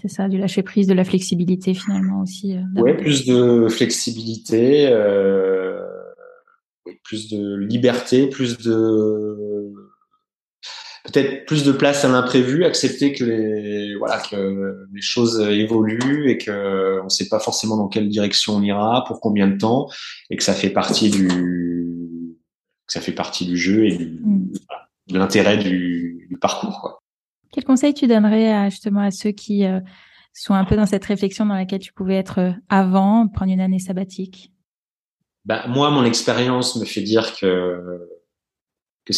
C'est 0.00 0.08
ça, 0.08 0.28
du 0.28 0.38
lâcher 0.38 0.62
prise, 0.62 0.86
de 0.86 0.94
la 0.94 1.04
flexibilité 1.04 1.74
finalement 1.74 2.22
aussi. 2.22 2.56
Euh, 2.56 2.62
oui, 2.76 2.94
plus 2.94 3.26
de 3.26 3.68
flexibilité, 3.68 4.88
euh, 4.88 5.82
plus 7.04 7.28
de 7.28 7.56
liberté, 7.56 8.26
plus 8.28 8.56
de 8.58 9.72
peut-être 11.04 11.44
plus 11.44 11.64
de 11.64 11.72
place 11.72 12.04
à 12.04 12.08
l'imprévu, 12.08 12.64
accepter 12.64 13.12
que 13.12 13.24
les 13.24 13.94
voilà 13.96 14.20
que 14.20 14.86
les 14.92 15.02
choses 15.02 15.40
évoluent 15.40 16.30
et 16.30 16.38
que 16.38 17.00
on 17.00 17.04
ne 17.04 17.08
sait 17.10 17.28
pas 17.28 17.40
forcément 17.40 17.76
dans 17.76 17.88
quelle 17.88 18.08
direction 18.08 18.56
on 18.56 18.62
ira, 18.62 19.04
pour 19.06 19.20
combien 19.20 19.48
de 19.48 19.58
temps, 19.58 19.88
et 20.30 20.36
que 20.36 20.42
ça 20.42 20.54
fait 20.54 20.70
partie 20.70 21.10
du 21.10 21.28
que 22.86 22.92
ça 22.92 23.00
fait 23.02 23.12
partie 23.12 23.44
du 23.44 23.58
jeu 23.58 23.86
et 23.86 23.96
du, 23.96 24.20
mm. 24.24 24.52
de 25.08 25.18
l'intérêt 25.18 25.58
du, 25.58 26.26
du, 26.28 26.38
parcours. 26.38 26.80
Quoi. 26.80 27.00
Quel 27.52 27.64
conseil 27.64 27.94
tu 27.94 28.06
donnerais 28.06 28.52
à, 28.52 28.68
justement 28.68 29.00
à 29.00 29.10
ceux 29.10 29.32
qui 29.32 29.64
euh, 29.64 29.80
sont 30.32 30.54
un 30.54 30.64
peu 30.64 30.76
dans 30.76 30.86
cette 30.86 31.04
réflexion 31.04 31.46
dans 31.46 31.54
laquelle 31.54 31.80
tu 31.80 31.92
pouvais 31.92 32.16
être 32.16 32.38
euh, 32.38 32.52
avant, 32.68 33.26
prendre 33.28 33.52
une 33.52 33.60
année 33.60 33.80
sabbatique? 33.80 34.52
Bah, 35.44 35.66
moi, 35.66 35.90
mon 35.90 36.04
expérience 36.04 36.76
me 36.76 36.84
fait 36.84 37.02
dire 37.02 37.34
que 37.36 38.08
que, 39.06 39.12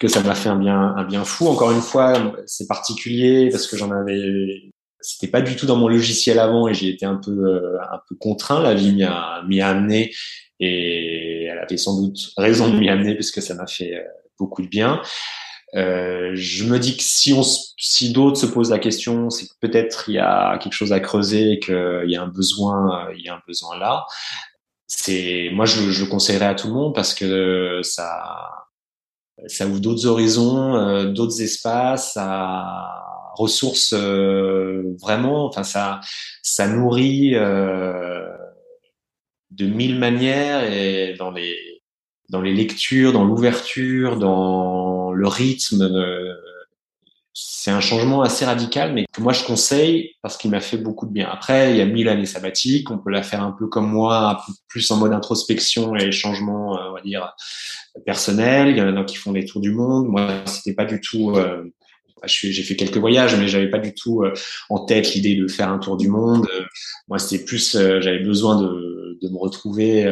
que 0.00 0.08
ça 0.08 0.22
m'a 0.22 0.34
fait 0.34 0.48
un 0.48 0.56
bien 0.56 0.94
un 0.96 1.04
bien 1.04 1.24
fou. 1.24 1.48
Encore 1.48 1.72
une 1.72 1.82
fois, 1.82 2.34
c'est 2.46 2.68
particulier 2.68 3.50
parce 3.50 3.66
que 3.66 3.76
j'en 3.76 3.90
avais 3.90 4.72
c'était 5.00 5.30
pas 5.30 5.40
du 5.40 5.56
tout 5.56 5.66
dans 5.66 5.76
mon 5.76 5.88
logiciel 5.88 6.38
avant 6.38 6.68
et 6.68 6.74
j'ai 6.74 6.88
été 6.88 7.04
un 7.06 7.16
peu 7.16 7.32
euh, 7.32 7.78
un 7.92 8.00
peu 8.08 8.14
contraint. 8.14 8.62
La 8.62 8.74
vie 8.74 8.92
m'y 8.92 9.02
a 9.60 9.68
amené 9.68 10.14
et 10.60 11.44
elle 11.44 11.58
avait 11.58 11.76
sans 11.76 12.00
doute 12.00 12.32
raison 12.36 12.70
de 12.70 12.78
m'y 12.78 12.88
amener 12.88 13.14
puisque 13.14 13.42
ça 13.42 13.54
m'a 13.54 13.66
fait 13.66 14.06
beaucoup 14.38 14.62
de 14.62 14.68
bien. 14.68 15.02
Euh, 15.76 16.32
je 16.34 16.64
me 16.64 16.78
dis 16.78 16.96
que 16.96 17.02
si 17.02 17.34
si 17.76 18.12
d'autres 18.12 18.36
se 18.38 18.46
posent 18.46 18.70
la 18.70 18.78
question, 18.78 19.30
c'est 19.30 19.46
que 19.46 19.54
peut-être 19.60 20.08
il 20.08 20.14
y 20.14 20.18
a 20.18 20.58
quelque 20.58 20.72
chose 20.72 20.92
à 20.92 21.00
creuser 21.00 21.52
et 21.52 21.58
qu'il 21.60 22.04
y 22.06 22.16
a 22.16 22.22
un 22.22 22.28
besoin 22.28 23.08
il 23.16 23.24
y 23.24 23.28
a 23.28 23.34
un 23.36 23.42
besoin 23.46 23.78
là. 23.78 24.04
C'est 24.88 25.50
moi 25.52 25.66
je, 25.66 25.90
je, 25.92 26.04
le 26.04 26.10
conseillerais 26.10 26.46
à 26.46 26.54
tout 26.54 26.68
le 26.68 26.74
monde 26.74 26.94
parce 26.94 27.14
que 27.14 27.80
ça 27.84 28.66
ça 29.46 29.66
ouvre 29.66 29.80
d'autres 29.80 30.06
horizons, 30.06 30.76
euh, 30.76 31.06
d'autres 31.06 31.40
espaces, 31.42 32.14
ça 32.14 32.66
ressource 33.36 33.94
euh, 33.96 34.82
vraiment, 35.00 35.46
enfin 35.46 35.62
ça 35.62 36.00
ça 36.42 36.66
nourrit 36.68 37.34
euh, 37.34 38.26
de 39.50 39.66
mille 39.66 39.98
manières 39.98 40.64
et 40.70 41.14
dans 41.18 41.30
les 41.30 41.56
dans 42.28 42.40
les 42.40 42.54
lectures, 42.54 43.12
dans 43.12 43.24
l'ouverture, 43.24 44.16
dans 44.16 44.89
le 45.12 45.28
rythme 45.28 45.88
c'est 47.32 47.70
un 47.70 47.80
changement 47.80 48.22
assez 48.22 48.44
radical, 48.44 48.92
mais 48.92 49.06
que 49.12 49.20
moi 49.20 49.32
je 49.32 49.44
conseille 49.44 50.14
parce 50.22 50.36
qu'il 50.36 50.50
m'a 50.50 50.60
fait 50.60 50.76
beaucoup 50.76 51.06
de 51.06 51.12
bien. 51.12 51.28
Après, 51.30 51.70
il 51.70 51.76
y 51.76 51.80
a 51.80 51.86
mille 51.86 52.08
années 52.08 52.26
sabbatiques, 52.26 52.90
on 52.90 52.98
peut 52.98 53.10
la 53.10 53.22
faire 53.22 53.42
un 53.42 53.52
peu 53.52 53.66
comme 53.66 53.90
moi, 53.90 54.42
plus 54.68 54.90
en 54.90 54.96
mode 54.96 55.12
introspection 55.12 55.94
et 55.94 56.10
changement, 56.12 56.76
euh, 56.76 56.90
on 56.90 56.94
va 56.94 57.00
dire, 57.00 57.34
personnel. 58.04 58.68
Il 58.68 58.76
y 58.76 58.82
en 58.82 58.96
a 58.96 59.04
qui 59.04 59.16
font 59.16 59.32
des 59.32 59.44
tours 59.44 59.60
du 59.60 59.72
monde. 59.72 60.08
Moi, 60.08 60.28
c'était 60.46 60.74
pas 60.74 60.84
du 60.84 61.00
tout. 61.00 61.32
Euh, 61.36 61.64
j'ai 62.24 62.62
fait 62.62 62.76
quelques 62.76 62.98
voyages, 62.98 63.34
mais 63.36 63.48
j'avais 63.48 63.70
pas 63.70 63.78
du 63.78 63.94
tout 63.94 64.22
euh, 64.22 64.34
en 64.68 64.84
tête 64.84 65.14
l'idée 65.14 65.36
de 65.36 65.46
faire 65.48 65.70
un 65.70 65.78
tour 65.78 65.96
du 65.96 66.08
monde. 66.08 66.46
moi, 67.08 67.18
c'était 67.18 67.44
plus, 67.44 67.72
j'avais 67.72 68.18
besoin 68.18 68.60
de, 68.60 69.18
de, 69.22 69.28
me 69.28 69.38
retrouver 69.38 70.04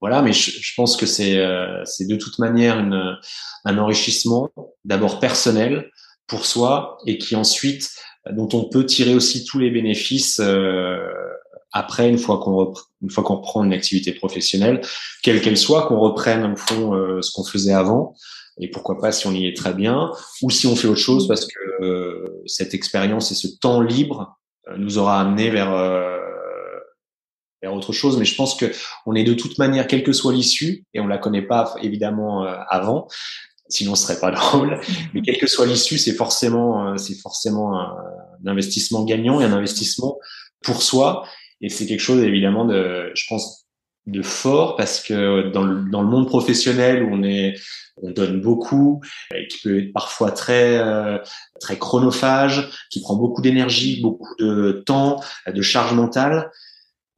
voilà, 0.00 0.22
mais 0.22 0.32
je, 0.32 0.50
je 0.50 0.72
pense 0.76 0.96
que 0.96 1.06
c'est 1.06 1.38
euh, 1.38 1.82
de 2.00 2.16
toute 2.16 2.38
manière 2.38 2.78
une, 2.78 3.16
un 3.64 3.78
enrichissement, 3.78 4.50
d'abord 4.84 5.20
personnel 5.20 5.90
pour 6.26 6.44
soi, 6.44 6.98
et 7.06 7.18
qui 7.18 7.36
ensuite 7.36 7.90
dont 8.32 8.48
on 8.54 8.64
peut 8.64 8.84
tirer 8.84 9.14
aussi 9.14 9.44
tous 9.44 9.58
les 9.58 9.70
bénéfices 9.70 10.40
euh, 10.40 10.98
après 11.72 12.08
une 12.08 12.18
fois 12.18 12.38
qu'on 12.38 12.74
une 13.02 13.10
fois 13.10 13.22
qu'on 13.22 13.36
reprend 13.36 13.62
une 13.62 13.72
activité 13.72 14.12
professionnelle, 14.12 14.80
quelle 15.22 15.40
qu'elle 15.40 15.58
soit, 15.58 15.86
qu'on 15.86 16.00
reprenne 16.00 16.52
au 16.52 16.56
fond 16.56 16.94
euh, 16.94 17.22
ce 17.22 17.30
qu'on 17.30 17.44
faisait 17.44 17.72
avant, 17.72 18.14
et 18.58 18.68
pourquoi 18.68 18.98
pas 19.00 19.12
si 19.12 19.26
on 19.26 19.32
y 19.32 19.46
est 19.46 19.56
très 19.56 19.74
bien, 19.74 20.10
ou 20.42 20.50
si 20.50 20.66
on 20.66 20.74
fait 20.74 20.88
autre 20.88 21.00
chose 21.00 21.28
parce 21.28 21.46
que 21.46 22.42
cette 22.46 22.74
expérience 22.74 23.30
et 23.30 23.34
ce 23.34 23.46
temps 23.46 23.80
libre 23.80 24.36
nous 24.76 24.98
aura 24.98 25.20
amené 25.20 25.50
vers 25.50 25.70
autre 27.72 27.92
chose. 27.92 28.18
Mais 28.18 28.24
je 28.24 28.34
pense 28.34 28.54
que 28.54 28.66
on 29.06 29.14
est 29.14 29.24
de 29.24 29.34
toute 29.34 29.58
manière, 29.58 29.86
quelle 29.86 30.02
que 30.02 30.12
soit 30.12 30.32
l'issue, 30.32 30.84
et 30.94 31.00
on 31.00 31.06
la 31.06 31.18
connaît 31.18 31.42
pas 31.42 31.74
évidemment 31.82 32.44
euh, 32.44 32.54
avant, 32.68 33.08
sinon 33.68 33.94
ce 33.94 34.06
serait 34.06 34.20
pas 34.20 34.30
drôle. 34.32 34.80
Mais 35.14 35.22
quelle 35.22 35.38
que 35.38 35.46
soit 35.46 35.66
l'issue, 35.66 35.98
c'est 35.98 36.14
forcément, 36.14 36.88
euh, 36.88 36.96
c'est 36.96 37.18
forcément 37.20 37.78
un, 37.78 37.96
investissement 38.46 39.04
gagnant 39.04 39.40
et 39.40 39.44
un 39.44 39.52
investissement 39.52 40.18
pour 40.62 40.82
soi. 40.82 41.24
Et 41.60 41.68
c'est 41.68 41.86
quelque 41.86 42.00
chose 42.00 42.22
évidemment 42.22 42.64
de, 42.64 43.10
je 43.14 43.24
pense, 43.28 43.66
de 44.06 44.22
fort 44.22 44.76
parce 44.76 45.00
que 45.00 45.50
dans 45.50 45.64
le, 45.64 45.90
dans 45.90 46.00
le 46.02 46.08
monde 46.08 46.28
professionnel 46.28 47.02
où 47.02 47.08
on 47.12 47.24
est, 47.24 47.54
on 47.96 48.10
donne 48.10 48.40
beaucoup, 48.40 49.00
et 49.34 49.48
qui 49.48 49.58
peut 49.62 49.78
être 49.78 49.92
parfois 49.92 50.30
très 50.30 50.78
euh, 50.78 51.18
très 51.60 51.78
chronophage, 51.78 52.68
qui 52.90 53.00
prend 53.00 53.16
beaucoup 53.16 53.42
d'énergie, 53.42 54.00
beaucoup 54.00 54.34
de 54.38 54.82
temps, 54.86 55.20
de 55.46 55.62
charge 55.62 55.94
mentale 55.94 56.50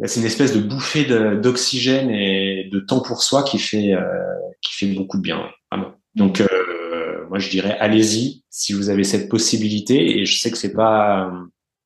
c'est 0.07 0.21
une 0.21 0.27
espèce 0.27 0.55
de 0.55 0.61
bouffée 0.61 1.05
d'oxygène 1.37 2.11
et 2.11 2.69
de 2.73 2.79
temps 2.79 3.01
pour 3.01 3.23
soi 3.23 3.43
qui 3.43 3.59
fait 3.59 3.95
euh, 3.95 4.03
qui 4.63 4.75
fait 4.75 4.87
beaucoup 4.95 5.17
de 5.17 5.23
bien, 5.23 5.49
vraiment. 5.71 5.93
Donc 6.15 6.41
euh, 6.41 7.27
moi 7.29 7.39
je 7.39 7.51
dirais 7.51 7.77
allez-y 7.81 8.45
si 8.51 8.73
vous 8.73 8.91
avez 8.91 9.05
cette 9.05 9.29
possibilité 9.29 10.19
et 10.19 10.25
je 10.25 10.41
sais 10.41 10.51
que 10.51 10.57
c'est 10.59 10.73
pas 10.73 11.33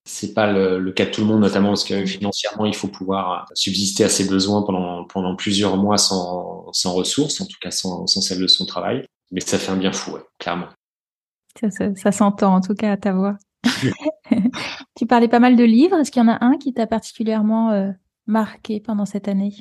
c'est 0.04 0.34
pas 0.34 0.52
le, 0.52 0.90
cas 0.92 1.06
de 1.06 1.10
tout 1.10 1.20
le 1.20 1.26
monde 1.26 1.40
notamment 1.40 1.68
parce 1.68 1.84
que 1.84 2.04
financièrement 2.04 2.66
il 2.66 2.74
faut 2.74 2.88
pouvoir 2.88 3.46
subsister 3.54 4.04
à 4.04 4.08
ses 4.08 4.28
besoins 4.28 4.62
pendant 4.62 5.04
pendant 5.04 5.34
plusieurs 5.34 5.76
mois 5.76 5.98
sans 5.98 6.70
sans 6.72 6.92
ressources 6.92 7.40
en 7.40 7.46
tout 7.46 7.58
cas 7.60 7.70
sans 7.70 8.06
sans 8.06 8.20
celle 8.20 8.40
de 8.40 8.46
son 8.46 8.66
travail 8.66 9.06
mais 9.30 9.40
ça 9.40 9.58
fait 9.58 9.72
un 9.72 9.76
bien 9.76 9.92
fou 9.92 10.18
clairement. 10.38 10.68
Ça, 11.60 11.70
ça, 11.70 11.94
ça 11.94 12.12
s'entend 12.12 12.54
en 12.54 12.60
tout 12.60 12.74
cas 12.74 12.92
à 12.92 12.96
ta 12.96 13.12
voix. 13.12 13.36
tu 14.96 15.06
parlais 15.06 15.28
pas 15.28 15.38
mal 15.38 15.56
de 15.56 15.64
livres. 15.64 15.98
Est-ce 15.98 16.10
qu'il 16.10 16.22
y 16.22 16.24
en 16.24 16.28
a 16.28 16.44
un 16.44 16.56
qui 16.58 16.72
t'a 16.72 16.86
particulièrement 16.86 17.70
euh, 17.70 17.90
marqué 18.26 18.80
pendant 18.80 19.06
cette 19.06 19.28
année? 19.28 19.52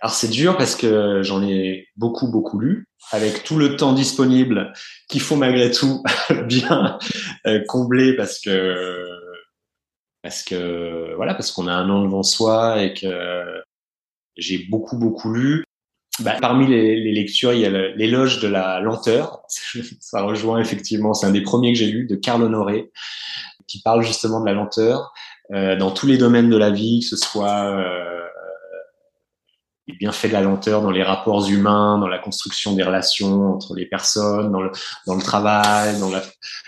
Alors 0.00 0.14
c'est 0.14 0.28
dur 0.28 0.56
parce 0.56 0.76
que 0.76 1.22
j'en 1.22 1.42
ai 1.42 1.86
beaucoup 1.96 2.30
beaucoup 2.30 2.58
lu 2.58 2.86
avec 3.12 3.44
tout 3.44 3.56
le 3.56 3.76
temps 3.76 3.92
disponible 3.92 4.72
qu'il 5.08 5.20
faut 5.20 5.36
malgré 5.36 5.70
tout 5.70 6.02
bien 6.46 6.98
euh, 7.46 7.60
combler 7.68 8.16
parce 8.16 8.40
que 8.40 9.06
parce 10.22 10.42
que 10.42 11.14
voilà 11.16 11.34
parce 11.34 11.52
qu'on 11.52 11.66
a 11.66 11.72
un 11.72 11.88
an 11.90 12.02
devant 12.02 12.22
soi 12.22 12.82
et 12.82 12.94
que 12.94 13.44
j'ai 14.36 14.66
beaucoup 14.70 14.98
beaucoup 14.98 15.32
lu. 15.32 15.64
Bah, 16.20 16.36
parmi 16.38 16.66
les, 16.66 16.96
les, 16.96 17.12
lectures, 17.12 17.54
il 17.54 17.60
y 17.60 17.64
a 17.64 17.70
l'éloge 17.70 18.40
de 18.40 18.48
la 18.48 18.80
lenteur. 18.80 19.40
Ça 20.00 20.22
rejoint 20.22 20.60
effectivement, 20.60 21.14
c'est 21.14 21.24
un 21.24 21.30
des 21.30 21.40
premiers 21.40 21.72
que 21.72 21.78
j'ai 21.78 21.86
lu 21.86 22.06
de 22.06 22.14
Carl 22.14 22.42
Honoré 22.42 22.90
qui 23.66 23.80
parle 23.80 24.02
justement 24.02 24.40
de 24.40 24.46
la 24.46 24.52
lenteur 24.52 25.12
dans 25.50 25.90
tous 25.90 26.06
les 26.06 26.16
domaines 26.16 26.48
de 26.48 26.56
la 26.56 26.70
vie, 26.70 27.00
que 27.00 27.06
ce 27.06 27.16
soit 27.16 27.64
euh, 27.64 28.20
les 29.88 29.96
bienfaits 29.96 30.28
de 30.28 30.32
la 30.32 30.42
lenteur 30.42 30.82
dans 30.82 30.90
les 30.90 31.02
rapports 31.02 31.48
humains, 31.48 31.98
dans 31.98 32.08
la 32.08 32.18
construction 32.18 32.74
des 32.74 32.82
relations 32.82 33.54
entre 33.54 33.74
les 33.74 33.86
personnes, 33.86 34.52
dans 34.52 34.62
le, 34.62 34.70
dans 35.06 35.14
le 35.14 35.22
travail, 35.22 35.98
dans 35.98 36.10
la, 36.10 36.22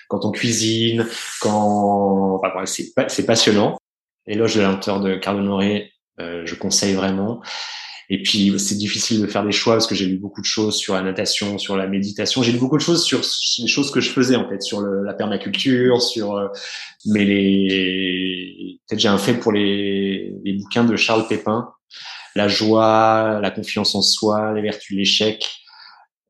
quand 0.08 0.24
on 0.24 0.30
cuisine, 0.30 1.06
quand 1.40 2.40
enfin, 2.42 2.64
c'est 2.66 3.26
passionnant. 3.26 3.78
Éloge 4.26 4.54
de 4.54 4.60
la 4.60 4.68
lenteur 4.68 5.00
de 5.00 5.16
Carl 5.16 5.38
Honoré, 5.38 5.92
euh, 6.20 6.42
je 6.44 6.54
conseille 6.54 6.94
vraiment. 6.94 7.40
Et 8.14 8.22
puis 8.22 8.52
c'est 8.58 8.76
difficile 8.76 9.22
de 9.22 9.26
faire 9.26 9.42
des 9.42 9.52
choix 9.52 9.72
parce 9.72 9.86
que 9.86 9.94
j'ai 9.94 10.04
lu 10.04 10.18
beaucoup 10.18 10.42
de 10.42 10.46
choses 10.46 10.76
sur 10.76 10.92
la 10.92 11.00
natation, 11.00 11.56
sur 11.56 11.78
la 11.78 11.86
méditation. 11.86 12.42
J'ai 12.42 12.52
lu 12.52 12.58
beaucoup 12.58 12.76
de 12.76 12.82
choses 12.82 13.02
sur 13.02 13.22
les 13.58 13.66
choses 13.66 13.90
que 13.90 14.00
je 14.00 14.10
faisais 14.10 14.36
en 14.36 14.46
fait, 14.50 14.60
sur 14.60 14.82
le, 14.82 15.02
la 15.02 15.14
permaculture, 15.14 16.02
sur 16.02 16.36
euh, 16.36 16.48
mais 17.06 17.24
les 17.24 18.78
peut-être 18.86 19.00
j'ai 19.00 19.08
un 19.08 19.16
fait 19.16 19.32
pour 19.32 19.50
les, 19.50 20.30
les 20.44 20.52
bouquins 20.52 20.84
de 20.84 20.94
Charles 20.94 21.26
Pépin, 21.26 21.70
la 22.36 22.48
joie, 22.48 23.40
la 23.40 23.50
confiance 23.50 23.94
en 23.94 24.02
soi, 24.02 24.52
les 24.52 24.60
vertus 24.60 24.94
l'échec. 24.94 25.50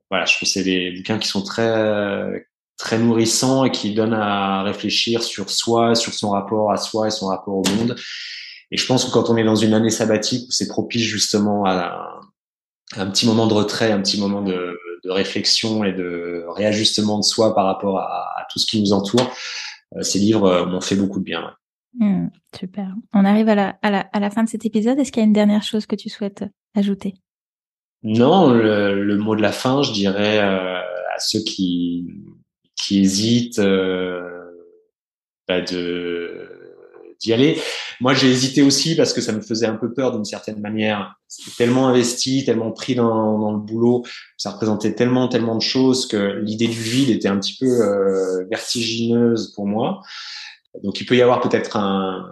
Voilà, 0.09 0.25
je 0.25 0.37
trouve 0.37 0.47
que 0.47 0.53
c'est 0.53 0.63
des 0.63 0.93
bouquins 0.93 1.19
qui 1.19 1.27
sont 1.27 1.43
très 1.43 2.47
très 2.79 2.99
nourrissants 3.01 3.65
et 3.65 3.73
qui 3.73 3.93
donnent 3.93 4.15
à 4.15 4.63
réfléchir 4.63 5.25
sur 5.25 5.51
soi, 5.51 5.97
sur 5.97 6.15
son 6.15 6.31
rapport 6.31 6.71
à 6.71 6.77
soi 6.77 7.09
et 7.09 7.11
son 7.11 7.27
rapport 7.27 7.57
au 7.57 7.65
monde. 7.77 7.97
Et 8.73 8.79
je 8.79 8.87
pense 8.87 9.05
que 9.05 9.13
quand 9.13 9.31
on 9.31 9.37
est 9.37 9.45
dans 9.45 9.55
une 9.55 9.75
année 9.75 9.91
sabbatique 9.91 10.49
où 10.49 10.51
c'est 10.51 10.67
propice 10.67 11.03
justement 11.03 11.65
à, 11.67 12.21
un 12.97 13.11
petit 13.11 13.27
moment 13.27 13.47
de 13.47 13.53
retrait, 13.53 13.93
un 13.93 14.01
petit 14.01 14.19
moment 14.19 14.43
de, 14.43 14.79
de, 15.05 15.11
réflexion 15.11 15.85
et 15.85 15.93
de 15.93 16.45
réajustement 16.49 17.19
de 17.19 17.25
soi 17.25 17.55
par 17.55 17.67
rapport 17.67 17.99
à, 17.99 18.47
tout 18.51 18.59
ce 18.59 18.67
qui 18.67 18.81
nous 18.81 18.93
entoure, 18.93 19.31
ces 20.01 20.19
livres 20.19 20.65
m'ont 20.67 20.81
fait 20.81 20.97
beaucoup 20.97 21.21
de 21.21 21.25
bien. 21.25 21.55
Mmh, 21.99 22.29
super. 22.59 22.95
On 23.13 23.27
arrive 23.27 23.49
à 23.51 23.55
la, 23.55 23.79
à, 23.83 23.91
la, 23.91 24.01
à 24.01 24.21
la 24.21 24.31
fin 24.31 24.43
de 24.43 24.49
cet 24.49 24.65
épisode. 24.65 24.99
Est-ce 24.99 25.13
qu'il 25.13 25.21
y 25.21 25.25
a 25.25 25.27
une 25.27 25.35
dernière 25.35 25.63
chose 25.63 25.85
que 25.85 25.97
tu 25.97 26.09
souhaites 26.09 26.45
ajouter? 26.75 27.15
Non, 28.03 28.51
le, 28.51 29.17
mot 29.19 29.37
de 29.37 29.43
la 29.43 29.53
fin, 29.53 29.83
je 29.83 29.93
dirais 29.93 30.39
à 30.39 30.83
ceux 31.19 31.41
qui, 31.41 32.07
qui 32.75 33.01
hésitent 33.01 33.61
bah 35.49 35.61
de 35.61 36.52
d'y 37.23 37.33
aller. 37.33 37.59
Moi, 38.01 38.15
j'ai 38.15 38.31
hésité 38.31 38.63
aussi 38.63 38.97
parce 38.97 39.13
que 39.13 39.21
ça 39.21 39.33
me 39.33 39.41
faisait 39.41 39.67
un 39.67 39.77
peu 39.77 39.93
peur 39.93 40.13
d'une 40.13 40.25
certaine 40.25 40.61
manière. 40.61 41.15
Tellement 41.57 41.89
investi, 41.89 42.45
tellement 42.45 42.73
pris 42.73 42.95
dans, 42.95 43.39
dans, 43.39 43.53
le 43.53 43.59
boulot, 43.59 44.05
ça 44.37 44.51
représentait 44.51 44.95
tellement, 44.95 45.29
tellement 45.29 45.57
de 45.57 45.63
choses 45.63 46.07
que 46.07 46.41
l'idée 46.43 46.69
du 46.69 46.81
vide 46.81 47.11
était 47.11 47.29
un 47.29 47.39
petit 47.39 47.57
peu 47.59 47.67
euh, 47.67 48.45
vertigineuse 48.51 49.53
pour 49.55 49.67
moi. 49.67 50.03
Donc, 50.83 51.01
il 51.01 51.07
peut 51.07 51.17
y 51.17 51.23
avoir 51.23 51.41
peut-être 51.41 51.77
un, 51.77 52.27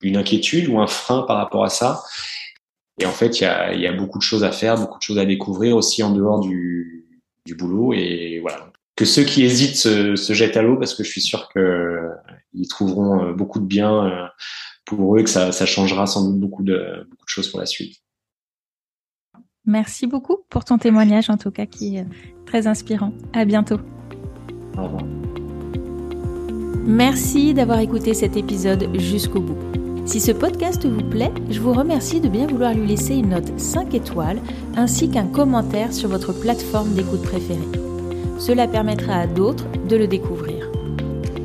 une 0.00 0.16
inquiétude 0.16 0.68
ou 0.68 0.78
un 0.78 0.86
frein 0.86 1.22
par 1.22 1.36
rapport 1.36 1.64
à 1.64 1.70
ça. 1.70 2.02
Et 3.00 3.06
en 3.06 3.12
fait, 3.12 3.40
il 3.40 3.44
y 3.44 3.46
a, 3.46 3.74
y 3.74 3.86
a, 3.86 3.92
beaucoup 3.92 4.18
de 4.18 4.24
choses 4.24 4.44
à 4.44 4.52
faire, 4.52 4.76
beaucoup 4.76 4.98
de 4.98 5.02
choses 5.02 5.18
à 5.18 5.24
découvrir 5.24 5.76
aussi 5.76 6.02
en 6.02 6.10
dehors 6.10 6.40
du, 6.40 7.06
du 7.46 7.54
boulot. 7.54 7.92
Et 7.92 8.38
voilà 8.40 8.68
que 8.98 9.04
ceux 9.04 9.22
qui 9.22 9.44
hésitent 9.44 9.76
se, 9.76 10.16
jettent 10.34 10.56
à 10.56 10.62
l'eau 10.62 10.76
parce 10.76 10.92
que 10.92 11.04
je 11.04 11.10
suis 11.10 11.20
sûr 11.20 11.48
qu'ils 12.58 12.68
trouveront 12.68 13.22
euh, 13.22 13.32
beaucoup 13.32 13.60
de 13.60 13.66
bien 13.66 14.06
euh, 14.06 14.26
pour 14.84 15.16
eux 15.16 15.20
et 15.20 15.24
que 15.24 15.30
ça, 15.30 15.50
changera 15.66 16.06
sans 16.06 16.28
doute 16.28 16.40
beaucoup 16.40 16.62
de, 16.62 17.06
beaucoup 17.10 17.24
de 17.24 17.30
choses 17.30 17.50
pour 17.50 17.60
la 17.60 17.66
suite. 17.66 17.96
Merci 19.64 20.06
beaucoup 20.06 20.38
pour 20.48 20.64
ton 20.64 20.78
témoignage 20.78 21.28
en 21.28 21.36
tout 21.36 21.50
cas 21.50 21.66
qui 21.66 21.96
est 21.96 22.06
très 22.46 22.66
inspirant. 22.66 23.12
À 23.34 23.44
bientôt. 23.44 23.78
Au 24.76 24.84
revoir. 24.84 25.02
Merci 26.86 27.52
d'avoir 27.52 27.80
écouté 27.80 28.14
cet 28.14 28.36
épisode 28.38 28.88
jusqu'au 28.98 29.40
bout. 29.40 29.58
Si 30.06 30.20
ce 30.20 30.32
podcast 30.32 30.86
vous 30.86 31.06
plaît, 31.06 31.32
je 31.50 31.60
vous 31.60 31.74
remercie 31.74 32.18
de 32.18 32.30
bien 32.30 32.46
vouloir 32.46 32.72
lui 32.72 32.86
laisser 32.86 33.16
une 33.16 33.28
note 33.28 33.60
5 33.60 33.92
étoiles 33.92 34.40
ainsi 34.74 35.10
qu'un 35.10 35.26
commentaire 35.26 35.92
sur 35.92 36.08
votre 36.08 36.32
plateforme 36.32 36.94
d'écoute 36.94 37.22
préférée. 37.22 37.58
Cela 38.38 38.66
permettra 38.66 39.16
à 39.16 39.26
d'autres 39.26 39.66
de 39.86 39.96
le 39.96 40.06
découvrir. 40.06 40.67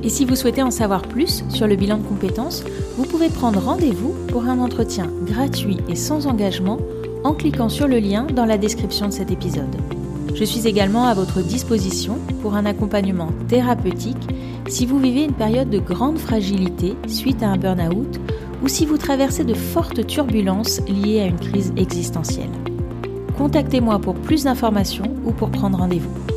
Et 0.03 0.09
si 0.09 0.25
vous 0.25 0.35
souhaitez 0.35 0.61
en 0.61 0.71
savoir 0.71 1.01
plus 1.03 1.45
sur 1.49 1.65
le 1.65 1.77
bilan 1.77 1.97
de 1.97 2.03
compétences, 2.03 2.63
vous 2.97 3.05
pouvez 3.05 3.29
prendre 3.29 3.59
rendez-vous 3.61 4.13
pour 4.27 4.45
un 4.45 4.59
entretien 4.59 5.09
gratuit 5.25 5.77
et 5.87 5.95
sans 5.95 6.27
engagement 6.27 6.79
en 7.23 7.33
cliquant 7.33 7.69
sur 7.69 7.87
le 7.87 7.99
lien 7.99 8.25
dans 8.25 8.45
la 8.45 8.57
description 8.57 9.07
de 9.07 9.13
cet 9.13 9.31
épisode. 9.31 9.75
Je 10.35 10.43
suis 10.43 10.67
également 10.67 11.05
à 11.05 11.13
votre 11.13 11.41
disposition 11.41 12.17
pour 12.41 12.55
un 12.55 12.65
accompagnement 12.65 13.29
thérapeutique 13.47 14.27
si 14.67 14.85
vous 14.85 14.99
vivez 14.99 15.23
une 15.23 15.33
période 15.33 15.69
de 15.69 15.79
grande 15.79 16.17
fragilité 16.17 16.95
suite 17.07 17.41
à 17.43 17.49
un 17.49 17.57
burn-out 17.57 18.19
ou 18.61 18.67
si 18.67 18.85
vous 18.85 18.97
traversez 18.97 19.43
de 19.43 19.53
fortes 19.53 20.05
turbulences 20.05 20.81
liées 20.87 21.21
à 21.21 21.25
une 21.25 21.39
crise 21.39 21.71
existentielle. 21.77 22.49
Contactez-moi 23.37 23.99
pour 23.99 24.15
plus 24.15 24.43
d'informations 24.43 25.15
ou 25.25 25.31
pour 25.31 25.49
prendre 25.49 25.77
rendez-vous. 25.77 26.32